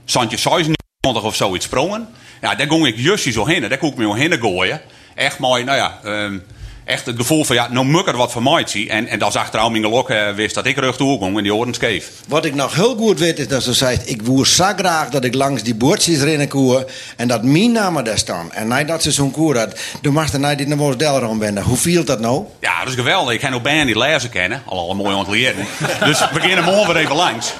Santje 0.05 0.37
26 0.37 1.23
of 1.23 1.35
zoiets 1.35 1.65
sprongen. 1.65 2.07
Ja, 2.41 2.55
daar 2.55 2.67
ging 2.67 2.87
ik 2.87 2.97
justje 2.97 3.31
zo 3.31 3.45
heen. 3.45 3.61
Daar 3.61 3.77
kon 3.77 3.91
ik 3.91 3.97
me 3.97 4.15
heen 4.15 4.39
gooien. 4.39 4.81
Echt 5.15 5.39
mooi, 5.39 5.63
nou 5.63 5.77
ja, 5.77 5.99
ehm, 6.03 6.37
echt 6.83 7.05
het 7.05 7.15
gevoel 7.15 7.43
van 7.43 7.55
ja, 7.55 7.67
nou 7.71 7.85
moet 7.85 8.01
ik 8.01 8.07
er 8.07 8.17
wat 8.17 8.31
van 8.31 8.63
zien. 8.65 8.89
En, 8.89 9.07
en 9.07 9.19
dat 9.19 9.29
is 9.29 9.35
achteraan 9.35 9.71
mijn 9.71 9.83
geluk 9.83 10.07
eh, 10.07 10.33
wist 10.33 10.55
dat 10.55 10.65
ik 10.65 10.77
rug 10.77 10.97
doorgong 10.97 11.37
en 11.37 11.43
die 11.43 11.55
oren 11.55 11.73
scheef. 11.73 12.11
Wat 12.27 12.45
ik 12.45 12.55
nog 12.55 12.75
heel 12.75 12.95
goed 12.95 13.19
weet 13.19 13.39
is 13.39 13.47
dat 13.47 13.63
ze 13.63 13.73
zegt, 13.73 14.09
ik 14.09 14.21
woer 14.21 14.47
zo 14.47 14.71
graag 14.75 15.09
dat 15.09 15.23
ik 15.23 15.33
langs 15.33 15.63
die 15.63 15.75
boordjes 15.75 16.21
rennen 16.21 16.47
koer 16.47 16.85
en 17.15 17.27
dat 17.27 17.43
mijn 17.43 17.71
namen 17.71 18.03
daar 18.03 18.17
staan. 18.17 18.51
En 18.51 18.67
nadat 18.67 19.03
ze 19.03 19.11
zo'n 19.11 19.31
koer 19.31 19.57
had, 19.57 19.79
toen 20.01 20.13
mag 20.13 20.37
naar 20.37 20.57
die 20.57 20.67
naar 20.67 20.77
Moos 20.77 20.97
Delron 20.97 21.37
benden. 21.37 21.63
Hoe 21.63 21.77
viel 21.77 22.03
dat 22.03 22.19
nou? 22.19 22.43
Ja, 22.59 22.79
dat 22.79 22.87
is 22.87 22.95
geweldig. 22.95 23.33
Ik 23.33 23.39
kan 23.39 23.53
ook 23.53 23.63
bijna 23.63 23.83
niet 23.83 23.95
lezen 23.95 24.29
kennen. 24.29 24.61
Al 24.65 24.79
al 24.79 24.95
mooi 24.95 25.15
ontleren. 25.15 25.65
dus 26.05 26.19
we 26.19 26.29
beginnen 26.33 26.63
morgen 26.63 26.93
weer 26.93 27.03
even 27.03 27.15
langs. 27.15 27.53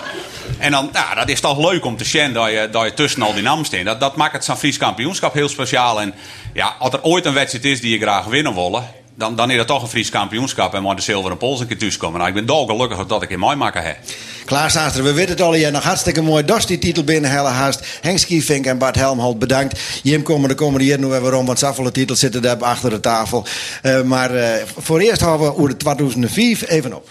En 0.58 0.72
dan, 0.72 0.90
nou, 0.94 1.16
dat 1.16 1.30
is 1.30 1.40
toch 1.40 1.72
leuk 1.72 1.86
om 1.86 1.98
te 1.98 2.04
zien 2.04 2.34
dat 2.34 2.50
je, 2.50 2.68
dat 2.72 2.84
je 2.84 2.94
tussen 2.94 3.22
al 3.22 3.34
die 3.34 3.44
namen 3.44 3.66
staat. 3.66 3.86
Dat, 3.86 4.00
dat 4.00 4.16
maakt 4.16 4.34
het 4.34 4.44
San 4.44 4.58
Fries 4.58 4.78
kampioenschap 4.78 5.34
heel 5.34 5.50
speciaal. 5.50 6.02
En 6.02 6.14
ja, 6.54 6.76
als 6.80 6.94
er 6.94 7.04
ooit 7.04 7.26
een 7.26 7.34
wedstrijd 7.34 7.66
is 7.66 7.82
die 7.82 7.92
je 7.92 8.00
graag 8.00 8.26
winnen 8.26 8.56
willen, 8.56 8.84
dan, 9.22 9.36
dan 9.36 9.52
is 9.52 9.58
dat 9.58 9.68
toch 9.68 9.82
een 9.82 9.90
Fries 9.90 10.10
kampioenschap. 10.10 10.74
En 10.74 10.84
maar 10.84 10.96
de 10.96 11.02
zilveren 11.02 11.38
pols 11.38 11.60
een 11.60 11.68
keer 11.68 11.78
thuiskomen. 11.78 12.18
Nou, 12.18 12.30
ik 12.30 12.36
ben 12.36 12.46
dolgelukkig 12.46 13.06
dat 13.06 13.22
ik 13.22 13.30
in 13.30 13.40
mooi 13.40 13.56
maken 13.56 13.84
heb. 13.84 13.98
Klaas 14.46 14.78
Aaster, 14.78 15.04
we 15.04 15.14
weten 15.14 15.32
het 15.32 15.42
al, 15.42 15.56
je 15.56 15.72
nog 15.72 15.84
hartstikke 15.84 16.22
mooi 16.22 16.46
dos 16.46 16.66
die 16.66 16.78
titel 16.78 17.04
binnen 17.04 17.32
Helle 17.32 17.48
Haast. 17.48 17.86
Henk 18.02 18.18
Skiefink 18.18 18.66
en 18.66 18.78
Bart 18.78 18.96
Helmholt 18.96 19.40
bedankt. 19.40 19.80
Jim 20.04 20.24
komen 20.24 20.50
de 20.50 20.56
komende 20.56 20.86
jaren 20.86 21.02
nog 21.02 21.14
even 21.14 21.38
om, 21.38 21.46
want 21.46 21.60
zoveel 21.60 21.92
titels 21.92 22.20
zitten 22.20 22.42
daar 22.42 22.58
achter 22.58 22.90
de 22.90 23.00
tafel. 23.00 23.46
Eh, 23.82 24.02
maar 24.02 24.36
eh, 24.36 24.64
voor 24.78 25.00
eerst 25.00 25.22
houden 25.22 25.48
we 25.48 25.56
over 25.56 25.70
de 25.70 25.78
2005 25.78 26.70
even 26.70 26.94
op. 26.94 27.10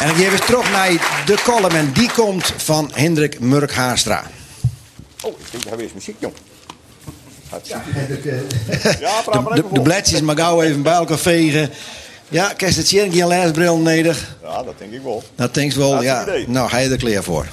En 0.00 0.08
ik 0.08 0.16
geef 0.16 0.32
eens 0.32 0.46
terug 0.46 0.70
naar 0.70 1.22
de 1.26 1.36
column 1.44 1.76
en 1.76 1.92
die 1.92 2.10
komt 2.12 2.52
van 2.56 2.90
Hendrik 2.94 3.40
Murk 3.40 3.74
Haastra. 3.74 4.22
Oh, 5.22 5.30
ik 5.30 5.50
denk 5.50 5.62
dat 5.62 5.72
hij 5.72 5.76
weer 5.76 5.90
muziek, 5.94 6.16
jong. 6.18 6.34
Ja, 7.62 7.82
de, 8.08 8.20
de, 9.54 9.64
de 9.72 9.80
bladjes 9.80 10.20
maar 10.20 10.36
gauw 10.36 10.62
even 10.62 10.82
bij 10.82 10.92
elkaar 10.92 11.18
vegen. 11.18 11.70
Ja, 12.28 12.52
kerst 12.52 12.76
het 12.76 12.88
zien, 12.88 13.12
geen 13.12 13.26
leesbril 13.26 13.78
nodig. 13.78 14.36
Ja, 14.42 14.62
dat 14.62 14.78
denk 14.78 14.92
ik 14.92 15.02
wel. 15.02 15.22
Dat 15.34 15.54
denk 15.54 15.70
ik 15.70 15.76
wel, 15.76 16.02
ja. 16.02 16.26
Nou, 16.46 16.68
ga 16.68 16.78
je 16.78 16.90
er 16.90 16.96
klaar 16.96 17.22
voor. 17.22 17.46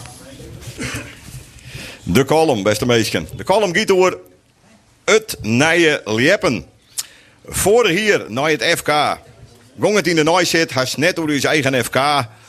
De 2.03 2.25
column, 2.25 2.63
beste 2.63 2.85
meisjes. 2.85 3.23
De 3.35 3.43
column 3.43 3.75
gaat 3.75 3.87
door 3.87 4.19
het 5.05 5.37
nije 5.41 6.01
Liepen. 6.05 6.65
Vorig 7.45 7.97
hier, 7.97 8.25
naar 8.27 8.49
het 8.49 8.63
FK. 8.63 9.17
Gong 9.79 9.95
het 9.95 10.07
in 10.07 10.15
de 10.15 10.23
nooi 10.23 10.45
zit, 10.45 10.71
has 10.71 10.95
net 10.95 11.15
door 11.15 11.27
uw 11.27 11.39
eigen 11.41 11.83
FK. 11.83 11.95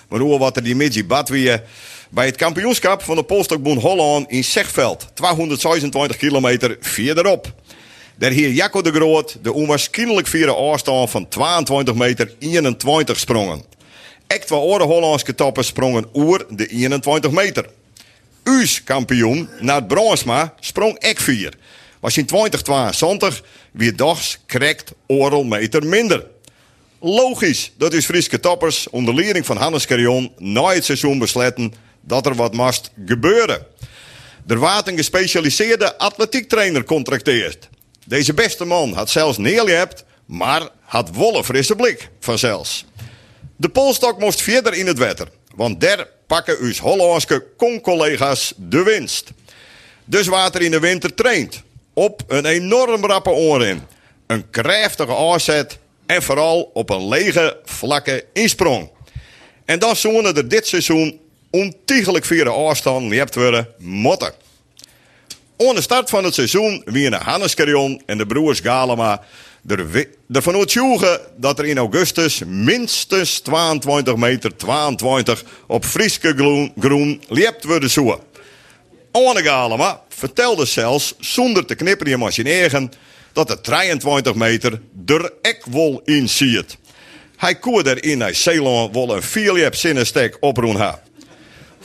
Maar 0.08 0.20
hoe 0.20 0.38
wat 0.38 0.56
er 0.56 0.62
die 0.62 0.76
midgie 0.76 1.04
bad 1.04 1.28
weer. 1.28 1.62
Bij 2.10 2.26
het 2.26 2.36
kampioenschap 2.36 3.02
van 3.02 3.16
de 3.16 3.22
Polstokboen 3.22 3.78
Holland 3.78 4.30
in 4.30 4.44
Zegveld. 4.44 5.06
226 5.14 6.16
kilometer 6.16 6.76
verderop. 6.80 7.54
Daar 8.18 8.30
hier 8.30 8.50
Jacco 8.50 8.82
de 8.82 8.92
Groot 8.92 9.38
de 9.42 9.52
onwaarschijnlijk 9.52 10.26
vierde 10.26 10.54
afstand 10.54 11.10
van 11.10 11.28
22 11.28 11.94
meter 11.94 12.34
21 12.38 13.18
sprongen. 13.18 13.62
Echt 14.26 14.50
wel 14.50 14.62
andere 14.62 14.84
Hollandse 14.84 15.34
toppen 15.34 15.64
sprongen 15.64 16.06
oer 16.14 16.46
de 16.50 16.66
21 16.66 17.30
meter. 17.30 17.68
Uus 18.44 18.84
kampioen, 18.84 19.48
Nat 19.60 19.88
Bronsma, 19.88 20.54
sprong 20.60 20.98
ek 20.98 21.20
4. 21.20 21.54
Was 22.00 22.16
in 22.16 22.26
2022 22.26 23.42
weer 23.72 23.96
dags 23.96 24.38
krekt 24.46 24.92
oral 25.06 25.44
meter 25.44 25.86
minder. 25.86 26.26
Logisch 27.00 27.72
dat 27.78 27.92
is 27.92 28.04
Frieske 28.04 28.40
toppers 28.40 28.90
onder 28.90 29.14
leiding 29.14 29.46
van 29.46 29.56
Hannes 29.56 29.86
Carrion 29.86 30.32
na 30.38 30.72
het 30.72 30.84
seizoen 30.84 31.18
besletten 31.18 31.72
dat 32.06 32.26
er 32.26 32.34
wat 32.34 32.52
moest 32.52 32.90
gebeuren. 33.06 33.66
Er 34.46 34.60
werd 34.60 34.88
een 34.88 34.96
gespecialiseerde 34.96 35.98
atletiektrainer 35.98 36.84
contracteerd. 36.84 37.68
Deze 38.04 38.34
beste 38.34 38.64
man 38.64 38.92
had 38.92 39.10
zelfs 39.10 39.38
neergehebt, 39.38 40.04
maar 40.26 40.68
had 40.80 41.14
wolle 41.14 41.44
frisse 41.44 41.74
blik 41.74 42.08
vanzelfs. 42.20 42.84
De 43.56 43.68
polstok 43.68 44.18
moest 44.18 44.42
verder 44.42 44.74
in 44.74 44.86
het 44.86 44.98
wetter, 44.98 45.28
want 45.54 45.80
daar 45.80 46.06
pakken 46.26 46.58
uw 46.58 46.72
Hollandse 46.80 47.46
con-collega's 47.56 48.52
de 48.56 48.82
winst. 48.82 49.30
Dus 50.04 50.26
water 50.26 50.62
in 50.62 50.70
de 50.70 50.80
winter 50.80 51.14
traint 51.14 51.62
op 51.94 52.22
een 52.26 52.44
enorm 52.44 53.04
rappe 53.04 53.30
oren, 53.30 53.86
een 54.26 54.50
krachtige 54.50 55.16
aanzet 55.16 55.78
en 56.06 56.22
vooral 56.22 56.70
op 56.74 56.90
een 56.90 57.08
lege, 57.08 57.60
vlakke 57.64 58.24
insprong. 58.32 58.90
En 59.64 59.78
dan 59.78 59.96
zullen 59.96 60.36
er 60.36 60.48
dit 60.48 60.66
seizoen 60.66 61.20
ontiegelijk 61.56 62.24
vierde 62.24 62.50
afstand 62.50 63.10
liept 63.10 63.34
worden 63.34 63.68
motten. 63.78 64.32
Aan 65.58 65.74
de 65.74 65.80
start 65.80 66.10
van 66.10 66.24
het 66.24 66.34
seizoen 66.34 66.82
winnen 66.84 67.20
Hannes 67.20 67.54
Carrion 67.54 68.02
en 68.06 68.18
de 68.18 68.26
broers 68.26 68.60
Galema 68.60 69.22
er 69.66 70.06
ervan 70.32 70.54
uitjoegen 70.54 71.20
dat 71.36 71.58
er 71.58 71.64
in 71.64 71.78
augustus 71.78 72.42
minstens 72.46 73.40
22 73.40 74.16
meter 74.16 74.56
22 74.56 75.44
op 75.66 75.84
Frieske 75.84 76.34
groen, 76.36 76.72
groen 76.78 77.22
worden 77.62 77.90
zoen. 77.90 78.18
Anne 79.12 79.42
Galema 79.42 80.02
vertelde 80.08 80.64
zelfs 80.64 81.14
zonder 81.18 81.66
te 81.66 81.74
knippen 81.74 82.06
in 82.06 82.18
machineren 82.18 82.92
dat 83.32 83.48
de 83.48 83.60
23 83.60 84.34
meter 84.34 84.80
er 85.06 85.32
ek 85.42 85.64
wol 85.70 86.00
in 86.04 86.28
ziet. 86.28 86.76
Hij 87.36 87.54
koer 87.54 87.86
er 87.86 88.04
in 88.04 88.34
Zeeland 88.34 88.94
wel 88.94 89.16
een 89.16 89.22
Philip 89.22 89.74
zinnenstek 89.74 90.36
oproen. 90.40 91.04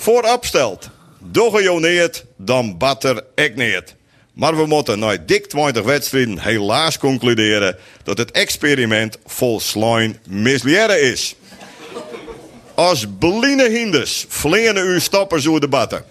Voorop 0.02 0.46
stelt, 0.46 0.90
dogejoneerd, 1.20 2.26
dan 2.38 2.78
batter 2.78 3.24
niet. 3.56 3.96
Maar 4.34 4.56
we 4.56 4.66
moeten 4.66 5.00
na 5.00 5.18
dik 5.18 5.46
20 5.46 5.84
wedstrijden 5.84 6.40
helaas 6.40 6.98
concluderen 6.98 7.78
dat 8.04 8.18
het 8.18 8.32
experiment 8.32 9.18
vol 9.26 9.60
slime 9.60 10.16
misleren 10.28 11.02
is. 11.02 11.36
Als 12.76 13.06
bline 13.20 13.70
hinders 13.70 14.26
vliegen 14.28 14.78
uw 14.78 15.00
stappers 15.00 15.44
door 15.44 15.60
de 15.60 15.68
batten. 15.68 16.04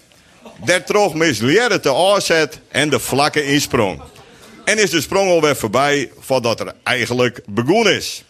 Der 0.64 0.85
trog 0.85 1.14
misleren 1.14 1.81
te 1.81 1.94
aanzet 1.94 2.59
en 2.68 2.90
de 2.90 2.98
vlakke 2.98 3.44
insprong. 3.44 4.00
En 4.64 4.79
is 4.79 4.90
de 4.90 5.00
sprong 5.00 5.31
alweer 5.31 5.57
voorbij 5.57 6.12
voordat 6.18 6.61
er 6.61 6.74
eigenlijk 6.83 7.40
begonnen 7.46 7.94
is. 7.94 8.24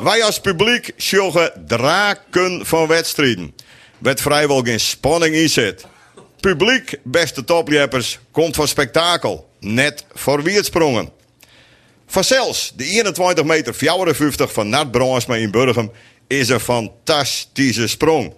Wij 0.00 0.24
als 0.24 0.40
publiek 0.40 0.92
sjoggen 0.98 1.64
draken 1.66 2.66
van 2.66 2.86
wedstrijden. 2.86 3.54
Werd 3.98 4.20
vrijwel 4.20 4.62
geen 4.62 4.80
spanning 4.80 5.34
in 5.34 5.48
zit. 5.48 5.84
Publiek, 6.40 6.98
beste 7.02 7.44
topleppers, 7.44 8.18
komt 8.30 8.54
van 8.54 8.68
spektakel. 8.68 9.48
Net 9.60 10.04
voor 10.14 10.42
wie 10.42 10.56
het 10.56 10.64
sprongen. 10.64 11.10
Vanzelfs, 12.06 12.72
de 12.76 12.84
21 12.84 13.44
meter 13.44 13.74
54 13.74 14.52
van 14.52 14.68
Nat 14.68 14.90
Bransma 14.90 15.34
in 15.34 15.50
Burgum 15.50 15.90
is 16.26 16.48
een 16.48 16.60
fantastische 16.60 17.86
sprong. 17.86 18.32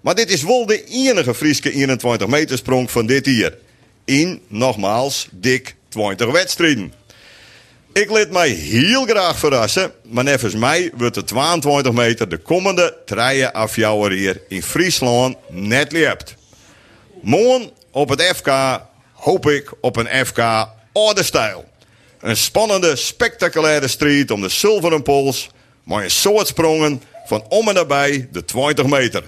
Maar 0.00 0.14
dit 0.14 0.30
is 0.30 0.42
wel 0.42 0.66
de 0.66 0.84
enige 0.84 1.34
Frieske 1.34 1.72
21 1.72 2.28
meter 2.28 2.56
sprong 2.58 2.90
van 2.90 3.06
dit 3.06 3.26
jaar. 3.26 3.52
In, 4.04 4.40
nogmaals, 4.48 5.28
dik 5.30 5.74
20 5.88 6.30
wedstrijden. 6.30 6.92
Ik 7.96 8.10
liet 8.10 8.30
mij 8.30 8.48
heel 8.48 9.04
graag 9.04 9.38
verrassen, 9.38 9.92
maar 10.02 10.24
nevens 10.24 10.54
mij 10.54 10.90
wordt 10.94 11.14
de 11.14 11.24
22 11.24 11.92
meter 11.92 12.28
de 12.28 12.36
komende 12.36 12.96
treien 13.04 13.52
afjouwer 13.52 14.10
hier 14.10 14.40
in 14.48 14.62
Friesland 14.62 15.36
net 15.48 15.92
liept. 15.92 16.34
Morgen 17.22 17.70
op 17.90 18.08
het 18.08 18.22
FK 18.22 18.80
hoop 19.12 19.48
ik 19.48 19.72
op 19.80 19.96
een 19.96 20.26
FK 20.26 20.68
orde 20.92 21.22
stijl. 21.22 21.64
Een 22.20 22.36
spannende, 22.36 22.96
spectaculaire 22.96 23.88
strijd 23.88 24.30
om 24.30 24.40
de 24.40 24.48
zilveren 24.48 25.02
pols, 25.02 25.50
maar 25.82 26.02
een 26.02 26.10
soort 26.10 26.46
sprongen 26.46 27.02
van 27.26 27.44
om 27.48 27.68
en 27.68 27.74
nabij 27.74 28.28
de 28.32 28.44
20 28.44 28.86
meter. 28.86 29.22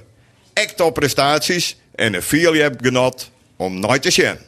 Echt 0.53 0.93
prestaties 0.93 1.77
en 1.95 2.15
een 2.15 2.61
heb 2.61 2.81
genot 2.81 3.31
om 3.57 3.81
nooit 3.81 4.03
te 4.03 4.11
zien. 4.11 4.39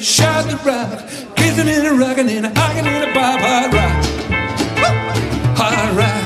Shot 0.00 0.46
the 0.48 0.56
rock, 0.64 1.08
kissing 1.36 1.66
rockin' 1.98 2.28
and 2.28 2.46
a 2.46 2.48
hockin' 2.60 2.86
and 2.86 3.10
a 3.10 3.14
bob 3.14 3.40
hard 3.40 3.72
rock. 3.74 4.04
Hard 5.56 5.96
rock, 5.96 6.24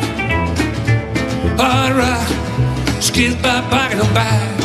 hard 1.58 1.96
rock, 1.96 2.28
skills 3.00 3.36
by 3.36 3.60
pocket 3.70 4.00
and 4.00 4.14
by. 4.14 4.60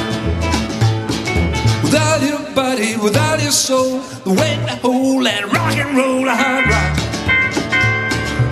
Without 1.83 2.21
your 2.21 2.55
body, 2.55 2.97
without 2.97 3.41
your 3.41 3.51
soul, 3.51 3.99
the 4.23 4.31
way 4.31 4.55
to 4.67 4.75
hold 4.81 5.25
that 5.25 5.45
rock 5.51 5.77
and 5.77 5.97
roll, 5.97 6.25
hard 6.27 6.65
rock, 6.67 6.97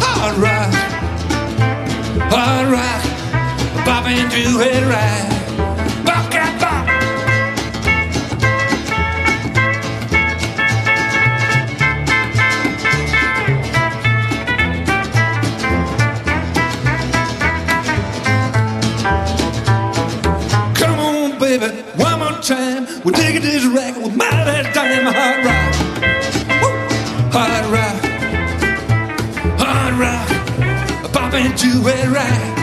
hard 0.02 0.38
rock, 0.38 0.74
hard 2.32 2.68
rock, 2.72 3.04
pop 3.86 4.06
into 4.08 4.60
it 4.62 4.84
right, 4.88 5.33
We're 23.04 23.12
digging 23.12 23.42
this 23.42 23.66
racket 23.66 24.02
with 24.02 24.16
my 24.16 24.30
last 24.30 24.74
dime. 24.74 25.04
Hard 25.04 25.46
rock, 25.46 25.74
Woo! 26.62 26.72
hard 27.34 27.66
rock, 27.66 27.98
hard 29.60 29.96
rock. 30.00 31.12
Pop 31.12 31.34
into 31.34 31.86
it 31.86 32.08
right. 32.08 32.63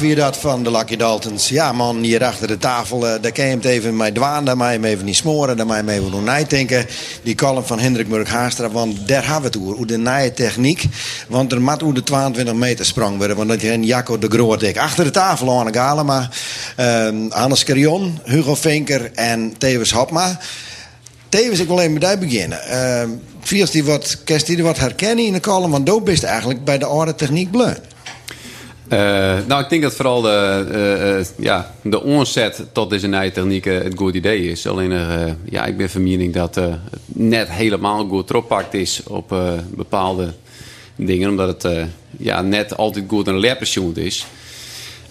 Wie 0.00 0.14
dat 0.14 0.36
van 0.36 0.62
de 0.62 0.70
Lucky 0.70 0.96
Daltons. 0.96 1.48
Ja, 1.48 1.72
man, 1.72 2.02
hier 2.02 2.24
achter 2.24 2.46
de 2.46 2.58
tafel, 2.58 3.08
eh, 3.08 3.22
daar 3.22 3.32
kan 3.32 3.44
je 3.44 3.50
hem 3.50 3.60
even 3.60 3.96
mee 3.96 4.12
dwaan. 4.12 4.44
Daar 4.44 4.56
mag 4.56 4.66
je 4.66 4.72
hem 4.72 4.84
even 4.84 5.04
niet 5.04 5.16
smoren, 5.16 5.56
daar 5.56 5.66
mag 5.66 5.76
je 5.76 5.82
hem 5.82 5.92
even 5.98 6.10
doen 6.10 6.24
nadenken. 6.24 6.86
Die 7.22 7.34
column 7.34 7.66
van 7.66 7.78
Hendrik 7.78 8.08
Murk-Haastra, 8.08 8.70
want 8.70 9.08
daar 9.08 9.22
hebben 9.22 9.40
we 9.40 9.46
het 9.46 9.58
over. 9.58 9.76
Hoe 9.76 9.86
de 9.86 9.98
nieuwe 9.98 10.32
techniek. 10.34 10.84
Want 11.28 11.52
er 11.52 11.60
moet 11.60 11.80
hoe 11.80 11.94
de 11.94 12.02
22 12.02 12.54
meter 12.54 12.84
sprong 12.84 13.16
worden. 13.16 13.36
Want 13.36 13.48
dat 13.48 13.62
een 13.62 13.84
Jacco 13.84 14.18
de 14.18 14.28
Groot. 14.28 14.76
Achter 14.76 15.04
de 15.04 15.10
tafel, 15.10 15.58
Arne 15.58 15.72
Galema, 15.72 16.30
uh, 16.80 17.08
Hannes 17.28 17.64
Carion, 17.64 18.18
Hugo 18.24 18.54
Vinker 18.54 19.10
en 19.14 19.54
Tevens 19.58 19.92
Hopma. 19.92 20.38
Tevens, 21.28 21.58
ik 21.58 21.66
wil 21.66 21.78
even 21.78 21.92
met 21.92 22.02
jou 22.02 22.18
beginnen. 22.18 22.58
Uh, 23.48 23.66
die 23.70 23.84
wat, 23.84 24.18
kerst 24.24 24.46
die 24.46 24.62
wat 24.62 24.78
herkennen 24.78 25.24
in 25.24 25.32
de 25.32 25.40
column, 25.40 25.70
want 25.70 25.86
doop 25.86 26.08
is 26.08 26.22
eigenlijk 26.22 26.64
bij 26.64 26.78
de 26.78 26.86
oude 26.86 27.14
techniek 27.14 27.50
bleu. 27.50 27.74
Uh, 28.92 28.98
nou, 29.46 29.62
ik 29.62 29.68
denk 29.68 29.82
dat 29.82 29.94
vooral 29.94 30.20
de, 30.20 30.66
uh, 30.72 31.18
uh, 31.18 31.24
ja, 31.38 31.74
de 31.82 32.02
onzet 32.02 32.62
tot 32.72 32.90
deze 32.90 33.06
nieuwe 33.06 33.32
techniek 33.32 33.64
het 33.64 33.92
goed 33.96 34.14
idee 34.14 34.50
is. 34.50 34.66
Alleen, 34.66 34.92
ja, 35.44 35.64
ik 35.64 35.76
ben 35.76 35.90
van 35.90 36.02
mening 36.02 36.34
dat 36.34 36.54
het 36.54 36.78
net 37.06 37.50
helemaal 37.50 38.06
goed 38.08 38.34
oppakt 38.34 38.74
is 38.74 39.02
op 39.02 39.34
bepaalde 39.70 40.32
dingen. 40.96 41.28
Omdat 41.28 41.62
het 41.62 41.86
ja, 42.16 42.42
net 42.42 42.76
altijd 42.76 43.04
goed 43.08 43.26
een 43.26 43.38
leerpensioen 43.38 43.96
is. 43.96 44.26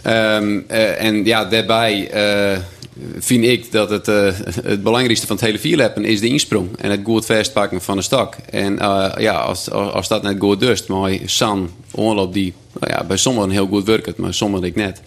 Um, 0.08 0.66
en 0.98 1.26
ja, 1.26 1.46
daarbij 1.46 2.12
vind 3.20 3.44
ik 3.44 3.72
dat 3.72 3.90
het, 3.90 4.06
het 4.64 4.84
belangrijkste 4.84 5.28
van 5.28 5.36
het 5.36 5.46
hele 5.46 5.60
vierleppen 5.60 6.06
is 6.06 6.20
de 6.20 6.28
insprong. 6.28 6.70
En 6.78 6.92
het 6.92 7.00
goed 7.04 7.26
vastpakken 7.26 7.82
van 7.82 7.98
de 7.98 8.04
stok. 8.04 8.36
En 8.50 8.76
ja, 9.18 9.34
als, 9.34 9.70
als 9.72 10.08
dat 10.08 10.24
net 10.24 10.36
goed 10.40 10.60
dust, 10.60 10.88
maar 10.88 11.18
San, 11.26 11.72
onloop 11.92 12.34
die 12.34 12.54
nou 12.80 12.94
ja, 12.94 13.04
bij 13.04 13.18
sommigen 13.18 13.50
heel 13.50 13.68
goed 13.68 13.86
werkt, 13.86 14.18
maar 14.18 14.34
sommigen 14.34 14.68
ik 14.68 14.76
net. 14.76 15.02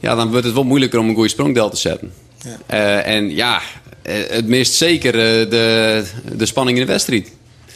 Ja, 0.00 0.14
dan 0.14 0.30
wordt 0.30 0.44
het 0.44 0.54
wel 0.54 0.64
moeilijker 0.64 0.98
om 0.98 1.08
een 1.08 1.14
goede 1.14 1.28
sprongdel 1.28 1.70
te 1.70 1.76
zetten. 1.76 2.12
Ja. 2.44 2.58
Uh, 2.70 3.14
en 3.14 3.34
ja, 3.34 3.60
het 4.08 4.46
mist 4.46 4.74
zeker 4.74 5.14
uh, 5.14 5.50
de, 5.50 6.04
de 6.36 6.46
spanning 6.46 6.78
in 6.78 6.86
de 6.86 6.92
wedstrijd. 6.92 7.30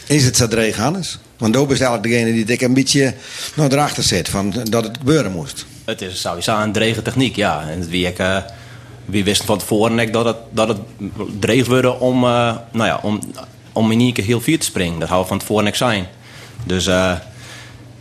Is 0.06 0.24
het 0.24 0.50
dreig, 0.50 0.76
Hannes? 0.76 1.18
Want 1.36 1.52
Doop 1.52 1.70
is 1.72 1.80
eigenlijk 1.80 2.12
degene 2.12 2.32
die 2.32 2.54
ik 2.54 2.60
een 2.60 2.74
beetje 2.74 3.14
nou, 3.54 3.72
erachter 3.72 4.02
zit, 4.02 4.28
van 4.28 4.54
dat 4.70 4.84
het 4.84 4.96
gebeuren 4.98 5.32
moest. 5.32 5.66
Het 5.84 6.02
is 6.02 6.20
sowieso 6.20 6.60
een 6.60 6.72
drege 6.72 7.02
techniek, 7.02 7.36
ja. 7.36 7.68
En 7.68 7.88
wie, 7.88 8.06
ik, 8.06 8.18
uh, 9.08 9.12
wie 9.12 9.24
wist 9.24 9.44
van 9.44 9.58
tevoren 9.58 10.12
dat 10.12 10.24
het, 10.24 10.36
dat 10.50 10.68
het 10.68 10.78
dreig 11.38 11.66
worden 11.66 12.00
om, 12.00 12.20
nou 12.20 12.60
ja, 12.72 13.00
om, 13.02 13.20
om 13.72 13.92
in 13.92 14.00
één 14.00 14.12
keer 14.12 14.24
heel 14.24 14.40
vier 14.40 14.58
te 14.58 14.66
springen. 14.66 14.98
Dat 15.00 15.08
hou 15.08 15.26
van 15.26 15.38
tevoren 15.38 15.64
niks 15.64 15.78
zijn. 15.78 16.06
Dus 16.64 16.88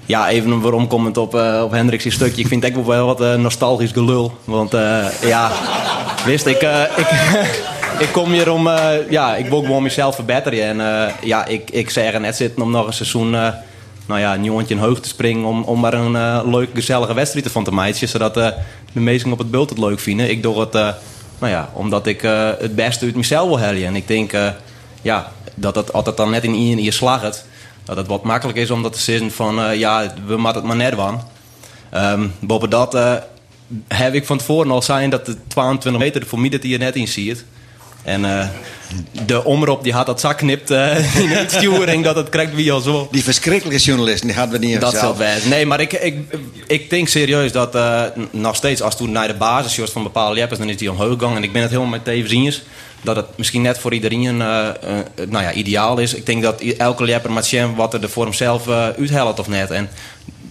ja, 0.08 0.30
even 0.30 0.62
waarom 0.62 0.88
komend 0.88 1.18
op, 1.18 1.36
uh, 1.36 1.62
op 1.64 1.72
Hendrik's 1.72 2.14
stukje. 2.14 2.42
Ik 2.42 2.48
vind 2.48 2.64
het 2.64 2.78
ook 2.78 2.86
wel 2.86 3.06
wat 3.06 3.22
uh, 3.22 3.36
nostalgisch 3.36 3.92
gelul. 3.92 4.38
Want 4.44 4.74
uh, 4.74 5.06
ja, 5.22 5.52
wist 6.26 6.46
ik, 6.46 6.62
ik, 6.96 7.08
ik 8.06 8.10
kom 8.12 8.32
hier 8.32 8.52
om, 8.52 8.70
ja, 9.10 9.36
ik 9.36 9.46
wil 9.46 9.62
gewoon 9.62 9.84
mezelf 9.84 10.16
verbeteren. 10.16 10.80
En 10.80 11.12
ja, 11.22 11.46
ik, 11.46 11.70
ik 11.72 11.90
zeg 11.90 12.14
er 12.14 12.20
net 12.20 12.36
zitten 12.36 12.64
om 12.64 12.72
nog 12.72 12.88
een 12.88 12.94
seizoen, 12.94 13.30
nou 13.30 14.20
ja, 14.20 14.34
een 14.34 14.44
jongetje 14.44 14.76
in 14.76 14.82
hoog 14.82 15.00
te 15.00 15.08
springen. 15.08 15.46
Om, 15.46 15.64
om 15.64 15.80
maar 15.80 15.94
een 15.94 16.50
leuke, 16.50 16.72
gezellige 16.74 17.14
wedstrijd 17.14 17.52
van 17.52 17.64
te 17.64 17.74
meisje. 17.74 18.08
Zodat 18.08 18.54
de 18.98 19.04
meesten 19.04 19.32
op 19.32 19.38
het 19.38 19.52
beeld 19.52 19.70
het 19.70 19.80
leuk 19.80 20.00
vinden. 20.00 20.30
Ik 20.30 20.44
doe 20.44 20.60
het, 20.60 20.74
nou 20.74 20.96
ja, 21.40 21.70
omdat 21.74 22.08
ik 22.08 22.22
het 22.60 22.76
beste 22.76 23.06
uit 23.06 23.16
mezelf 23.16 23.48
wil 23.48 23.60
halen. 23.60 23.86
En 23.86 23.96
ik 23.96 24.08
denk, 24.08 24.32
ja, 25.02 25.32
dat 25.56 25.76
het 25.76 25.94
altijd 25.94 26.18
dan 26.18 26.30
net 26.30 26.44
in 26.44 26.68
je, 26.68 26.72
in 26.72 26.84
je 26.84 26.92
slaagt 26.92 27.46
dat 27.84 27.98
het 27.98 28.08
wat 28.08 28.24
makkelijk 28.24 28.58
is 28.58 28.72
om 28.72 28.84
dat 28.84 28.94
te 28.94 29.00
zeggen 29.00 29.32
van 29.32 29.78
ja, 29.78 30.14
we 30.26 30.38
moeten 30.38 30.56
het 30.56 30.64
maar 30.64 30.76
net 30.76 30.94
van. 30.96 31.22
Um, 31.94 32.34
boven 32.40 32.70
dat 32.70 32.98
heb 33.88 34.14
ik 34.14 34.26
van 34.26 34.38
tevoren 34.38 34.72
al 34.72 34.82
zijn 34.82 35.10
dat 35.10 35.26
de 35.26 35.36
22 35.48 36.02
meter 36.02 36.40
mij 36.40 36.50
dat 36.50 36.64
hij 36.64 36.74
er 36.74 36.80
net 36.80 36.96
in 36.96 37.08
ziet. 37.08 37.46
En 38.04 38.52
de 39.26 39.44
omroep 39.44 39.84
die 39.84 39.94
had 39.94 40.06
dat 40.06 40.20
zak 40.20 40.38
knipt 40.38 40.70
in 41.24 41.30
de 41.30 41.46
sturing 41.48 42.04
dat 42.04 42.16
het 42.16 42.30
krijgt 42.30 42.56
wie 42.56 42.72
al 42.72 42.80
zo. 42.80 43.08
Die 43.12 43.24
verschrikkelijke 43.24 43.84
journalist, 43.84 44.22
die 44.24 44.34
hadden 44.34 44.60
we 44.60 44.66
niet 44.66 44.82
Dat 44.82 44.98
zal 44.98 45.14
best. 45.14 45.46
Nee, 45.46 45.66
maar 45.66 45.80
ik, 45.80 45.94
ik, 45.94 46.16
ik 46.68 46.90
denk 46.90 47.08
serieus 47.08 47.52
dat 47.52 47.78
nog 48.32 48.56
steeds 48.56 48.82
als 48.82 48.98
toen 48.98 49.12
naar 49.12 49.28
de 49.28 49.34
basis 49.34 49.92
van 49.92 50.04
bepaalde 50.04 50.36
leppers, 50.36 50.60
dan 50.60 50.70
is 50.70 50.78
die 50.78 50.92
omhoog 50.92 51.20
gegaan. 51.20 51.36
En 51.36 51.44
ik 51.44 51.52
ben 51.52 51.62
het 51.62 51.72
helemaal 51.72 51.92
met 51.92 52.04
Tevenziens 52.04 52.62
dat 53.02 53.16
het 53.16 53.26
misschien 53.36 53.62
net 53.62 53.80
voor 53.80 53.94
iedereen 53.94 54.22
uh, 54.24 54.30
uh, 54.40 55.28
nou 55.30 55.44
ja, 55.44 55.54
ideaal 55.54 55.98
is. 55.98 56.14
Ik 56.14 56.26
denk 56.26 56.42
dat 56.42 56.62
elke 56.62 57.04
lepper 57.04 57.32
moet 57.32 57.46
zien 57.46 57.76
wat 57.76 57.94
er 57.94 58.10
voor 58.10 58.24
hemzelf 58.24 58.68
uh, 58.68 58.88
uithelpt 58.88 59.40
of 59.40 59.48
net. 59.48 59.72
En 59.72 59.90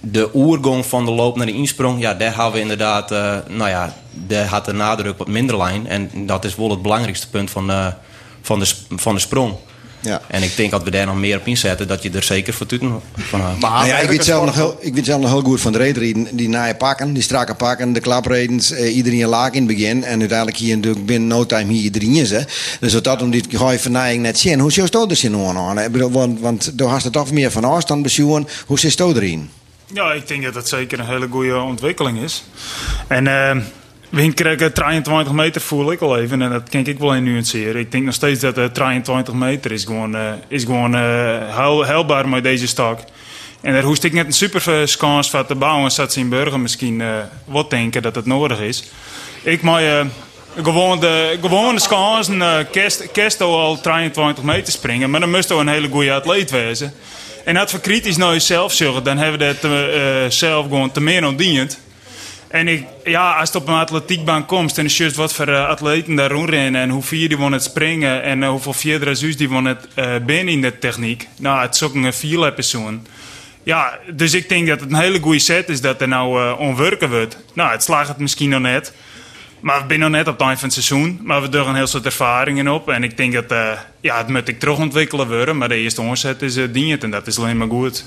de 0.00 0.30
oergong 0.34 0.86
van 0.86 1.04
de 1.04 1.10
loop 1.10 1.36
naar 1.36 1.46
de 1.46 1.52
insprong, 1.52 2.00
ja, 2.00 2.14
daar 2.14 2.34
hebben 2.34 2.52
we 2.52 2.60
inderdaad, 2.60 3.10
nou 3.48 3.68
ja, 3.68 3.94
daar 4.12 4.46
had 4.46 4.64
de 4.64 4.72
nadruk 4.72 5.18
wat 5.18 5.28
minder 5.28 5.56
lijn. 5.56 5.86
En 5.86 6.10
dat 6.14 6.44
is 6.44 6.56
wel 6.56 6.70
het 6.70 6.82
belangrijkste 6.82 7.28
punt 7.28 7.50
van, 7.50 7.94
van, 8.46 8.58
de, 8.58 8.66
van 8.96 9.14
de 9.14 9.20
sprong. 9.20 9.54
Ja. 10.00 10.20
En 10.28 10.42
ik 10.42 10.56
denk 10.56 10.70
dat 10.70 10.82
we 10.82 10.90
daar 10.90 11.06
nog 11.06 11.16
meer 11.16 11.38
op 11.38 11.46
inzetten, 11.46 11.88
dat 11.88 12.02
je 12.02 12.10
er 12.10 12.22
zeker 12.22 12.54
voor 12.54 12.66
van 13.16 13.40
houdt. 13.40 13.60
Nou 13.60 13.86
ja, 13.86 13.98
ik, 13.98 14.08
weet 14.08 14.24
zelf 14.24 14.44
nog 14.44 14.54
heel, 14.54 14.76
ik 14.80 14.94
weet 14.94 15.04
zelf 15.04 15.20
nog 15.20 15.30
heel 15.30 15.40
goed 15.40 15.60
van 15.60 15.72
de 15.72 15.78
reden 15.78 16.36
die 16.36 16.48
naaie 16.48 16.74
pakken, 16.74 17.12
die 17.12 17.22
strakke 17.22 17.54
pakken, 17.54 17.92
de 17.92 18.00
klapredens, 18.00 18.70
eh, 18.70 18.96
iedereen 18.96 19.26
laag 19.26 19.52
in 19.52 19.66
het 19.66 19.76
begin. 19.76 20.04
En 20.04 20.20
uiteindelijk 20.20 20.56
hier 20.56 20.76
natuurlijk 20.76 21.06
binnen 21.06 21.28
no 21.28 21.46
time 21.46 21.72
hier 21.72 21.82
iedereen 21.82 22.14
is. 22.14 22.30
Hè. 22.30 22.40
Dus 22.80 22.92
dat 22.92 23.04
dat 23.04 23.22
om 23.22 23.30
die 23.30 23.44
gooi 23.50 23.78
vernijing 23.78 24.22
net 24.22 24.38
zien. 24.38 24.60
Hoe 24.60 24.72
zou 24.72 24.88
je 24.90 25.06
er 25.06 25.16
zien 25.16 25.36
aan? 25.36 26.10
Want, 26.10 26.40
want 26.40 26.78
daar 26.78 26.88
had 26.88 27.02
het 27.02 27.12
toch 27.12 27.32
meer 27.32 27.50
van 27.50 27.64
afstand 27.64 28.02
bezoeken. 28.02 28.48
Hoe 28.66 28.78
zit 28.78 28.98
het 28.98 29.16
erin? 29.16 29.50
Ja, 29.92 30.12
ik 30.12 30.28
denk 30.28 30.42
dat 30.42 30.54
dat 30.54 30.68
zeker 30.68 30.98
een 30.98 31.06
hele 31.06 31.28
goede 31.30 31.60
ontwikkeling 31.60 32.18
is. 32.18 32.44
En... 33.08 33.24
Uh, 33.26 33.56
we 34.08 34.32
kregen 34.32 34.72
23 34.72 35.32
meter 35.32 35.60
voel 35.60 35.92
ik 35.92 36.00
al 36.00 36.18
even 36.18 36.42
en 36.42 36.50
dat 36.50 36.68
kan 36.68 36.86
ik 36.86 36.98
wel 36.98 37.14
in 37.14 37.24
nuanceren. 37.24 37.80
Ik 37.80 37.92
denk 37.92 38.04
nog 38.04 38.14
steeds 38.14 38.40
dat 38.40 38.58
uh, 38.58 38.64
23 38.64 39.34
meter 39.34 39.72
is 39.72 39.84
gewoon, 39.84 40.14
uh, 40.14 40.32
is 40.48 40.64
gewoon 40.64 40.94
uh, 40.94 42.24
met 42.24 42.42
deze 42.42 42.66
stak. 42.66 43.00
En 43.60 43.72
daar 43.72 43.82
hoest 43.82 44.04
ik 44.04 44.12
net 44.12 44.26
een 44.26 44.32
super 44.32 44.86
kans 44.98 45.30
van 45.30 45.46
te 45.46 45.54
bouwen. 45.54 45.90
Zat 45.90 46.12
ze 46.12 46.20
in 46.20 46.28
Burger 46.28 46.60
misschien 46.60 47.02
wat 47.44 47.70
denken 47.70 48.02
dat 48.02 48.14
het 48.14 48.26
nodig 48.26 48.60
is. 48.60 48.84
Ik 49.42 49.62
maar 49.62 50.06
gewoon 50.62 51.00
de, 51.00 51.38
gewoon 51.40 51.74
de 51.76 51.86
kansen 51.88 52.70
kerst, 52.70 53.10
kerst 53.12 53.40
al 53.40 53.80
23 53.80 54.44
meter 54.44 54.72
springen. 54.72 55.10
Maar 55.10 55.20
dan 55.20 55.30
moest 55.30 55.48
je 55.48 55.54
een 55.54 55.68
hele 55.68 55.88
goede 55.88 56.12
atleet 56.12 56.50
wezen. 56.50 56.92
En 57.44 57.56
als 57.56 57.72
we 57.72 57.80
kritisch 57.80 58.16
naar 58.16 58.32
jezelf 58.32 58.72
zorgen, 58.72 59.04
dan 59.04 59.18
hebben 59.18 59.38
we 59.38 59.56
dat 59.60 60.32
zelf 60.32 60.62
gewoon 60.62 60.92
te 60.92 61.00
meer 61.00 61.26
ondiend. 61.26 61.78
En 62.56 62.86
ja, 63.04 63.38
als 63.38 63.52
het 63.52 63.62
op 63.62 63.68
een 63.68 63.74
atletiekbaan 63.74 64.46
komt 64.46 64.78
en 64.78 64.82
je 64.82 64.88
ziet 64.88 65.14
wat 65.14 65.32
voor 65.32 65.48
uh, 65.48 65.68
atleten 65.68 66.14
daar 66.14 66.30
rondrennen 66.30 66.80
en 66.80 66.88
hoe 66.88 67.02
vier 67.02 67.28
die 67.28 67.38
het 67.38 67.62
springen 67.62 68.22
en 68.22 68.42
uh, 68.42 68.48
hoeveel 68.48 68.72
vierde 68.72 69.14
zus 69.14 69.36
die 69.36 69.48
het 69.48 69.88
uh, 69.98 70.14
binnen 70.26 70.54
in 70.54 70.60
de 70.60 70.78
techniek. 70.78 71.28
Nou, 71.38 71.60
het 71.60 71.74
is 71.74 71.82
ook 71.82 71.94
een 71.94 72.12
vier 72.12 72.52
persoon. 72.52 73.06
Ja, 73.62 73.98
dus 74.12 74.34
ik 74.34 74.48
denk 74.48 74.66
dat 74.66 74.80
het 74.80 74.90
een 74.90 74.98
hele 74.98 75.20
goede 75.20 75.38
set 75.38 75.68
is 75.68 75.80
dat 75.80 76.00
er 76.00 76.08
nou 76.08 76.58
onwerken 76.58 77.10
wordt. 77.10 77.38
Nou, 77.52 77.70
het 77.70 77.82
slaagt 77.82 78.08
het 78.08 78.18
misschien 78.18 78.48
nog 78.48 78.60
net. 78.60 78.92
Maar 79.60 79.78
we 79.80 79.84
zijn 79.88 80.00
nog 80.00 80.10
net 80.10 80.28
op 80.28 80.38
het 80.38 80.46
eind 80.46 80.58
van 80.58 80.68
het 80.68 80.84
seizoen. 80.84 81.20
Maar 81.22 81.42
we 81.42 81.48
doen 81.48 81.68
een 81.68 81.74
heel 81.74 81.86
soort 81.86 82.04
ervaringen 82.04 82.68
op. 82.68 82.88
En 82.88 83.02
ik 83.02 83.16
denk 83.16 83.32
dat 83.32 83.52
uh, 83.52 83.68
ja, 84.00 84.18
het 84.18 84.28
moet 84.28 84.48
ik 84.48 84.58
terug 84.58 84.78
ontwikkelen 84.78 85.28
worden. 85.28 85.56
Maar 85.56 85.68
de 85.68 85.76
eerste 85.76 86.02
onzet 86.02 86.42
is 86.42 86.56
uh, 86.56 86.64
dient 86.72 87.02
en 87.02 87.10
dat 87.10 87.26
is 87.26 87.38
alleen 87.38 87.56
maar 87.56 87.68
goed. 87.68 88.04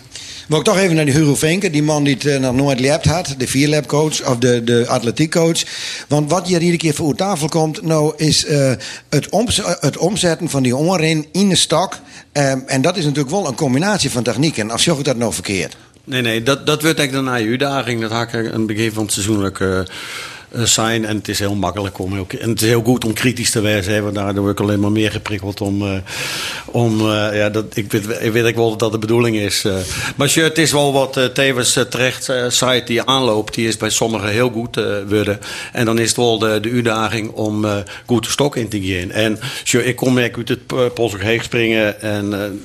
Wil 0.47 0.57
ik 0.57 0.63
toch 0.63 0.77
even 0.77 0.95
naar 0.95 1.05
die 1.05 1.13
Hugo 1.13 1.35
Venke, 1.35 1.69
die 1.69 1.83
man 1.83 2.03
die 2.03 2.13
het 2.13 2.23
uh, 2.23 2.37
nog 2.37 2.55
nooit 2.55 2.79
lept 2.79 3.05
had. 3.05 3.35
De 3.37 3.47
vierlapcoach 3.47 4.27
of 4.27 4.37
de, 4.37 4.63
de 4.63 4.85
atletiekcoach. 4.87 5.63
Want 6.07 6.29
wat 6.29 6.47
hier 6.47 6.59
iedere 6.59 6.77
keer 6.77 6.93
voor 6.93 7.07
uw 7.07 7.13
tafel 7.13 7.47
komt, 7.47 7.81
nou 7.81 8.13
is 8.17 8.47
het, 9.09 9.29
omz 9.29 9.61
het 9.79 9.97
omzetten 9.97 10.49
van 10.49 10.63
die 10.63 10.75
onren 10.75 11.25
in 11.31 11.49
de 11.49 11.55
stok. 11.55 11.93
Um, 12.33 12.63
en 12.65 12.81
dat 12.81 12.97
is 12.97 13.03
natuurlijk 13.03 13.29
wel 13.29 13.47
een 13.47 13.55
combinatie 13.55 14.09
van 14.09 14.23
technieken. 14.23 14.71
Als 14.71 14.85
je 14.85 15.01
dat 15.01 15.17
nou 15.17 15.33
verkeerd? 15.33 15.77
Nee, 16.03 16.21
nee, 16.21 16.43
dat, 16.43 16.65
dat 16.65 16.81
wordt 16.81 16.99
eigenlijk 16.99 17.11
dan 17.11 17.23
naar 17.23 17.49
uitdaging. 17.49 18.01
Dat 18.01 18.11
had 18.11 18.33
ik 18.33 18.33
aan 18.33 18.43
het 18.43 18.65
begin 18.65 18.91
van 18.91 19.03
het 19.03 19.13
seizoen 19.13 19.45
ook 19.45 19.59
zijn. 20.51 21.05
En 21.05 21.15
het 21.15 21.27
is 21.27 21.39
heel 21.39 21.55
makkelijk 21.55 21.99
om 21.99 22.13
en 22.13 22.49
het 22.49 22.61
is 22.61 22.67
heel 22.67 22.83
goed 22.83 23.05
om 23.05 23.13
kritisch 23.13 23.51
te 23.51 23.61
wezen. 23.61 24.03
Want 24.03 24.15
daardoor 24.15 24.43
word 24.43 24.59
ik 24.59 24.65
alleen 24.65 24.79
maar 24.79 24.91
meer 24.91 25.11
geprikkeld 25.11 25.61
om. 25.61 25.81
Uh, 25.81 25.91
om 26.65 26.99
uh, 26.99 27.27
ja, 27.33 27.49
dat, 27.49 27.65
ik, 27.73 27.91
weet, 27.91 28.05
ik 28.19 28.31
weet 28.31 28.55
wel 28.55 28.69
dat 28.69 28.79
dat 28.79 28.91
de 28.91 28.97
bedoeling 28.97 29.35
is. 29.35 29.63
Uh. 29.65 29.75
Maar 30.15 30.33
het 30.33 30.57
is 30.57 30.71
wel 30.71 30.93
wat 30.93 31.29
Tevens 31.33 31.79
terecht 31.89 32.31
zei. 32.47 32.83
Die 32.83 33.03
aanloopt, 33.03 33.53
die 33.53 33.67
is 33.67 33.77
bij 33.77 33.89
sommigen 33.89 34.29
heel 34.29 34.49
goed 34.49 34.75
worden. 35.07 35.39
En 35.73 35.85
dan 35.85 35.99
is 35.99 36.07
het 36.07 36.17
wel 36.17 36.39
de, 36.39 36.59
de 36.59 36.69
uitdaging 36.71 37.31
om 37.31 37.65
goed 38.05 38.23
de 38.23 38.29
stok 38.29 38.55
in 38.55 38.69
te 38.69 38.81
gaan. 38.81 39.11
En 39.11 39.39
ik 39.83 39.95
kom 39.95 40.13
merk 40.13 40.37
uit 40.37 40.49
het 40.49 40.93
polsig 40.93 41.21
heeg 41.21 41.43
springen. 41.43 42.01
En 42.01 42.59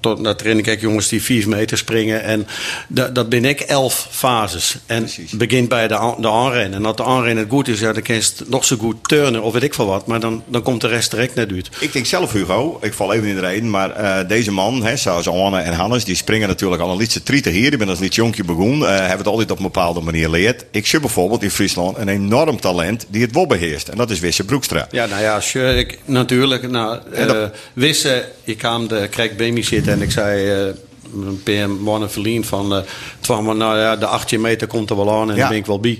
tot, 0.00 0.24
daar 0.24 0.36
train 0.36 0.58
ik 0.58 0.80
jongens 0.80 1.08
die 1.08 1.22
4 1.22 1.48
meter 1.48 1.78
springen. 1.78 2.22
En 2.22 2.46
dat, 2.88 3.14
dat 3.14 3.28
ben 3.28 3.44
ik 3.44 3.60
elf 3.60 4.08
fases. 4.10 4.76
En 4.86 5.02
het 5.02 5.38
begint 5.38 5.68
bij 5.68 5.88
de, 5.88 6.14
de 6.18 6.30
aanrennen. 6.30 6.74
En 6.74 6.82
dat 6.82 6.96
de 6.96 7.04
aanrennen 7.04 7.29
het 7.36 7.50
goed 7.50 7.68
is, 7.68 7.80
ja, 7.80 7.92
dan 7.92 8.02
kan 8.02 8.14
je 8.14 8.30
nog 8.46 8.64
zo 8.64 8.76
goed 8.76 9.08
turnen 9.08 9.42
of 9.42 9.52
weet 9.52 9.62
ik 9.62 9.74
veel 9.74 9.86
wat. 9.86 10.06
Maar 10.06 10.20
dan, 10.20 10.42
dan 10.46 10.62
komt 10.62 10.80
de 10.80 10.88
rest 10.88 11.10
direct 11.10 11.34
net 11.34 11.50
uit. 11.50 11.68
Ik 11.80 11.92
denk 11.92 12.06
zelf, 12.06 12.32
Hugo, 12.32 12.78
ik 12.82 12.92
val 12.92 13.12
even 13.12 13.28
in 13.28 13.34
de 13.34 13.40
reden, 13.40 13.70
maar 13.70 14.00
uh, 14.00 14.28
deze 14.28 14.52
man, 14.52 14.84
hè, 14.84 14.96
zoals 14.96 15.28
Anne 15.28 15.60
en 15.60 15.72
Hannes, 15.72 16.04
die 16.04 16.16
springen 16.16 16.48
natuurlijk 16.48 16.82
al 16.82 16.90
een 16.90 16.96
liedje 16.96 17.22
trieten 17.22 17.52
hier. 17.52 17.72
Ik 17.72 17.78
ben 17.78 17.88
als 17.88 17.98
niet 17.98 18.14
jonkje 18.14 18.44
begonnen, 18.44 18.88
uh, 18.88 18.98
hebben 18.98 19.18
het 19.18 19.26
altijd 19.26 19.50
op 19.50 19.56
een 19.56 19.62
bepaalde 19.62 20.00
manier 20.00 20.24
geleerd. 20.24 20.64
Ik 20.70 20.86
zie 20.86 21.00
bijvoorbeeld 21.00 21.42
in 21.42 21.50
Friesland 21.50 21.96
een 21.96 22.08
enorm 22.08 22.60
talent 22.60 23.06
die 23.08 23.22
het 23.22 23.32
wel 23.32 23.46
beheerst. 23.46 23.88
En 23.88 23.96
dat 23.96 24.10
is 24.10 24.20
Wisse 24.20 24.44
Broekstra. 24.44 24.86
Ja, 24.90 25.06
nou 25.06 25.22
ja, 25.22 25.40
sure, 25.40 25.74
ik, 25.74 25.98
natuurlijk. 26.04 26.70
Nou, 26.70 26.98
uh, 27.12 27.44
Wisse, 27.72 28.28
ik 28.44 28.58
kwam 28.58 28.88
de 28.88 29.08
Krek 29.10 29.36
bij 29.36 29.62
zitten 29.62 29.92
en 29.92 30.02
ik 30.02 30.10
zei 30.10 30.74
een 31.14 31.40
PM 31.42 31.70
mannen 31.82 32.10
verlien 32.10 32.44
van 32.44 32.72
uh, 32.72 33.38
nou 33.38 33.78
ja, 33.78 33.96
de 33.96 34.06
18 34.06 34.40
meter 34.40 34.66
komt 34.66 34.90
er 34.90 34.96
wel 34.96 35.10
aan 35.10 35.30
en 35.30 35.34
ja. 35.34 35.40
dan 35.40 35.48
ben 35.48 35.58
ik 35.58 35.66
wel 35.66 35.80
bij. 35.80 35.98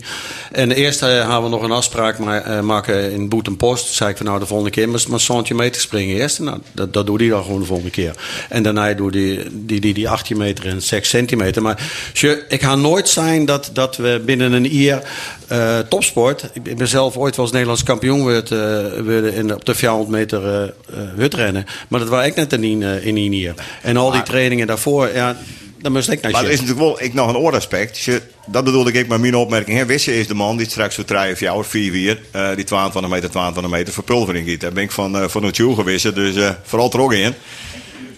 En 0.52 0.70
eerst 0.70 1.02
uh, 1.02 1.08
gaan 1.08 1.42
we 1.42 1.48
nog 1.48 1.62
een 1.62 1.70
afspraak 1.70 2.18
ma 2.18 2.46
uh, 2.46 2.60
maken 2.60 3.12
in 3.12 3.28
Boet 3.28 3.46
en 3.46 3.56
Post. 3.56 3.84
Toen 3.84 3.94
zei 3.94 4.10
ik 4.10 4.16
van 4.16 4.26
nou 4.26 4.38
de 4.38 4.46
volgende 4.46 4.70
keer 4.70 4.88
maar, 4.88 5.02
maar 5.08 5.20
Santje 5.20 5.54
meter 5.54 5.80
springen 5.80 6.16
eerst. 6.16 6.38
Nou, 6.38 6.58
dat, 6.72 6.92
dat 6.92 7.06
doe 7.06 7.18
hij 7.18 7.28
dan 7.28 7.42
gewoon 7.42 7.60
de 7.60 7.66
volgende 7.66 7.90
keer. 7.90 8.14
En 8.48 8.62
daarna 8.62 8.92
doe 8.94 9.10
die, 9.10 9.42
die, 9.50 9.80
die, 9.80 9.94
die 9.94 10.08
18 10.08 10.36
meter 10.36 10.66
en 10.66 10.82
6 10.82 11.08
centimeter. 11.08 11.62
Maar 11.62 11.90
je, 12.12 12.44
ik 12.48 12.62
ga 12.62 12.74
nooit 12.74 13.08
zijn 13.08 13.44
dat, 13.44 13.70
dat 13.72 13.96
we 13.96 14.22
binnen 14.24 14.52
een 14.52 14.66
jaar 14.66 15.02
uh, 15.52 15.78
topsport. 15.78 16.50
Ik 16.62 16.76
ben 16.76 16.88
zelf 16.88 17.16
ooit 17.16 17.36
wel 17.36 17.44
eens 17.44 17.54
Nederlands 17.54 17.82
kampioen 17.82 18.18
geworden 18.18 19.34
in, 19.34 19.54
op 19.54 19.64
de 19.64 19.74
400 19.74 20.10
meter 20.10 20.42
uh, 20.44 20.70
hutrennen. 21.16 21.64
Maar 21.88 22.00
dat 22.00 22.08
was 22.08 22.26
ik 22.26 22.34
net 22.34 22.52
in, 22.52 22.82
in 22.82 23.16
een 23.16 23.34
jaar. 23.34 23.54
En 23.82 23.96
al 23.96 24.10
die 24.10 24.22
trainingen 24.22 24.66
daarvoor, 24.66 24.99
ja, 25.08 25.36
dan 25.82 25.92
moest 25.92 26.10
ik 26.10 26.20
naar 26.20 26.32
Maar 26.32 26.44
er 26.44 26.50
is 26.50 26.60
natuurlijk 26.60 26.86
wel 26.86 27.02
ik 27.02 27.14
nog 27.14 27.28
een 27.28 27.36
oordaspect. 27.36 28.08
Dat 28.46 28.64
bedoelde 28.64 28.92
ik 28.92 29.08
met 29.08 29.20
mijn 29.20 29.36
opmerking. 29.36 29.78
Hè. 29.78 29.86
Wisse 29.86 30.18
is 30.18 30.26
de 30.26 30.34
man 30.34 30.56
die 30.56 30.70
straks 30.70 30.94
zo 30.94 31.04
drie 31.04 31.32
of 31.32 31.40
jou, 31.40 31.64
vier 31.64 31.92
weer, 31.92 32.20
uh, 32.36 32.54
die 32.54 32.64
22 32.64 33.10
meter, 33.10 33.30
22 33.30 33.72
meter 33.72 33.92
verpulvering 33.92 34.48
giet. 34.48 34.60
Daar 34.60 34.72
ben 34.72 34.82
ik 34.82 34.90
van, 34.90 35.16
uh, 35.16 35.28
van 35.28 35.44
het 35.44 35.56
geweest, 35.56 36.14
dus 36.14 36.36
uh, 36.36 36.50
vooral 36.62 36.88
trog 36.88 37.12
in. 37.12 37.34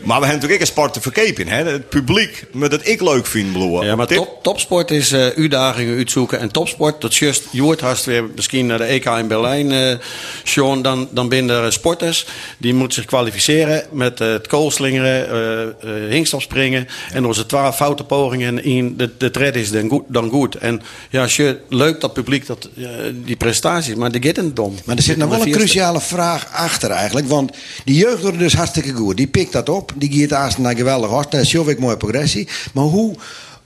Maar 0.04 0.20
we 0.20 0.26
hebben 0.26 0.34
natuurlijk 0.34 0.60
een 0.60 0.66
sport 0.66 0.92
te 0.92 1.00
verkepen. 1.00 1.48
Hè? 1.48 1.64
Het 1.64 1.88
publiek 1.88 2.44
met 2.52 2.72
het 2.72 2.88
ik 2.88 3.00
leuk 3.00 3.26
vind, 3.26 3.52
bloeien. 3.52 3.86
Ja, 3.86 3.96
maar 3.96 4.06
top, 4.06 4.42
topsport 4.42 4.90
is 4.90 5.12
uh, 5.12 5.26
uitdagingen 5.26 5.96
uitzoeken. 5.96 6.38
En 6.38 6.50
topsport, 6.50 7.00
dat 7.00 7.14
just, 7.14 7.44
haast 7.80 8.04
weer 8.04 8.24
misschien 8.34 8.66
naar 8.66 8.78
de 8.78 8.84
EK 8.84 9.04
in 9.04 9.28
Berlijn, 9.28 9.70
uh, 9.70 9.94
Sean. 10.42 10.82
Dan, 10.82 11.08
dan 11.10 11.28
binnen 11.28 11.62
er 11.62 11.72
sporters, 11.72 12.26
die 12.58 12.74
moeten 12.74 12.94
zich 12.94 13.04
kwalificeren 13.04 13.84
met 13.90 14.20
uh, 14.20 14.32
het 14.32 14.46
koolslingeren, 14.46 15.74
uh, 15.84 16.10
hinkstapspringen. 16.10 16.88
En 17.12 17.26
onze 17.26 17.46
twaalf 17.46 17.76
foute 17.76 18.04
pogingen 18.04 18.64
in 18.64 18.96
de, 18.96 19.10
de 19.18 19.30
tred 19.30 19.56
is 19.56 19.70
dan 19.70 19.88
goed, 19.88 20.04
dan 20.06 20.30
goed. 20.30 20.54
En 20.54 20.82
ja, 21.10 21.26
je, 21.28 21.58
leuk 21.68 22.00
dat 22.00 22.12
publiek, 22.12 22.46
dat, 22.46 22.68
die 23.24 23.36
prestaties, 23.36 23.94
maar 23.94 24.12
die 24.12 24.30
het 24.34 24.56
dom. 24.56 24.74
Maar 24.84 24.96
er 24.96 25.02
zit 25.02 25.16
nog 25.16 25.28
wel 25.28 25.42
een 25.42 25.52
cruciale 25.52 26.00
vraag 26.00 26.48
achter 26.52 26.90
eigenlijk. 26.90 27.28
Want 27.28 27.52
die 27.84 27.96
jeugd 27.96 28.22
wordt 28.22 28.38
dus 28.38 28.54
hartstikke 28.54 28.92
goed. 28.92 29.16
Die 29.16 29.26
pikt 29.26 29.52
dat 29.52 29.68
op 29.68 29.91
die 29.94 30.28
gaat 30.28 30.38
haast 30.38 30.58
naar 30.58 30.76
geweldig 30.76 31.10
hard. 31.10 31.30
Dat 31.30 31.40
is 31.40 31.54
ik 31.54 31.78
mooie 31.78 31.96
progressie. 31.96 32.48
Maar 32.74 32.84
hoe, 32.84 33.14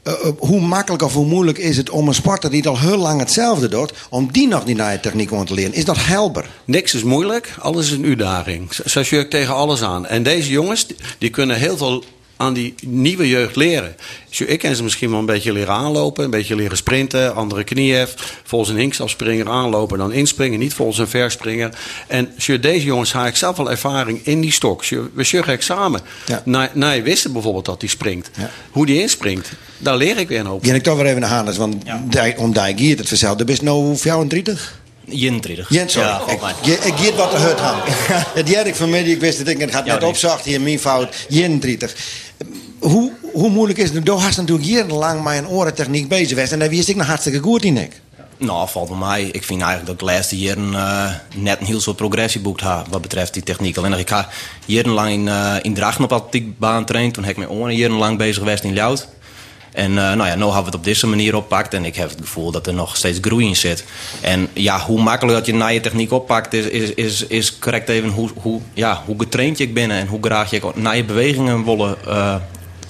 uh, 0.05 0.13
hoe 0.39 0.61
makkelijk 0.61 1.03
of 1.03 1.13
hoe 1.13 1.27
moeilijk 1.27 1.59
is 1.59 1.77
het 1.77 1.91
om 1.91 2.09
een 2.09 2.15
sporter 2.15 2.51
die 2.51 2.69
al 2.69 2.79
heel 2.79 2.97
lang 2.97 3.21
hetzelfde 3.21 3.69
doet, 3.69 3.93
om 4.11 4.33
die 4.33 4.49
nog 4.49 4.65
die 4.65 4.75
nieuwe 4.75 5.01
techniek 5.01 5.33
aan 5.33 5.45
te 5.45 5.55
leren? 5.55 5.75
Is 5.75 5.85
dat 5.85 5.97
helder? 5.99 6.49
Niks 6.65 6.95
is 6.95 7.03
moeilijk, 7.03 7.55
alles 7.59 7.87
is 7.87 7.93
een 7.93 8.05
uitdaging. 8.05 8.69
Zoals 8.85 9.11
je 9.11 9.29
tegen 9.29 9.55
alles 9.55 9.83
aan. 9.83 10.07
En 10.07 10.23
deze 10.23 10.51
jongens, 10.51 10.87
die 11.19 11.31
kunnen 11.31 11.57
heel 11.57 11.77
veel 11.77 12.05
aan 12.37 12.55
die 12.55 12.75
nieuwe 12.87 13.29
jeugd 13.29 13.57
leren. 13.57 13.97
Ik 14.47 14.59
kan 14.59 14.75
ze 14.75 14.83
misschien 14.83 15.11
wel 15.11 15.19
een 15.19 15.27
beetje 15.27 15.53
leren 15.53 15.75
aanlopen, 15.75 16.25
een 16.25 16.31
beetje 16.31 16.57
leren 16.57 16.77
sprinten, 16.77 17.35
andere 17.35 17.65
kniehef, 17.65 18.41
volgens 18.45 18.71
een 18.71 18.77
hinkstafspringer 18.77 19.49
aanlopen, 19.49 19.99
dan 19.99 20.13
inspringen, 20.13 20.59
niet 20.59 20.75
volgens 20.75 20.99
een 20.99 21.09
verspringer. 21.09 21.79
En 22.07 22.35
deze 22.61 22.85
jongens 22.85 23.13
haal 23.13 23.27
ik 23.27 23.37
zelf 23.37 23.57
wel 23.57 23.71
ervaring 23.71 24.21
in 24.23 24.41
die 24.41 24.53
stok. 24.53 24.85
We 25.15 25.25
zeggen 25.25 25.63
samen. 25.63 26.01
Ja. 26.27 26.43
Na, 26.45 26.71
na 26.75 26.91
je 26.91 27.03
wisten 27.03 27.33
bijvoorbeeld 27.33 27.65
dat 27.65 27.81
hij 27.81 27.91
springt. 27.91 28.31
Ja. 28.37 28.51
Hoe 28.71 28.87
die 28.87 29.01
inspringt, 29.01 29.53
daar 29.79 29.97
leer 29.97 30.19
ik 30.19 30.29
weer 30.29 30.41
een 30.41 30.47
hoop. 30.47 30.65
Ja, 30.65 30.75
ik 30.75 30.83
toch 30.83 30.97
weer 30.97 31.07
even 31.07 31.21
naar 31.21 31.31
Hannes, 31.31 31.57
want 31.57 31.77
ja. 31.85 32.33
om 32.37 32.53
daar 32.53 32.73
giert 32.77 32.99
het 32.99 33.09
vanzelf. 33.09 33.41
Er 33.41 33.51
is 33.51 33.61
nou 33.61 33.97
34? 33.97 34.85
Jentriddig. 35.09 35.69
Jent, 35.69 35.91
sorry. 35.91 36.09
Ja, 36.09 36.23
ik, 36.63 36.67
ik 36.85 36.95
giet 36.97 37.15
wat 37.15 37.31
de 37.31 37.37
hut 37.37 37.61
hangt. 37.61 37.89
Het 38.39 38.49
jij 38.49 38.65
ik 38.65 38.75
vanmiddag, 38.75 39.13
ik 39.13 39.21
wist 39.21 39.39
het, 39.39 39.49
ik 39.49 39.71
gaat 39.71 39.85
net 39.85 40.03
opzacht 40.03 40.45
hier, 40.45 40.61
mijn 40.61 40.79
fout. 40.79 41.27
Jentriddig 41.29 41.95
hoe, 42.79 43.13
hoe 43.33 43.51
moeilijk 43.51 43.79
is 43.79 43.91
het? 43.91 44.07
Door 44.07 44.21
hast 44.21 44.37
natuurlijk 44.37 44.69
jarenlang 44.69 45.25
met 45.25 45.39
een 45.39 45.49
orentechniek 45.49 46.09
bezig 46.09 46.29
geweest. 46.29 46.53
En 46.53 46.59
daar 46.59 46.69
wist 46.69 46.89
ik 46.89 46.97
nog 46.97 47.07
hartstikke 47.07 47.39
goed 47.39 47.65
in, 47.65 47.77
ik. 47.77 48.01
Nou, 48.39 48.69
valt 48.69 48.99
mij. 48.99 49.23
Ik 49.25 49.45
vind 49.45 49.63
eigenlijk 49.63 49.87
dat 49.87 49.95
ik 49.95 50.07
de 50.07 50.15
laatste 50.15 50.39
jaren 50.39 50.73
uh, 50.73 51.11
net 51.35 51.61
een 51.61 51.67
heel 51.67 51.81
soort 51.81 51.97
progressie 51.97 52.41
boekt 52.41 52.61
heb 52.61 52.87
wat 52.91 53.03
betreft 53.03 53.35
die 53.35 53.43
techniek. 53.43 53.77
Alleen 53.77 53.93
ik 53.93 54.09
ga 54.09 54.29
jarenlang 54.67 55.11
in, 55.11 55.27
uh, 55.27 55.55
in 55.63 55.75
Drachten 55.75 56.05
op 56.05 56.13
atletiekbaan 56.13 56.85
trainen. 56.85 57.13
Toen 57.13 57.25
heb 57.25 57.33
ik 57.33 57.39
mijn 57.39 57.59
oren 57.59 57.77
jarenlang 57.77 58.19
bezig 58.19 58.37
geweest 58.37 58.65
in 58.65 58.73
Ljout. 58.73 59.09
En 59.77 59.91
uh, 59.91 59.97
nou 59.97 60.27
ja, 60.27 60.35
nu 60.35 60.43
hebben 60.43 60.59
we 60.59 60.65
het 60.65 60.75
op 60.75 60.85
deze 60.85 61.07
manier 61.07 61.37
oppakt. 61.37 61.75
En 61.75 61.85
ik 61.85 61.97
heb 61.97 62.09
het 62.09 62.19
gevoel 62.21 62.51
dat 62.51 62.67
er 62.67 62.75
nog 62.75 62.97
steeds 62.97 63.19
groei 63.21 63.47
in 63.47 63.57
zit. 63.57 63.85
En 64.21 64.49
ja, 64.53 64.81
hoe 64.81 65.03
makkelijk 65.03 65.37
dat 65.39 65.47
je 65.47 65.55
naar 65.55 65.73
je 65.73 65.81
techniek 65.81 66.13
oppakt, 66.13 66.55
is, 66.55 66.65
is, 66.65 66.95
is, 66.95 67.27
is 67.27 67.59
correct 67.59 67.89
even 67.89 68.09
hoe, 68.09 68.31
hoe, 68.37 68.61
ja, 68.75 69.03
hoe 69.05 69.15
getraind 69.19 69.59
je 69.59 69.69
bent 69.69 69.93
en 69.93 70.07
hoe 70.07 70.19
graag 70.23 70.51
je 70.51 70.61
naar 70.75 70.97
je 70.97 71.05
bewegingen 71.05 71.65
willen 71.65 71.97
uh, 72.09 72.35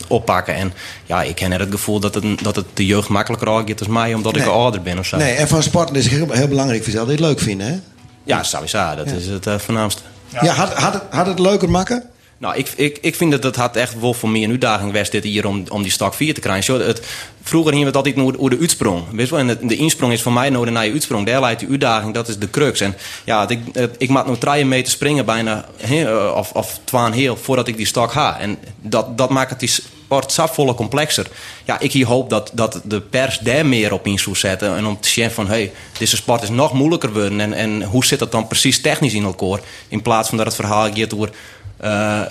oppakken. 0.08 0.54
En 0.54 0.72
ja, 1.06 1.22
ik 1.22 1.38
heb 1.38 1.48
net 1.48 1.60
het 1.60 1.70
gevoel 1.70 2.00
dat 2.00 2.14
het, 2.14 2.24
dat 2.42 2.56
het 2.56 2.66
de 2.74 2.86
jeugd 2.86 3.08
makkelijker 3.08 3.48
aangaat 3.48 3.78
als 3.78 3.88
mij, 3.88 4.14
omdat 4.14 4.32
nee. 4.32 4.42
ik 4.42 4.48
ouder 4.48 4.82
ben 4.82 4.98
of 4.98 5.06
zo. 5.06 5.16
Nee, 5.16 5.32
en 5.32 5.48
van 5.48 5.62
sporten 5.62 5.96
is 5.96 6.08
heel, 6.08 6.30
heel 6.30 6.48
belangrijk 6.48 6.82
voor 6.82 6.92
jezelf. 6.92 7.08
Dat 7.08 7.18
je 7.18 7.24
het 7.24 7.32
leuk 7.32 7.44
vinden, 7.44 7.66
hè? 7.66 7.78
Ja, 8.24 8.42
sowieso. 8.42 8.94
Dat 8.96 9.10
ja. 9.10 9.16
is 9.16 9.26
het 9.26 9.46
uh, 9.46 9.58
voornaamste. 9.58 10.02
Ja, 10.28 10.44
ja 10.44 10.52
had, 10.52 10.72
had, 10.72 10.92
het, 10.92 11.02
had 11.10 11.26
het 11.26 11.38
leuker 11.38 11.70
maken? 11.70 12.02
Nou, 12.38 12.56
ik, 12.56 12.68
ik, 12.76 12.98
ik 13.00 13.14
vind 13.14 13.30
dat 13.30 13.42
het 13.42 13.56
had 13.56 13.76
echt 13.76 14.00
wel 14.00 14.14
voor 14.14 14.28
mij 14.28 14.42
een 14.42 14.50
uitdaging 14.50 14.90
geweest 14.90 15.12
dit 15.12 15.24
hier 15.24 15.46
om, 15.46 15.64
om 15.68 15.82
die 15.82 15.92
stak 15.92 16.14
4 16.14 16.34
te 16.34 16.40
krijgen. 16.40 16.64
Zo, 16.64 16.78
het, 16.78 17.06
vroeger 17.42 17.72
gingen 17.72 17.92
we 17.92 17.98
het 17.98 18.06
altijd 18.06 18.36
over 18.38 18.50
de 18.50 18.58
uitsprong. 18.60 19.04
Weet 19.12 19.30
wel? 19.30 19.38
En 19.38 19.58
de, 19.68 19.76
insprong 19.76 20.12
is 20.12 20.22
voor 20.22 20.32
mij 20.32 20.50
de 20.50 20.70
naar 20.70 20.86
je 20.86 20.92
uitsprong. 20.92 21.26
Daar 21.26 21.40
leidt 21.40 21.60
de 21.60 21.66
uitdaging, 21.70 22.14
dat 22.14 22.28
is 22.28 22.38
de 22.38 22.50
crux. 22.50 22.80
En 22.80 22.96
ja, 23.24 23.48
ik, 23.48 23.60
ik 23.98 24.08
maak 24.08 24.26
nog 24.26 24.38
drie 24.38 24.64
meter 24.64 24.92
springen 24.92 25.24
bijna, 25.24 25.68
he, 25.76 26.28
of, 26.30 26.52
of 26.52 26.80
twaan 26.84 27.12
heel, 27.12 27.36
voordat 27.36 27.68
ik 27.68 27.76
die 27.76 27.86
stak 27.86 28.12
ga. 28.12 28.38
En 28.38 28.58
dat, 28.80 29.18
dat 29.18 29.30
maakt 29.30 29.50
het 29.50 29.60
die 29.60 29.68
sport 29.68 30.32
zo 30.32 30.46
volle 30.46 30.74
complexer. 30.74 31.26
Ja, 31.64 31.80
ik 31.80 31.92
hier 31.92 32.06
hoop 32.06 32.30
dat, 32.30 32.50
dat 32.54 32.80
de 32.84 33.00
pers 33.00 33.38
daar 33.38 33.66
meer 33.66 33.92
op 33.92 34.06
in 34.06 34.18
zou 34.18 34.36
zetten. 34.36 34.76
En 34.76 34.86
om 34.86 35.00
te 35.00 35.08
zien 35.08 35.30
van, 35.30 35.48
hey, 35.48 35.72
deze 35.98 36.16
sport 36.16 36.42
is 36.42 36.48
nog 36.48 36.72
moeilijker 36.72 37.12
worden. 37.12 37.40
En, 37.40 37.52
en 37.52 37.82
hoe 37.82 38.04
zit 38.04 38.18
dat 38.18 38.32
dan 38.32 38.46
precies 38.46 38.80
technisch 38.80 39.14
in 39.14 39.24
elkaar? 39.24 39.60
In 39.88 40.02
plaats 40.02 40.28
van 40.28 40.36
dat 40.36 40.46
het 40.46 40.56
verhaal 40.56 40.90
gaat 40.94 41.14
over 41.14 41.30
eh, 41.76 42.22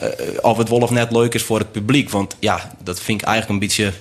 of 0.41 0.57
het 0.57 0.69
wel 0.69 0.79
of 0.79 0.89
net 0.89 1.11
leuk 1.11 1.33
is 1.33 1.43
voor 1.43 1.59
het 1.59 1.71
publiek. 1.71 2.09
Want 2.09 2.35
ja, 2.39 2.71
dat 2.83 2.99
vind 2.99 3.21
ik 3.21 3.27
eigenlijk 3.27 3.53
een 3.53 3.67
beetje... 3.67 3.93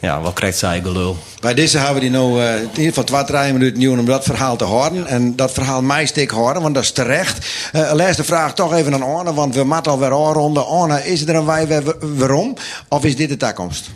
Ja, 0.00 0.20
wat 0.20 0.32
krijgt 0.32 0.58
zij 0.58 0.80
gelul? 0.80 1.16
Bij 1.40 1.54
deze 1.54 1.78
hebben 1.78 1.94
we 1.94 2.00
die 2.00 2.10
nou 2.10 2.42
eh, 2.42 2.54
in 2.54 2.68
ieder 2.68 2.84
geval 2.84 3.04
twee, 3.04 3.24
drie 3.24 3.52
minuten 3.52 3.78
nieuw 3.78 3.98
om 3.98 4.04
dat 4.04 4.24
verhaal 4.24 4.56
te 4.56 4.64
horen. 4.64 5.06
En 5.06 5.36
dat 5.36 5.52
verhaal 5.52 5.82
mij 5.82 6.06
stik 6.06 6.30
horen, 6.30 6.62
want 6.62 6.74
dat 6.74 6.82
is 6.82 6.92
terecht. 6.92 7.46
Uh, 7.72 7.90
laatste 7.94 8.24
vraag 8.24 8.54
toch 8.54 8.74
even 8.74 8.94
aan 8.94 9.02
Arne, 9.02 9.34
want 9.34 9.54
we 9.54 9.64
moeten 9.64 9.92
alweer 9.92 10.12
aanronden. 10.12 10.66
Arne, 10.66 11.06
is 11.06 11.22
er 11.26 11.34
een 11.34 11.46
wij 11.46 11.82
waarom? 12.00 12.56
Of 12.88 13.04
is 13.04 13.16
dit 13.16 13.28
de 13.28 13.36
toekomst? 13.36 13.90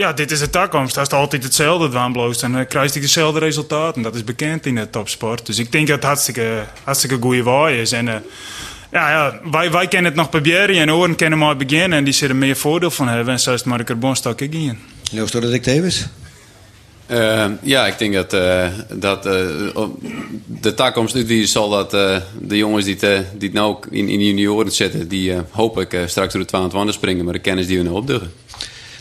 Ja, 0.00 0.12
dit 0.12 0.30
is 0.30 0.38
de 0.38 0.50
toekomst. 0.50 0.98
Als 0.98 1.08
het 1.08 1.18
altijd 1.18 1.42
hetzelfde 1.42 1.88
dwaanbloost, 1.88 2.40
dan 2.40 2.56
eh, 2.56 2.66
krijg 2.66 2.94
je 2.94 3.00
dezelfde 3.00 3.38
resultaten. 3.38 4.02
Dat 4.02 4.14
is 4.14 4.24
bekend 4.24 4.66
in 4.66 4.74
de 4.74 4.90
topsport. 4.90 5.46
Dus 5.46 5.58
ik 5.58 5.72
denk 5.72 5.86
dat 5.86 5.96
het 5.96 6.04
hartstikke, 6.04 6.64
hartstikke 6.84 7.16
goede 7.20 7.42
waai 7.42 7.80
is. 7.80 7.92
En 7.92 8.08
eh, 8.08 8.14
ja, 8.92 9.10
ja, 9.10 9.40
wij, 9.50 9.70
wij 9.70 9.88
kennen 9.88 10.10
het 10.10 10.20
nog 10.20 10.30
proberen 10.30 10.76
en 10.76 10.92
oren 10.92 11.16
kennen 11.16 11.38
maar 11.38 11.56
beginnen. 11.56 11.98
En 11.98 12.04
die 12.04 12.12
zullen 12.12 12.34
er 12.34 12.40
meer 12.40 12.56
voordeel 12.56 12.90
van 12.90 13.08
hebben. 13.08 13.32
En 13.32 13.40
zo 13.40 13.52
is 13.52 13.58
het 13.58 13.68
maar 13.68 13.78
een 13.78 13.84
carbonstak 13.84 14.40
in. 14.40 14.78
Leeuws 15.10 15.30
door 15.30 15.40
dat 15.40 15.52
ik 15.52 15.62
tevens? 15.62 16.06
Eh, 17.06 17.46
ja, 17.62 17.86
ik 17.86 17.98
denk 17.98 18.14
dat, 18.14 18.32
eh, 18.32 18.66
dat 18.92 19.26
eh, 19.26 19.46
op 19.74 20.00
de 20.46 20.74
toekomst 20.74 21.26
die 21.26 21.46
zal 21.46 21.68
dat 21.68 21.94
eh, 21.94 22.16
de 22.40 22.56
jongens 22.56 22.84
die 22.84 22.96
het, 23.00 23.26
die 23.38 23.48
het 23.48 23.52
nou 23.52 23.68
ook 23.68 23.86
in, 23.90 24.08
in 24.08 24.18
de 24.18 24.26
junioren 24.26 24.72
zitten, 24.72 25.08
die 25.08 25.32
eh, 25.32 25.40
hoop 25.50 25.78
ik 25.80 25.92
eh, 25.92 26.06
straks 26.06 26.32
door 26.32 26.42
de 26.42 26.48
22 26.48 26.94
springen, 26.94 27.24
maar 27.24 27.32
de 27.34 27.40
kennis 27.40 27.66
die 27.66 27.76
we 27.76 27.82
nu 27.82 27.90
opduggen. 27.90 28.32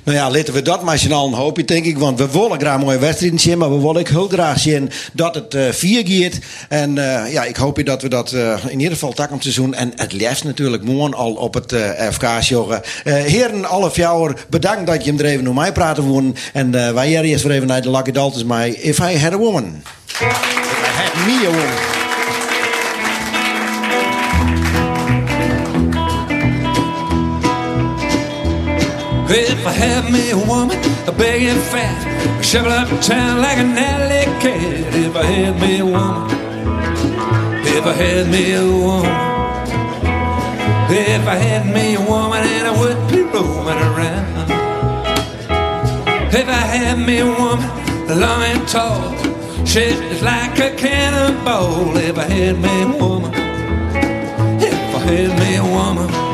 Nou 0.10 0.22
ja, 0.22 0.32
laten 0.32 0.54
we 0.54 0.62
dat 0.62 0.84
maar 0.84 1.00
snel 1.00 1.28
een 1.28 1.34
hoopje, 1.34 1.64
denk 1.64 1.86
ik. 1.86 1.98
Want 1.98 2.20
we 2.20 2.32
willen 2.32 2.60
graag 2.60 2.80
mooie 2.80 2.98
wedstrijden 2.98 3.40
zien. 3.40 3.58
Maar 3.58 3.70
we 3.70 3.78
willen 3.78 3.98
ook 3.98 4.08
heel 4.08 4.28
graag 4.28 4.60
zien 4.60 4.92
dat 5.14 5.36
het 5.36 5.54
eh 5.54 5.70
vier. 5.70 6.32
En 6.70 6.98
eh, 6.98 7.34
ja, 7.34 7.44
ik 7.44 7.56
hoop 7.56 7.86
dat 7.86 8.02
we 8.02 8.10
dat 8.10 8.32
eh, 8.32 8.66
in 8.68 8.80
ieder 8.80 8.94
geval 8.94 9.14
tak 9.14 9.32
om 9.32 9.42
seizoen. 9.42 9.74
En 9.74 9.92
het 9.96 10.14
liefst 10.14 10.44
natuurlijk 10.44 10.84
morgen 10.84 11.14
al 11.14 11.34
op 11.34 11.54
het 11.54 11.76
FK 12.12 12.40
joggen. 12.42 12.82
Heren, 13.04 13.66
alle 13.66 13.92
fjouwer, 13.92 14.46
bedankt 14.50 14.88
dat 14.88 15.06
je 15.06 15.12
hem 15.12 15.20
er 15.20 15.26
even 15.26 15.44
naar 15.44 15.54
mij 15.54 15.72
praten 15.72 16.04
wonen. 16.04 16.36
En 16.54 16.72
wij 16.94 17.08
hier 17.08 17.24
eerst 17.24 17.44
weer 17.44 17.54
even 17.54 17.68
naar 17.68 17.82
de 17.82 17.92
Lucky 17.92 18.12
Daltons 18.12 18.44
mij. 18.44 18.70
If 18.72 19.00
I 19.00 19.18
had 19.18 19.34
a 19.34 19.38
woman. 19.38 19.84
I 20.22 20.26
had 20.26 21.26
me 21.26 21.48
a 21.48 21.52
woman. 21.52 21.99
If 29.32 29.68
I 29.68 29.72
had 29.72 30.12
me 30.12 30.32
a 30.32 30.38
woman, 30.38 30.80
a 31.08 31.12
big 31.12 31.44
and 31.44 31.62
fat, 31.62 32.44
shovel 32.44 32.72
up 32.72 32.90
town 33.00 33.42
like 33.42 33.60
an 33.60 33.78
alley 33.78 34.26
cat. 34.42 34.96
If 34.96 35.16
I 35.16 35.24
had 35.24 35.62
me 35.62 35.80
a 35.80 35.86
woman, 35.86 36.32
if 37.64 37.86
I 37.86 37.94
had 37.94 38.28
me 38.32 38.54
a 38.54 38.66
woman, 38.66 39.12
if 40.90 41.28
I 41.28 41.36
had 41.36 41.66
me 41.72 41.94
a 41.94 42.02
woman, 42.02 42.42
and 42.42 42.68
I 42.68 42.80
would 42.82 43.12
be 43.12 43.22
roaming 43.22 43.78
around. 43.90 44.50
If 46.34 46.48
I 46.48 46.64
had 46.74 46.98
me 46.98 47.20
a 47.20 47.26
woman, 47.28 47.70
long 48.20 48.42
and 48.42 48.68
tall, 48.68 49.16
shaped 49.64 50.24
like 50.24 50.58
a 50.58 50.76
cannonball. 50.76 51.96
If 51.98 52.18
I 52.18 52.24
had 52.24 52.58
me 52.60 52.82
a 52.82 52.88
woman, 52.98 53.32
if 54.60 54.96
I 54.96 55.00
had 55.00 55.40
me 55.40 55.56
a 55.58 55.64
woman. 55.64 56.29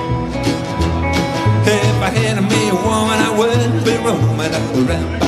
I 2.05 2.09
had 2.09 2.39
me 2.39 2.69
a 2.69 2.75
woman, 2.75 3.17
I 3.19 3.31
wouldn't 3.35 3.83
be 3.83 3.95
roaming 3.97 4.53
around. 4.87 5.25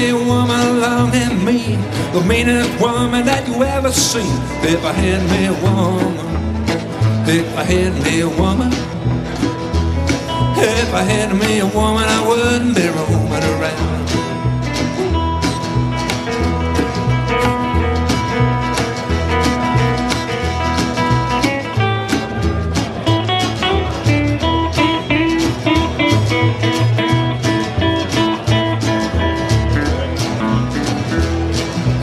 A 0.00 0.14
woman 0.14 0.80
long 0.80 1.14
and 1.14 1.46
the 2.12 2.20
meanest 2.26 2.80
woman 2.80 3.24
that 3.26 3.46
you 3.46 3.62
ever 3.62 3.92
seen. 3.92 4.24
If 4.62 4.84
I 4.84 4.92
had 4.92 5.22
me 5.30 5.46
a 5.46 5.52
woman. 5.62 6.29
If 7.32 7.56
I 7.56 7.62
had 7.62 7.94
me 8.02 8.22
a 8.22 8.28
woman, 8.28 8.72
if 10.58 10.92
I 10.92 11.02
had 11.02 11.32
me 11.32 11.60
a 11.60 11.66
woman, 11.66 12.02
I 12.02 12.26
wouldn't 12.26 12.74
be 12.74 12.88
roaming 12.88 13.44
around. 13.44 14.00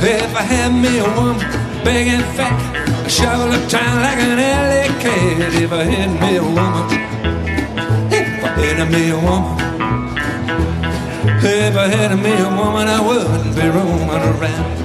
If 0.02 0.36
I 0.38 0.42
had 0.42 0.72
me 0.72 1.00
a 1.00 1.04
woman, 1.04 1.84
big 1.84 2.08
and 2.08 2.24
fat, 2.38 2.77
shovel 3.10 3.54
of 3.54 3.70
time 3.70 4.02
like 4.02 4.20
an 4.20 4.38
alley 4.38 4.88
cat. 5.02 5.54
If 5.54 5.72
I 5.72 5.84
had 5.84 6.20
me 6.20 6.36
a 6.36 6.44
woman, 6.44 6.90
if 8.12 8.44
I 8.44 8.50
had 8.60 8.92
me 8.92 9.10
a 9.12 9.16
woman, 9.16 9.58
if 11.44 11.78
I 11.78 11.88
had 11.88 12.16
me 12.20 12.32
a 12.34 12.50
woman, 12.50 12.88
I 12.88 13.00
wouldn't 13.08 13.56
be 13.56 13.68
roaming 13.70 14.10
around. 14.10 14.78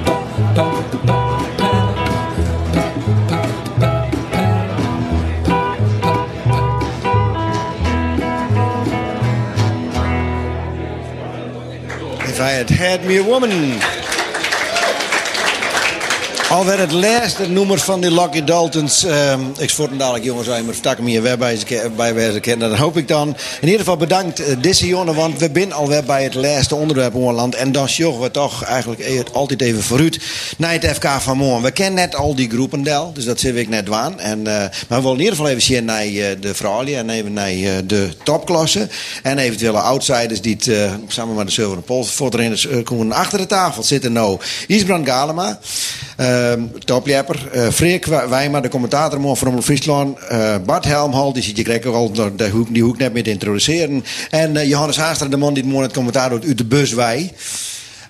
If 12.29 12.41
I 12.41 12.51
had 12.51 12.71
had 12.71 13.05
me 13.05 13.17
a 13.17 13.25
woman. 13.25 14.02
Alweer 16.53 16.79
het 16.79 16.93
laatste 16.93 17.49
nummer 17.49 17.79
van 17.79 18.01
die 18.01 18.11
Lucky 18.11 18.45
Daltons. 18.45 19.05
ehm 19.05 19.41
ik 19.59 19.71
sport 19.71 19.99
dadelijk 19.99 20.25
jongens 20.25 20.49
maar 20.49 20.63
vertak 20.65 20.97
hem 20.97 21.07
hier 21.07 21.23
weer 21.23 21.39
bij, 21.39 21.59
bij 21.97 22.15
wijze 22.15 22.41
kennen. 22.41 22.71
Dat 22.71 22.79
hoop 22.79 22.97
ik 22.97 23.09
dan. 23.09 23.29
In 23.61 23.67
ieder 23.67 23.79
geval 23.79 23.97
bedankt 23.97 24.41
uh, 24.41 24.47
deze 24.61 24.87
jongen, 24.87 25.15
want 25.15 25.39
we 25.39 25.51
zijn 25.53 25.73
alweer 25.73 26.05
bij 26.05 26.23
het 26.23 26.35
laatste 26.35 26.75
onderwerp 26.75 27.15
Oorland. 27.15 27.55
En 27.55 27.73
dan 27.73 27.89
zorgen 27.89 28.23
we 28.23 28.31
toch 28.31 28.65
eigenlijk 28.65 29.01
e- 29.01 29.23
altijd 29.33 29.61
even 29.61 29.83
vooruit 29.83 30.19
naar 30.57 30.73
het 30.73 30.87
FK 30.87 31.09
van 31.09 31.37
morgen. 31.37 31.63
We 31.63 31.71
kennen 31.71 31.95
net 31.95 32.15
al 32.15 32.35
die 32.35 32.49
groepen 32.51 32.83
del, 32.83 33.13
dus 33.13 33.25
dat 33.25 33.41
zit 33.41 33.57
ik 33.57 33.69
net 33.69 33.89
waan. 33.89 34.21
En, 34.21 34.47
eh, 34.47 34.55
maar 34.89 34.99
we 34.99 35.03
willen 35.03 35.13
in 35.13 35.19
ieder 35.19 35.35
geval 35.35 35.51
even 35.51 35.63
zien 35.63 35.85
naar 35.85 36.03
eh, 36.03 36.25
de 36.41 36.55
vrouwen 36.55 36.97
en 36.97 37.11
even 37.11 37.33
naar 37.33 37.49
eh, 37.49 37.71
de 37.85 38.09
topklasse. 38.23 38.89
En 39.23 39.39
eventuele 39.39 39.79
outsiders 39.81 40.41
die 40.41 40.55
het, 40.55 40.69
eh, 40.69 40.93
samen 41.09 41.35
met 41.35 41.47
de 41.47 41.53
Zilveren 41.53 41.83
Pols 41.83 42.11
voortrainers 42.11 42.67
eh, 42.67 42.83
komen 42.83 43.13
achter 43.13 43.39
de 43.39 43.47
tafel 43.47 43.83
zitten 43.83 44.13
nou 44.13 44.41
Isbrand 44.67 45.09
Galema. 45.09 45.59
Ehm 46.23 46.61
topjapper. 46.85 47.49
eh 47.53 47.69
Freek 47.69 48.07
de 48.63 48.69
commentator 48.69 49.37
van 49.37 49.63
Friesland. 49.63 50.19
eh, 50.19 50.55
Bart 50.67 50.85
Helmhal, 50.85 51.33
die 51.33 51.43
zit 51.43 51.57
je 51.57 51.63
krijgt 51.63 51.87
ook 51.87 51.95
al 51.95 52.13
de 52.37 52.49
hoek, 52.51 52.75
die 52.75 52.83
hoek 52.83 52.99
net 52.99 53.13
mee 53.13 53.23
te 53.23 53.31
introduceren. 53.31 54.05
En 54.31 54.57
eh, 54.57 54.69
Johannes 54.69 54.97
Haastra, 54.97 55.29
de 55.29 55.37
man 55.37 55.55
die 55.55 55.65
morgen 55.65 55.83
het 55.83 55.93
commentaar 55.93 56.31
doet 56.31 56.45
uit 56.45 56.59
de 56.59 56.65
bus 56.65 56.93
wij. 56.93 57.33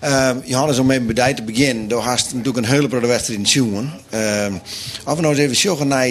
Ehm, 0.01 0.37
Johannes, 0.45 0.79
om 0.79 0.91
even 0.91 1.15
bij 1.15 1.35
te 1.35 1.43
beginnen. 1.43 1.89
Door 1.89 2.03
hast 2.03 2.35
natuurlijk 2.35 2.67
een 2.67 2.73
hele 2.73 2.89
grote 2.89 3.07
wedstrijd 3.07 3.39
in 3.39 3.45
Tjoen. 3.45 3.91
Ehm 4.11 4.53
of 5.05 5.15
we 5.15 5.21
nou 5.21 5.35
eens 5.35 5.43
even 5.43 5.57
zorgen 5.57 5.89
naar... 5.89 6.09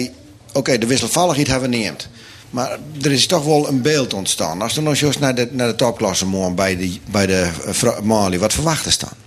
Oké, 0.52 0.78
de 0.78 0.86
wisselvalligheid 0.86 1.46
hebben 1.46 1.70
we 1.70 1.76
neemt. 1.76 2.08
Maar 2.50 2.78
er 3.02 3.12
is 3.12 3.26
toch 3.26 3.44
wel 3.44 3.68
een 3.68 3.82
beeld 3.82 4.14
ontstaan. 4.14 4.62
Als 4.62 4.74
we 4.74 4.80
nou 4.80 4.96
juist 4.96 5.20
naar 5.20 5.34
de, 5.34 5.48
naar 5.50 5.68
de 5.68 5.74
topklasse 5.74 6.26
bij 6.54 6.76
de, 6.76 6.96
bij 7.10 7.26
de 7.26 7.48
Mali, 8.02 8.38
wat 8.38 8.52
verwachten 8.52 8.92
staan? 8.92 9.21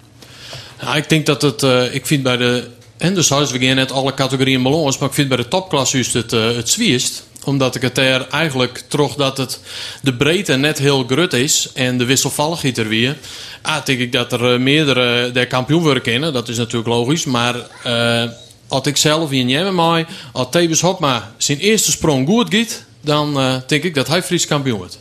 Ja, 0.86 0.96
ik 0.96 1.10
denk 1.10 1.26
dat 1.26 1.42
het, 1.42 1.64
eh, 1.64 1.94
ik 1.94 2.06
vind 2.06 2.24
bij 2.24 2.38
de, 2.38 2.68
en 2.98 3.14
dus 3.14 3.30
we 3.30 3.58
net 3.58 3.92
alle 3.92 4.14
categorieën 4.14 4.64
balans, 4.64 4.98
maar 4.98 5.10
ik 5.10 5.16
vind 5.16 5.28
bij 5.28 5.38
de 5.38 5.48
topklasse 5.48 5.96
juist 5.96 6.14
het, 6.14 6.34
eh, 6.34 6.56
het 6.56 6.70
zwierst. 6.70 7.24
Omdat 7.44 7.76
ik 7.76 7.82
het 7.82 7.98
er 7.98 8.28
eigenlijk 8.28 8.84
toch 8.88 9.16
dat 9.16 9.38
het 9.38 9.60
de 10.02 10.14
breedte 10.14 10.56
net 10.56 10.78
heel 10.78 11.04
grut 11.04 11.34
is 11.34 11.70
en 11.74 11.98
de 11.98 12.06
wisselvalligheid 12.06 12.78
er 12.78 12.88
weer. 12.88 13.18
Ah, 13.62 13.86
denk 13.86 14.00
ik 14.00 14.12
dat 14.12 14.32
er 14.32 14.54
eh, 14.54 14.60
meerdere 14.60 15.32
der 15.32 15.48
kampioen 15.48 15.82
worden 15.82 16.34
dat 16.34 16.50
is 16.50 16.58
natuurlijk 16.58 16.88
logisch. 16.88 17.26
Maar 17.26 17.56
eh, 17.84 18.24
als 18.68 18.88
ik 18.88 18.98
zelf 18.98 19.32
in 19.32 19.50
Jemen 19.50 19.76
mij, 19.76 20.06
als 20.32 20.48
Tevens 20.50 20.82
Hopma 20.82 21.34
zijn 21.38 21.58
eerste 21.58 21.92
sprong 21.92 22.28
goed 22.28 22.56
gaat, 22.56 22.84
dan 23.02 23.40
eh, 23.40 23.56
denk 23.68 23.84
ik 23.84 23.94
dat 23.94 24.08
hij 24.08 24.24
Fries 24.24 24.46
kampioen 24.46 24.78
wordt. 24.78 25.00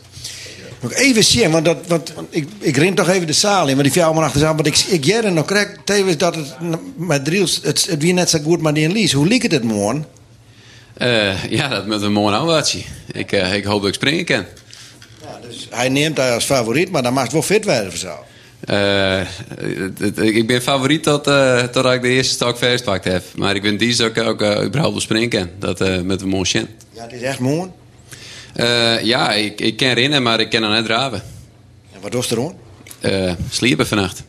Nog 0.79 0.93
even 0.93 1.23
zien, 1.23 1.51
want, 1.51 1.65
dat, 1.65 1.77
want 1.87 2.13
want 2.13 2.27
ik, 2.29 2.47
ik 2.59 2.77
ren 2.77 2.93
toch 2.93 3.09
even 3.09 3.27
de 3.27 3.33
zaal 3.33 3.67
in, 3.67 3.75
maar 3.75 3.83
die 3.83 3.93
viel 3.93 4.13
maar 4.13 4.23
achter 4.23 4.41
Want 4.41 4.67
ik, 4.67 4.77
ik 4.77 5.05
jaren 5.05 5.33
nog 5.33 5.45
correct 5.45 5.85
tevens 5.85 6.17
dat 6.17 6.35
het 6.35 6.55
met 6.95 7.25
Driels, 7.25 7.59
het, 7.63 7.85
het 7.89 8.01
wie 8.01 8.13
net 8.13 8.29
zo 8.29 8.39
goed 8.39 8.61
maar 8.61 8.73
die 8.73 8.83
in 8.83 8.91
Lies. 8.91 9.11
Hoe 9.11 9.27
liep 9.27 9.41
het 9.41 9.51
het 9.51 9.63
morgen? 9.63 10.05
Eh, 10.93 11.43
ja, 11.43 11.67
dat 11.67 11.85
met 11.85 12.01
een 12.01 12.11
mooie 12.11 12.35
oudertje. 12.35 12.79
Ik, 13.11 13.31
eh, 13.31 13.53
ik 13.53 13.63
hoop 13.63 13.79
dat 13.79 13.89
ik 13.89 13.95
springen 13.95 14.25
kan. 14.25 14.45
Dus 15.47 15.67
hij 15.69 15.89
neemt 15.89 16.17
hij 16.17 16.33
als 16.33 16.45
favoriet, 16.45 16.91
maar 16.91 17.03
dan 17.03 17.13
mag 17.13 17.23
het 17.23 17.31
wel 17.31 17.41
fit 17.41 17.65
worden 17.65 17.87
of 17.87 17.95
zo. 17.95 18.15
Eh, 18.59 19.21
ik 20.35 20.47
ben 20.47 20.61
favoriet 20.61 21.03
tot, 21.03 21.27
eh 21.27 21.63
totdat 21.63 21.93
ik 21.93 22.01
de 22.01 22.07
eerste 22.07 22.33
stok 22.33 22.57
verspakt 22.57 23.03
heb. 23.03 23.23
Maar 23.35 23.55
ik 23.55 23.61
ben 23.61 23.77
die 23.77 24.03
ook, 24.03 24.17
ook 24.17 24.41
überhaupt 24.41 24.91
wel 24.91 24.99
springen 24.99 25.29
kan. 25.29 25.49
Dat 25.59 26.03
met 26.03 26.21
een 26.21 26.27
mooie 26.27 26.45
chin. 26.45 26.67
Ja, 26.93 27.01
het 27.01 27.13
is 27.13 27.21
echt 27.21 27.39
mooi. 27.39 27.69
Eh, 28.55 29.01
ja, 29.03 29.33
ik, 29.33 29.61
ik 29.61 29.77
kan 29.77 29.89
rennen, 29.89 30.23
maar 30.23 30.39
ik 30.39 30.49
kan 30.49 30.61
nog 30.61 30.71
net 30.71 30.85
draven. 30.85 31.23
En 31.93 32.01
wat 32.01 32.13
was 32.13 32.31
er 32.31 32.39
aan? 32.43 32.53
Eh 32.99 33.33
sliepen 33.49 33.87
vannacht. 33.87 34.23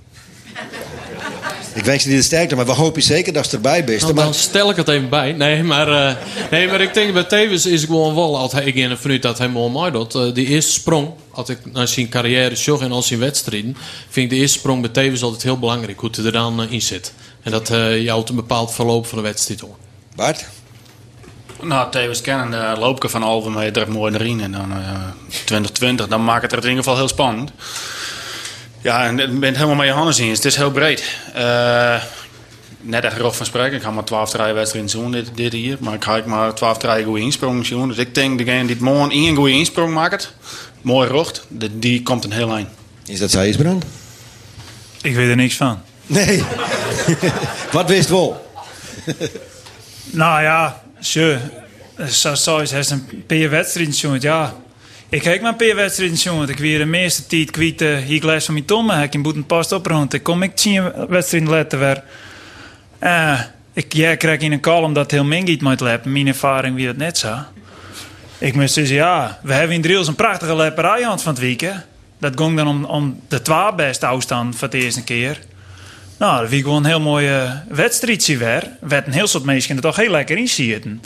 Ik 1.74 1.85
wens 1.85 2.03
je 2.03 2.09
die 2.09 2.18
de 2.18 2.24
sterkte, 2.24 2.57
maar 2.57 2.66
we 2.66 2.72
hopen 2.72 3.03
zeker 3.03 3.33
dat 3.33 3.47
ze 3.49 3.55
erbij 3.57 3.85
bent. 3.85 4.01
Nou, 4.01 4.14
maar 4.14 4.24
dan 4.24 4.35
stel 4.35 4.70
ik 4.70 4.77
het 4.77 4.89
even 4.89 5.09
bij. 5.09 5.33
Nee, 5.33 5.62
maar, 5.62 5.89
eh, 6.09 6.16
nee, 6.51 6.68
maar 6.68 6.81
ik 6.81 6.95
denk 6.95 7.12
bij 7.12 7.24
Tevens 7.24 7.66
is 7.66 7.85
gewoon 7.85 8.14
wel, 8.14 8.39
als 8.39 8.53
hij 8.53 8.64
ik 8.64 8.74
in 8.74 8.97
vanuit 8.97 9.22
dat 9.22 9.39
hij 9.39 9.49
mooi 9.49 9.70
mooi 9.70 9.91
doet. 9.91 10.14
eh, 10.14 10.35
die 10.35 10.47
eerste 10.47 10.72
sprong, 10.72 11.11
als 11.31 11.49
ik 11.49 11.59
naar 11.72 11.89
zijn 11.89 12.09
carrière 12.09 12.57
zag 12.57 12.81
en 12.81 12.93
als 12.93 13.07
zijn 13.07 13.20
wedstrijden, 13.20 13.77
vind 14.09 14.24
ik 14.24 14.37
de 14.37 14.43
eerste 14.43 14.59
sprong 14.59 14.81
bij 14.81 14.91
Tevens 14.91 15.22
altijd 15.22 15.43
heel 15.43 15.59
belangrijk, 15.59 16.01
hoe 16.01 16.11
hij 16.12 16.24
er 16.24 16.33
dan 16.33 16.70
in 16.70 16.83
zit. 16.83 17.12
En 17.43 17.51
dat 17.51 17.70
eh 17.70 18.03
je 18.03 18.11
houdt 18.11 18.29
een 18.29 18.37
bepaald 18.37 18.74
verloop 18.74 19.07
van 19.07 19.18
de 19.18 19.24
wedstrijd 19.24 19.61
hoor. 19.61 19.77
Bart? 20.14 20.45
Nou, 21.63 21.91
tevens 21.91 22.21
kennen 22.21 22.51
de 22.51 22.81
loop 22.81 22.97
ik 22.97 23.03
er 23.03 23.11
van 23.11 23.23
een 23.23 23.29
halve 23.29 23.51
meter 23.51 23.91
mooi 23.91 24.15
erin. 24.15 24.41
En 24.41 24.53
dan 24.53 24.73
eh 24.73 25.01
2020, 25.29 26.09
dan 26.09 26.25
maakt 26.25 26.43
het 26.43 26.53
er 26.53 26.59
in 26.59 26.69
ieder 26.69 26.83
geval 26.83 26.99
heel 26.99 27.09
spannend. 27.09 27.51
Ja, 28.83 29.05
en 29.05 29.19
ik 29.19 29.41
ben 29.41 29.49
het 29.49 29.57
helemaal 29.57 29.77
met 29.77 29.87
Johannes 29.87 30.19
in. 30.19 30.31
Het 30.31 30.45
is 30.45 30.57
heel 30.57 30.71
breed. 30.71 31.19
Eh, 31.35 32.03
net 32.81 33.05
echt 33.05 33.15
grof 33.15 33.37
van 33.37 33.47
spreken. 33.47 33.77
Ik 33.77 33.83
ga 33.83 33.91
maar 33.91 34.05
12 34.05 34.33
wedstrijden 34.33 34.91
doen 34.93 35.13
dit, 35.13 35.31
dit 35.35 35.53
hier. 35.53 35.77
Maar 35.81 35.95
ik 35.95 36.05
ga 36.05 36.17
ik 36.17 36.27
maar 36.27 36.55
12 36.55 36.79
draaien 36.79 37.05
goede 37.05 37.21
insprongen 37.21 37.69
doen. 37.69 37.89
Dus 37.89 37.97
ik 37.97 38.15
denk, 38.15 38.39
degene 38.39 38.61
die 38.61 38.75
het 38.75 38.81
morgen 38.81 39.11
één 39.11 39.37
goede 39.37 39.53
insprong 39.53 39.95
maakt, 39.95 40.33
mooi 40.81 41.09
rocht, 41.09 41.47
die, 41.49 41.79
die 41.79 42.03
komt 42.03 42.25
een 42.25 42.33
heel 42.33 42.53
eind. 42.53 42.69
Is 43.07 43.19
dat 43.19 43.31
zij 43.31 43.55
Brand? 43.59 43.85
Ik 45.03 45.15
weet 45.15 45.29
er 45.29 45.37
niks 45.37 45.55
van. 45.55 45.81
Nee. 46.07 46.45
wat 47.73 47.89
wist 47.89 48.09
wel? 48.09 48.47
Nou 50.05 50.43
ja, 50.43 50.83
zo. 51.01 51.36
Zo 52.09 52.34
zoals 52.34 52.70
hij 52.70 52.84
een 52.90 53.24
paar 53.26 53.51
wedstrijden 53.51 53.94
zo'n 53.94 54.20
ja. 54.20 54.55
Ik 55.09 55.20
kijk 55.20 55.40
maar 55.40 55.51
een 55.51 55.57
paar 55.57 55.76
wedstrijden 55.76 56.16
zo'n. 56.16 56.49
Ik 56.49 56.59
weer 56.59 56.78
de 56.78 56.84
meeste 56.84 57.26
tijd 57.26 57.51
kwijt 57.51 57.82
uh, 57.82 57.97
hier 57.99 58.20
glas 58.20 58.44
van 58.44 58.55
mijn 58.55 58.66
tomme. 58.66 59.03
Ik 59.03 59.14
in 59.14 59.22
boeten 59.22 59.47
pas 59.47 59.72
op. 59.72 59.88
Ik 60.11 60.22
kom 60.22 60.42
ik 60.42 60.53
zien 60.55 60.92
wedstrijden 61.09 61.51
letten 61.51 61.78
weer. 61.78 62.03
Eh, 62.99 63.40
ik 63.72 63.92
ja, 63.92 64.14
krijg 64.14 64.40
in 64.40 64.53
een 64.53 64.61
column 64.61 64.92
dat 64.92 65.11
heel 65.11 65.24
mingiet 65.24 65.62
moet 65.62 65.80
leppen. 65.80 66.12
Mijn 66.12 66.26
ervaring 66.26 66.74
wie 66.74 66.86
het 66.86 66.97
net 66.97 67.18
zo. 67.18 67.36
Ik 68.38 68.55
moest 68.55 68.74
zeggen, 68.74 68.97
ja, 68.97 69.38
we 69.42 69.53
hebben 69.53 69.76
in 69.76 69.82
Driels 69.82 70.09
een 70.09 70.14
prachtige 70.14 70.57
lepperij 70.57 71.07
aan 71.07 71.20
van 71.20 71.32
het 71.32 71.42
weekend. 71.42 71.84
Dat 72.18 72.32
ging 72.36 72.57
dan 72.57 72.68
om, 72.68 72.84
om 72.84 73.20
de 73.28 73.42
twee 73.42 73.74
beste 73.76 74.07
afstand 74.07 74.57
voor 74.57 74.70
de 74.70 74.78
eerste 74.78 75.05
keer. 75.05 75.38
Nou, 76.19 76.41
dat 76.41 76.51
was 76.51 76.61
gewoon 76.61 76.77
een 76.77 76.91
heel 76.91 77.01
mooie 77.01 77.62
wedstrijdje 77.69 78.37
weer. 78.37 78.71
Werd 78.81 79.07
een 79.07 79.12
heel 79.12 79.27
soort 79.27 79.45
mensen 79.45 79.77
er 79.77 79.83
toch 79.83 79.97
heel 79.97 80.11
lekker 80.11 80.39
in 80.39 80.49
zitten. 80.49 81.03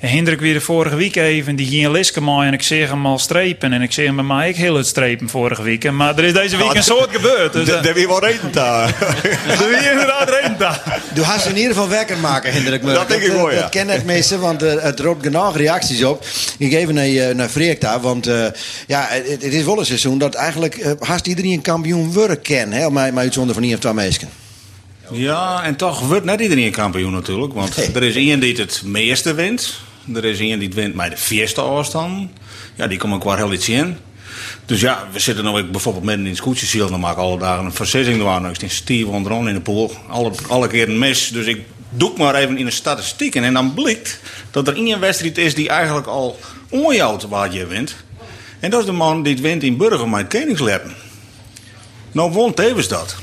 En 0.00 0.08
Hendrik 0.08 0.40
weer 0.40 0.54
de 0.54 0.60
vorige 0.60 0.96
week 0.96 1.16
even, 1.16 1.56
die 1.56 1.66
ging 1.66 1.88
Liske 1.88 2.20
mooi 2.20 2.46
en 2.46 2.52
ik 2.52 2.62
zeg 2.62 2.88
hem 2.88 3.06
al 3.06 3.18
strepen. 3.18 3.72
En 3.72 3.82
ik 3.82 3.92
zeg 3.92 4.06
hem 4.06 4.16
bij 4.16 4.24
mij 4.24 4.48
ook 4.48 4.54
heel 4.54 4.76
het 4.76 4.86
strepen 4.86 5.28
vorige 5.28 5.62
week. 5.62 5.90
Maar 5.90 6.18
er 6.18 6.24
is 6.24 6.32
deze 6.32 6.56
week 6.56 6.74
een 6.74 6.82
soort 6.82 7.10
gebeurd. 7.14 7.52
Dus, 7.52 7.66
Daar 7.66 7.94
wie 7.94 8.06
wel 8.06 8.24
reden 8.24 8.52
daar. 8.52 8.88
Er 9.48 9.68
wie 9.68 9.90
inderdaad 9.90 10.28
reden 10.30 10.58
daar. 10.66 11.00
Du 11.14 11.22
hast 11.22 11.46
in 11.46 11.56
ieder 11.56 11.72
geval 11.72 11.88
wekker 11.88 12.18
maken, 12.18 12.52
Hendrik. 12.52 12.82
Dat 12.82 13.08
denk 13.08 13.22
ik 13.22 13.28
eh, 13.28 13.34
wel, 13.34 13.50
ja. 13.52 13.60
Dat 13.60 13.70
ken 13.70 13.88
het 13.88 14.04
meeste, 14.04 14.38
want 14.38 14.62
eh, 14.62 14.82
het 14.82 15.00
roept 15.00 15.24
genoeg 15.24 15.56
reacties 15.56 16.04
op. 16.04 16.24
Ik 16.58 16.70
geef 16.70 16.80
even 16.80 16.94
naar, 16.94 17.04
eh, 17.04 17.34
naar 17.34 17.48
Freek 17.48 17.80
daar, 17.80 18.00
want 18.00 18.26
eh, 18.26 18.46
ja, 18.86 19.06
het, 19.08 19.42
het 19.42 19.52
is 19.52 19.64
wel 19.64 19.78
een 19.78 19.86
seizoen 19.86 20.18
dat 20.18 20.34
eigenlijk 20.34 20.74
eh, 20.76 20.92
haast 21.00 21.26
iedereen 21.26 21.52
een 21.52 21.60
kampioen 21.60 22.12
worden 22.12 22.42
kan. 22.42 22.72
Hè, 22.72 22.90
maar, 22.90 23.12
maar 23.12 23.22
uitzonder 23.22 23.54
van 23.54 23.62
hier 23.62 23.74
of 23.74 23.80
twee 23.80 23.92
meisjes. 23.92 24.28
Ja, 25.10 25.64
en 25.64 25.76
toch 25.76 26.00
wordt 26.00 26.24
net 26.24 26.40
iedereen 26.40 26.70
kampioen 26.70 27.12
natuurlijk. 27.12 27.54
Want 27.54 27.94
er 27.94 28.02
is 28.02 28.16
iemand 28.16 28.42
die 28.42 28.56
het 28.56 28.82
meeste 28.84 29.34
wint. 29.34 29.80
Er 30.14 30.24
is 30.24 30.40
iemand 30.40 30.60
die 30.60 30.68
het 30.68 30.78
wint 30.78 30.94
met 30.94 31.10
de 31.10 31.16
vierste 31.16 31.60
afstand. 31.60 32.30
Ja, 32.74 32.86
die 32.86 32.98
komt 32.98 33.14
ook 33.14 33.24
wel 33.24 33.36
heel 33.36 33.52
iets 33.52 33.68
in. 33.68 33.96
Dus 34.66 34.80
ja, 34.80 35.08
we 35.12 35.18
zitten 35.18 35.46
ook 35.46 35.70
bijvoorbeeld 35.70 36.04
midden 36.04 36.24
in 36.24 36.30
het 36.30 36.40
scootjesiel. 36.40 36.90
Dan 36.90 37.00
maak 37.00 37.12
ik 37.12 37.18
alle 37.18 37.38
dagen 37.38 37.64
een 37.64 37.72
verzissing. 37.72 38.18
Er 38.18 38.24
waren 38.24 38.42
nog 38.42 38.70
Steve 38.70 39.10
onderaan 39.10 39.48
in 39.48 39.54
de 39.54 39.60
pool. 39.60 39.92
Alle, 40.08 40.32
alle 40.48 40.66
keer 40.68 40.88
een 40.88 40.98
mis. 40.98 41.28
Dus 41.28 41.46
ik 41.46 41.60
doe 41.90 42.12
maar 42.16 42.34
even 42.34 42.58
in 42.58 42.64
de 42.64 42.70
statistieken. 42.70 43.44
En 43.44 43.54
dan 43.54 43.74
blijkt 43.74 44.20
dat 44.50 44.68
er 44.68 44.76
één 44.76 45.00
wedstrijd 45.00 45.38
is 45.38 45.54
die 45.54 45.68
eigenlijk 45.68 46.06
al 46.06 46.38
onjouwt 46.68 47.28
waar 47.28 47.52
je 47.52 47.66
wint. 47.66 47.94
En 48.60 48.70
dat 48.70 48.80
is 48.80 48.86
de 48.86 48.92
man 48.92 49.22
die 49.22 49.32
het 49.32 49.42
wint 49.42 49.62
in 49.62 49.76
Burger 49.76 50.08
met 50.08 50.28
Koningsleppen. 50.28 50.94
Nou 52.12 52.32
won 52.32 52.54
tevens 52.54 52.88
dat. 52.88 53.16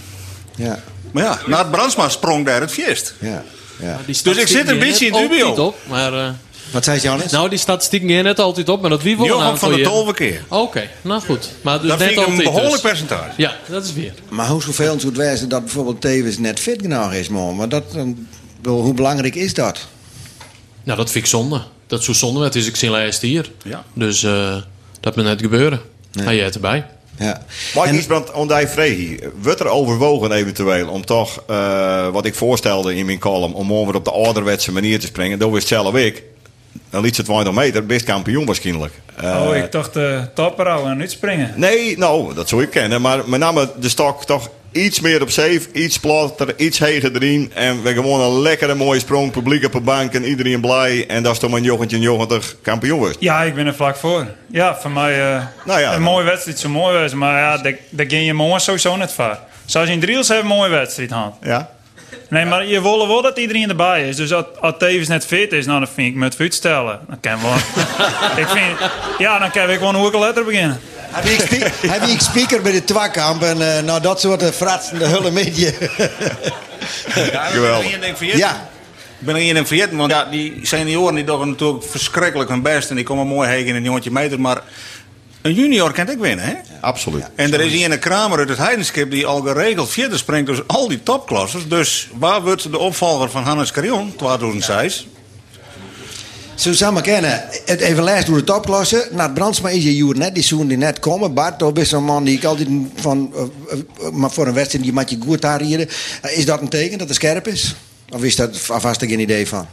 Ja. 0.56 0.84
Maar 1.12 1.24
ja, 1.24 1.40
na 1.46 1.58
het 1.58 1.72
Brandsma 1.72 2.10
sprong 2.10 2.46
daar 2.46 2.62
het 2.62 2.72
feest. 2.72 3.14
Ja. 3.20 3.44
Ja. 3.82 4.00
Dus 4.06 4.38
ik 4.38 4.48
zit 4.48 4.68
een 4.70 4.80
beetje 4.80 5.06
in 5.06 5.14
dubio. 5.14 5.50
Op, 5.52 5.76
maar, 5.88 6.14
eh, 6.14 6.30
Wat 6.72 6.84
zei 6.84 7.00
Johannes? 7.00 7.32
nou, 7.32 7.50
die 7.50 7.58
statistieken 7.60 8.10
gaan 8.10 8.24
net 8.24 8.40
altijd 8.40 8.70
op, 8.70 8.82
maar 8.82 8.90
dat 8.90 9.02
wie 9.02 9.18
wel 9.18 9.26
Johan 9.26 9.42
aantal 9.44 9.58
van 9.58 9.70
de 9.72 9.78
jaren. 9.78 9.94
Tolve 9.94 10.14
keer. 10.14 10.44
Oké, 10.48 10.90
nou 11.02 11.22
goed. 11.22 11.50
Maar 11.62 11.80
dus 11.80 11.90
Dat 11.90 12.00
net 12.00 12.08
vind 12.08 12.20
ik 12.20 12.28
een 12.28 12.38
behoorlijk 12.38 12.72
dus. 12.72 12.82
percentage. 12.82 13.32
Ja, 13.38 13.56
dat 13.70 13.86
is 13.86 13.94
weer. 13.94 14.14
Maar 14.30 14.48
hoe 14.48 14.62
vervelend 14.62 15.02
zou 15.02 15.14
het 15.14 15.22
wezen 15.24 15.50
dat 15.50 15.64
bijvoorbeeld 15.64 16.02
Tevens 16.02 16.38
net 16.38 16.60
fit 16.60 16.82
genoeg 16.82 17.14
is, 17.14 17.30
man. 17.30 17.56
Maar 17.56 17.70
dat, 17.70 17.84
hoe 18.64 18.94
belangrijk 18.94 19.36
is 19.36 19.54
dat? 19.54 19.88
Nou, 20.84 20.98
dat 20.98 21.12
vind 21.12 21.24
ik 21.24 21.30
zonde. 21.30 21.62
Dat 21.88 22.04
zo 22.04 22.14
zonde 22.14 22.44
het 22.44 22.56
is 22.56 22.68
ik 22.68 22.76
zie 22.76 22.90
laatst 22.90 23.22
hier. 23.22 23.52
Ja. 23.64 23.84
Dus 23.94 24.24
eh, 24.24 24.56
dat 25.00 25.16
moet 25.16 25.26
net 25.26 25.42
gebeuren. 25.42 25.82
Hij 26.20 26.36
jij 26.36 26.52
erbij. 26.52 26.86
Ja. 27.20 27.42
Maar 27.76 27.88
ik 27.88 27.94
iets 27.94 28.06
brand 28.06 28.32
ondij 28.32 28.68
vreeg. 28.68 29.20
Wordt 29.42 29.60
er 29.60 29.68
overwogen 29.68 30.32
eventueel 30.32 30.88
om 30.90 31.06
toch, 31.06 31.44
eh, 31.48 32.08
wat 32.08 32.26
ik 32.26 32.36
voorstelde 32.36 32.96
in 32.96 33.06
mijn 33.06 33.20
column, 33.20 33.54
om 33.54 33.74
over 33.74 33.96
op 33.96 34.06
de 34.06 34.12
ouderwetse 34.12 34.72
manier 34.72 35.00
te 35.00 35.06
springen. 35.06 35.40
Dat 35.40 35.52
wist 35.52 35.68
zelf 35.68 35.96
ik. 35.96 36.24
Dan 36.90 37.02
liet 37.04 37.16
ze 37.16 37.24
20 37.24 37.54
meter, 37.54 37.86
best 37.86 38.06
kampioen 38.06 38.46
waarschijnlijk. 38.46 38.94
Eh, 39.16 39.46
Oh, 39.48 39.56
ik 39.56 39.72
dacht 39.72 39.94
de 39.94 40.22
topper 40.34 40.68
houden 40.68 40.92
en 40.92 41.00
uitspringen. 41.00 41.54
Nee, 41.56 41.98
nou, 41.98 42.34
dat 42.34 42.50
zou 42.50 42.64
ik 42.64 42.70
kennen. 42.70 43.02
Maar 43.02 43.30
met 43.30 43.40
name 43.40 43.70
de 43.80 43.90
stok 43.90 44.26
toch 44.26 44.50
iets 44.72 45.00
meer 45.00 45.22
op 45.22 45.30
safe, 45.30 45.62
iets 45.72 46.00
platter, 46.00 46.54
iets 46.58 46.80
heger 46.80 47.16
erin. 47.16 47.52
En 47.54 47.82
we 47.82 47.94
gewoon 47.94 48.22
een 48.22 48.42
lekkere 48.42 48.76
mooie 48.76 49.00
sprong, 49.00 49.32
publiek 49.32 49.66
op 49.66 49.72
de 49.72 49.80
bank 49.80 50.14
en 50.14 50.24
iedereen 50.24 50.62
blij. 50.62 51.08
En 51.08 51.24
dat 51.24 51.34
is 51.34 51.40
toch 51.40 51.52
mijn 51.52 51.64
jochentje 51.64 51.96
en 51.96 52.02
jochtig 52.02 52.56
kampioen 52.62 52.98
wordt. 52.98 53.18
Ja, 53.20 53.44
ik 53.44 53.56
ben 53.56 53.66
er 53.66 53.76
vlak 53.76 53.96
voor. 53.96 54.28
Ja, 54.52 54.76
voor 54.76 54.92
mij 54.92 55.36
eh, 55.36 55.44
Nou 55.66 55.80
ja, 55.80 55.94
een 55.94 56.02
mooie 56.02 56.26
wedstrijd 56.26 56.60
zo 56.60 56.70
mooi 56.70 56.98
was. 56.98 57.14
Maar 57.14 57.40
ja, 57.40 57.58
daar 57.58 57.76
daar 57.90 58.06
ging 58.10 58.26
je 58.26 58.34
morgen 58.34 58.62
sowieso 58.62 58.96
net 58.96 59.14
voor. 59.14 59.38
Zoals 59.66 59.88
je 59.88 59.94
in 59.94 60.00
Driels 60.00 60.28
hebben 60.28 60.52
een 60.52 60.58
mooie 60.58 60.70
wedstrijd 60.70 61.12
gehad. 61.12 61.36
Ja. 61.42 61.70
Nee, 62.30 62.46
maar 62.46 62.66
je 62.66 62.82
wil 62.82 63.08
wel 63.08 63.22
dat 63.22 63.38
iedereen 63.38 63.70
erbij 63.70 64.08
is. 64.08 64.16
Dus 64.16 64.34
als, 64.34 64.46
als 64.60 64.74
Tevens 64.78 65.08
net 65.08 65.26
fit 65.26 65.52
is, 65.52 65.66
nou, 65.66 65.80
dan 65.80 65.90
vind 65.94 66.08
ik 66.08 66.16
me 66.16 66.26
het 66.26 66.40
uitstellen. 66.40 67.00
Dan 67.08 67.20
kan 67.20 67.42
wel. 67.42 67.54
ik 68.44 68.48
vind, 68.48 68.92
ja, 69.18 69.40
dan 69.40 69.52
kan 69.52 69.70
ik 69.70 69.78
gewoon 69.78 70.06
ik 70.06 70.16
letter 70.16 70.46
beginnen. 70.46 70.80
Heb 71.12 71.24
je 71.24 71.42
spe- 71.46 71.88
heb 71.88 72.06
je 72.06 72.16
speaker 72.22 72.62
bij 72.62 72.72
de 72.72 72.84
twakamp 72.84 73.44
en 73.44 73.76
eh, 73.78 73.84
nou 73.84 74.02
dat 74.02 74.20
soort 74.20 74.44
uh, 74.44 74.50
fratsende 74.50 75.06
hullen 75.06 75.34
met 75.34 75.58
je. 75.58 75.74
Geweldig. 77.52 77.92
Ik 77.94 78.00
ben 78.00 78.32
er 78.32 78.38
Ja. 78.38 78.70
Ik 79.20 79.26
ben 79.26 79.36
er 79.36 79.42
één 79.42 79.54
ding 79.54 79.68
vergeten, 79.68 79.98
want 79.98 80.12
ja, 80.12 80.26
die 80.26 80.60
senioren 80.62 81.16
die 81.16 81.24
doen 81.24 81.50
natuurlijk 81.50 81.84
verschrikkelijk 81.84 82.50
hun 82.50 82.62
best. 82.62 82.90
En 82.90 82.96
die 82.96 83.06
komen 83.06 83.28
mooi 83.28 83.50
heen 83.50 83.66
in 83.66 83.76
een 83.76 83.84
jongetje 83.84 84.12
meter. 84.12 84.40
Maar 84.42 84.62
een 85.42 85.54
junior 85.54 85.92
kan 85.94 86.10
ik 86.10 86.18
winnen, 86.18 86.46
hè? 86.46 86.54
Absoluut. 86.82 87.24
En 87.36 87.54
er 87.54 87.62
is 87.62 87.72
hier 87.72 87.92
een 87.92 88.00
Kramer 88.00 88.40
uit 88.40 88.50
het 88.50 88.58
Heidenskip 88.58 89.12
die 89.12 89.26
al 89.26 89.42
geregeld 89.42 89.90
verder 89.90 90.18
springt. 90.18 90.48
Dus 90.48 90.68
al 90.68 90.88
die 90.88 91.04
topklassers. 91.04 91.68
Dus 91.68 92.08
waar 92.14 92.42
wordt 92.42 92.72
de 92.72 92.78
opvolger 92.78 93.30
van 93.30 93.44
Hannes 93.44 93.72
Carion 93.72 94.14
2006? 94.16 95.08
Susanne 96.60 97.02
kennen, 97.02 97.44
het 97.66 97.80
even 97.80 98.04
lijst 98.04 98.28
door 98.28 98.38
de 98.38 98.44
topklasse. 98.44 99.08
Na 99.12 99.24
het 99.24 99.34
Brandsma 99.34 99.70
is 99.70 99.84
je 99.84 99.96
joer 99.96 100.18
net, 100.18 100.36
die 100.36 100.44
zoen 100.44 100.68
die 100.68 100.78
net 100.78 101.00
komen. 101.00 101.34
Bart, 101.34 101.60
dat 101.60 101.78
is 101.78 101.92
een 101.92 102.04
man 102.04 102.24
die 102.24 102.38
ik 102.38 102.44
altijd 102.44 102.68
van, 102.96 103.34
eh, 103.36 103.42
eh, 103.42 104.12
maar 104.12 104.32
voor 104.32 104.48
een 104.48 104.54
wedstrijd 104.54 104.84
die 104.84 104.94
moet 104.94 105.10
je 105.10 105.18
goed 105.26 105.42
daar 105.42 105.62
rijden. 105.62 105.90
Eh, 106.22 106.38
is 106.38 106.46
dat 106.46 106.62
een 106.62 106.70
teken 106.70 106.98
dat 106.98 107.08
het 107.08 107.18
scherp 107.18 107.48
is? 107.48 107.76
Of 108.10 108.24
is 108.24 108.36
dat 108.36 108.70
alvast 108.70 109.00
geen 109.00 109.20
idee 109.20 109.48
van? 109.48 109.68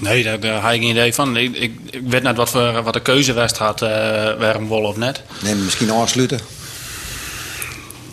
Nee, 0.00 0.22
daar, 0.22 0.40
daar 0.40 0.60
had 0.60 0.72
ik 0.72 0.80
geen 0.80 0.90
idee 0.90 1.14
van. 1.14 1.36
Ik, 1.36 1.56
ik, 1.56 1.72
ik 1.90 2.02
weet 2.06 2.22
net 2.22 2.36
wat, 2.36 2.50
voor, 2.50 2.82
wat 2.82 2.92
de 2.92 3.02
keuze 3.02 3.32
was 3.32 3.52
had, 3.52 3.82
uh, 3.82 3.88
waarom 4.38 4.66
wol 4.66 4.84
of 4.84 4.96
net. 4.96 5.22
Nee, 5.42 5.54
misschien 5.54 5.90
afsluiten. 5.90 6.40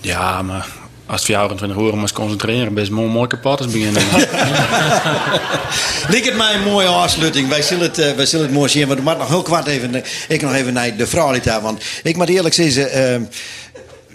Ja, 0.02 0.42
maar 0.42 0.68
als 1.06 1.22
het 1.22 1.26
24 1.26 1.78
uur 1.78 1.98
moest 1.98 2.14
concentreren, 2.14 2.74
best 2.74 2.92
mooi, 2.92 3.10
mooi 3.10 3.28
kapot 3.28 3.60
is 3.60 3.66
beginnen. 3.66 4.04
Lijkt 6.10 6.26
het 6.26 6.36
mij 6.36 6.54
een 6.56 6.64
mooie 6.64 6.88
afsluiting. 6.88 7.50
Wij 7.50 7.62
zullen 7.62 7.84
het, 7.84 8.00
uh, 8.00 8.12
wij 8.12 8.26
zullen 8.26 8.46
het 8.46 8.56
mooi 8.56 8.70
zien. 8.70 8.88
Maar 8.88 9.04
maar 9.04 9.18
nog 9.18 9.28
heel 9.28 9.42
kwart 9.42 9.68
even, 9.68 10.04
ik 10.28 10.42
nog 10.42 10.54
even 10.54 10.74
naar 10.74 10.98
de 10.98 11.08
vrouw 11.08 11.40
daar. 11.40 11.62
Want 11.62 11.84
ik 12.04 12.16
moet 12.16 12.30
eerlijk 12.30 12.54
zeggen, 12.54 13.22
uh, 13.22 13.28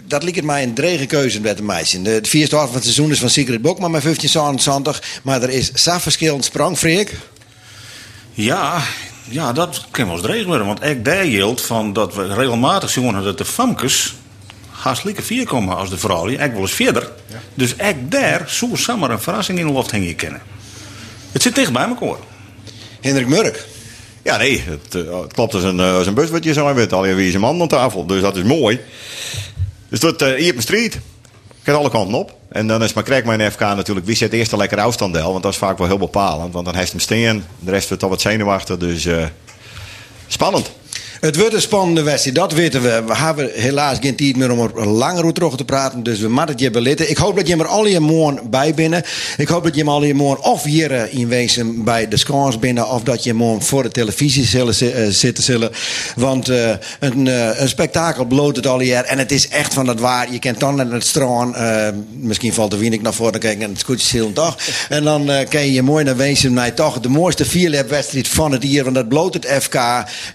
dat 0.07 0.21
lijkt 0.21 0.37
het 0.37 0.45
mij 0.45 0.63
een 0.63 0.73
drege 0.73 1.05
keuze 1.05 1.41
met 1.41 1.57
de 1.57 1.63
meisje. 1.63 2.01
De, 2.01 2.21
de 2.21 2.29
vierde 2.29 2.55
half 2.55 2.65
van 2.65 2.75
het 2.75 2.83
seizoen 2.83 3.11
is 3.11 3.19
van 3.19 3.29
Secret 3.29 3.61
Book, 3.61 3.79
maar 3.79 3.91
met 3.91 4.01
15 4.01 4.53
Maar 5.23 5.41
er 5.41 5.49
is 5.49 5.71
zo'n 5.73 5.99
verschillend 5.99 6.45
sprang, 6.45 6.77
Freek. 6.77 7.17
Ja, 8.33 8.81
ja, 9.23 9.53
dat 9.53 9.85
kan 9.91 10.05
wel 10.05 10.13
eens 10.13 10.23
dreig 10.23 10.45
worden. 10.45 10.65
Want 10.65 10.83
ik 10.83 11.05
daar 11.05 11.25
geldt 11.25 11.61
van 11.61 11.93
dat 11.93 12.15
we 12.15 12.33
regelmatig 12.33 12.89
zien 12.89 13.23
dat 13.23 13.37
de 13.37 13.45
famkes 13.45 14.13
hartstikke 14.79 15.21
vier 15.21 15.45
komen 15.45 15.75
als 15.75 15.89
de 15.89 15.97
vrouwen. 15.97 16.39
Ik 16.39 16.51
wel 16.51 16.61
eens 16.61 16.71
verder. 16.71 17.11
Dus 17.53 17.75
ik 17.75 18.11
daar 18.11 18.43
zou 18.47 18.77
zomaar 18.77 19.09
een 19.09 19.21
verrassing 19.21 19.59
in 19.59 19.67
de 19.67 19.73
lucht 19.73 19.91
hangen 19.91 20.15
kennen. 20.15 20.41
Het 21.31 21.41
zit 21.41 21.55
dicht 21.55 21.73
bij 21.73 21.87
elkaar. 21.87 22.17
Hendrik 23.01 23.27
Murk. 23.27 23.65
Ja, 24.23 24.37
nee, 24.37 24.63
het, 24.65 24.95
eh, 24.95 25.21
het 25.21 25.33
klopt 25.33 25.53
als 25.53 25.63
een, 25.63 25.79
eh, 25.79 25.95
als 25.95 26.07
een 26.07 26.13
bus 26.13 26.29
wat 26.29 26.43
je 26.43 26.53
zo 26.53 26.73
weet. 26.73 26.93
Alleen 26.93 27.15
wie 27.15 27.27
is 27.27 27.33
een 27.33 27.39
man 27.39 27.61
aan 27.61 27.67
tafel, 27.67 28.05
dus 28.05 28.21
dat 28.21 28.35
is 28.35 28.43
mooi. 28.43 28.79
Dus 29.89 29.99
dat 29.99 30.21
uh, 30.21 30.27
hier 30.27 30.47
op 30.47 30.51
mijn 30.51 30.61
street. 30.61 30.99
Gaat 31.63 31.75
alle 31.75 31.89
kanten 31.89 32.17
op. 32.17 32.37
En 32.49 32.67
dan 32.67 32.83
is 32.83 32.93
maar 32.93 33.03
krijg 33.03 33.23
mijn 33.23 33.51
FK 33.51 33.59
natuurlijk. 33.59 34.05
Wie 34.05 34.15
zet 34.15 34.33
eerst 34.33 34.51
een 34.51 34.57
lekker 34.57 34.79
afstand 34.79 35.13
deel? 35.13 35.31
Want 35.31 35.43
dat 35.43 35.51
is 35.51 35.57
vaak 35.57 35.77
wel 35.77 35.87
heel 35.87 35.97
bepalend. 35.97 36.53
Want 36.53 36.65
dan 36.65 36.75
heeft 36.75 36.91
hem 36.91 36.99
steen. 36.99 37.43
De 37.59 37.71
rest 37.71 37.87
wordt 37.87 38.03
al 38.03 38.09
wat 38.09 38.21
zenuwachtig. 38.21 38.77
Dus 38.77 39.05
eh, 39.05 39.25
spannend. 40.27 40.71
Het 41.19 41.35
wordt 41.35 41.53
een 41.53 41.61
spannende 41.61 42.03
wedstrijd, 42.03 42.35
dat 42.35 42.53
weten 42.53 42.81
we. 42.81 43.03
We 43.05 43.15
hebben 43.15 43.49
helaas 43.53 43.97
geen 44.01 44.15
tijd 44.15 44.35
meer 44.35 44.51
om 44.51 44.59
er 44.59 44.87
langer 44.87 45.43
over 45.43 45.57
te 45.57 45.65
praten. 45.65 46.03
Dus 46.03 46.19
we 46.19 46.27
moeten 46.27 46.47
het 46.47 46.59
je 46.59 46.71
belitten. 46.71 47.09
Ik 47.09 47.17
hoop 47.17 47.35
dat 47.35 47.47
je 47.47 47.57
er 47.57 47.67
al 47.67 47.85
je 47.85 47.99
morgen 47.99 48.49
bij 48.49 48.73
binnen. 48.73 49.03
Ik 49.37 49.47
hoop 49.47 49.63
dat 49.63 49.75
je 49.75 49.79
hem 49.79 49.89
al 49.89 50.03
je 50.03 50.13
morgen 50.13 50.43
of 50.43 50.63
hier 50.63 50.91
eh, 50.91 51.13
in 51.13 51.27
wezen 51.27 51.83
bij 51.83 52.07
de 52.07 52.17
scores 52.17 52.59
binnen. 52.59 52.89
Of 52.89 53.03
dat 53.03 53.23
je 53.23 53.33
morgen 53.33 53.63
voor 53.63 53.83
de 53.83 53.89
televisie 53.89 54.45
zullen 54.45 54.75
eh, 54.79 55.07
zitten 55.09 55.43
zullen. 55.43 55.71
Want 56.15 56.49
eh, 56.49 56.71
een, 56.99 57.25
een 57.61 57.69
spektakel 57.69 58.25
bloot 58.25 58.55
het 58.55 58.67
al 58.67 58.79
hier. 58.79 59.03
En 59.03 59.17
het 59.17 59.31
is 59.31 59.47
echt 59.47 59.73
van 59.73 59.87
het 59.87 59.99
waar. 59.99 60.31
Je 60.31 60.39
kent 60.39 60.59
dan 60.59 60.75
naar 60.75 60.91
het 60.91 61.05
strand. 61.05 61.55
misschien 62.11 62.53
valt 62.53 62.71
de 62.71 62.77
Wienik 62.77 63.01
naar 63.01 63.13
voren 63.13 63.39
kijken 63.39 63.63
en 63.63 63.69
het 63.69 63.79
scootje 63.79 64.17
heel 64.17 64.33
toch. 64.33 64.57
En 64.89 65.03
dan 65.03 65.29
kan 65.49 65.71
je 65.71 65.81
mooi 65.81 66.03
naar 66.03 66.17
wezen 66.17 66.53
naar 66.53 66.73
toch 66.73 66.99
de 66.99 67.09
mooiste 67.09 67.45
vierlap-wedstrijd 67.45 68.27
van 68.27 68.51
het 68.51 68.63
jaar. 68.63 68.83
Want 68.83 68.95
dat 68.95 69.09
bloot 69.09 69.33
het 69.33 69.47
FK. 69.61 69.75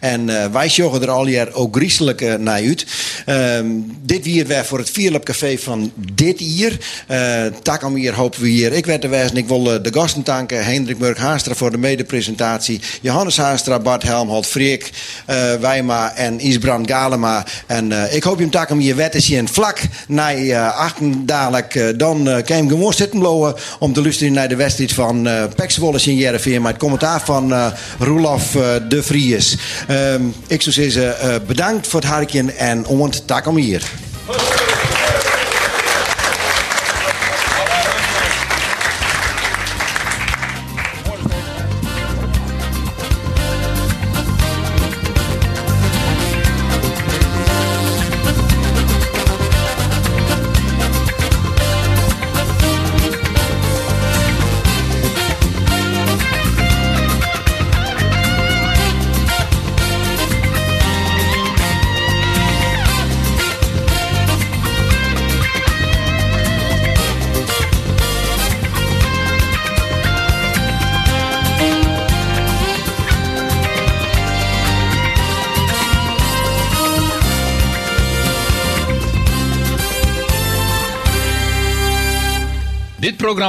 En 0.01 0.53
wij 0.53 0.69
joggen 0.77 1.03
er 1.03 1.11
al 1.11 1.27
jaar 1.27 1.53
ook 1.53 1.77
griezelig 1.77 2.17
eh, 2.17 2.35
naar 2.35 2.55
uit. 2.55 2.87
Ehm, 3.27 3.67
dit 4.03 4.25
weer 4.25 4.47
weer 4.47 4.65
voor 4.65 4.79
het 4.79 4.91
vierlapcafé 4.91 5.59
van 5.59 5.93
dit 6.13 6.37
jaar. 6.39 6.73
Uh, 7.11 7.53
Takom 7.63 7.95
hier 7.95 8.15
hopen 8.15 8.41
we 8.41 8.49
hier. 8.49 8.73
Ik 8.73 8.87
werd 8.87 9.05
er 9.05 9.11
wezen. 9.11 9.37
Ik 9.37 9.49
wil 9.49 9.75
eh, 9.75 9.83
de 9.83 9.93
gasten 9.93 10.25
danken. 10.25 10.65
Hendrik 10.65 10.99
Murk 10.99 11.19
Haastra 11.19 11.55
voor 11.55 11.71
de 11.71 11.79
medepresentatie. 11.79 12.81
Johannes 13.01 13.37
Haastra, 13.37 13.79
Bart 13.79 14.03
Helmholt, 14.03 14.47
Freek 14.47 14.91
eh 15.27 15.55
Wijma 15.55 16.15
en 16.15 16.41
Isbrand 16.41 16.91
Galema. 16.91 17.47
En 17.67 17.93
ik 18.15 18.23
hoop 18.23 18.37
je 18.37 18.43
hem 18.43 18.51
Takom 18.51 18.79
hier 18.79 18.97
wet 18.97 19.15
is 19.15 19.31
en 19.33 19.49
vlak 19.49 19.81
naar 20.09 20.39
uh, 20.39 20.77
achten 20.77 21.27
dadelijk. 21.27 21.99
dan 21.99 22.29
eh, 22.29 22.45
kan 22.45 22.67
je 22.67 22.93
zitten 22.93 23.19
blowen 23.19 23.55
om 23.79 23.93
te 23.93 24.03
luisteren 24.03 24.33
naar 24.33 24.49
de 24.49 24.57
wedstrijd 24.57 24.93
van 24.93 25.27
uh, 25.27 25.45
Pek 25.57 25.71
Zwolle 25.71 26.01
in 26.05 26.17
Jereveen. 26.17 26.63
Maar 26.63 26.71
het 26.71 26.81
commentaar 26.81 27.21
van 27.21 27.73
Roelof 27.99 28.51
de 28.89 29.03
Vries. 29.03 29.57
Ehm, 29.89 30.23
ik 30.47 30.63
zou 30.73 30.91
zeggen, 30.91 31.47
bedankt 31.47 31.87
voor 31.87 32.01
het 32.01 32.09
harkje 32.09 32.53
en 32.53 32.87
ont 32.87 33.27
Takom 33.27 33.57
hier. 33.57 33.83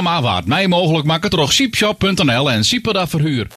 Programma 0.02 0.28
waard 0.28 0.46
mij 0.46 0.68
mogelijk 0.68 1.06
maken 1.06 1.30
door 1.30 1.52
Sheepshop.nl 1.52 2.50
en 2.50 2.64
Sieperda 2.64 3.08
Verhuur. 3.08 3.44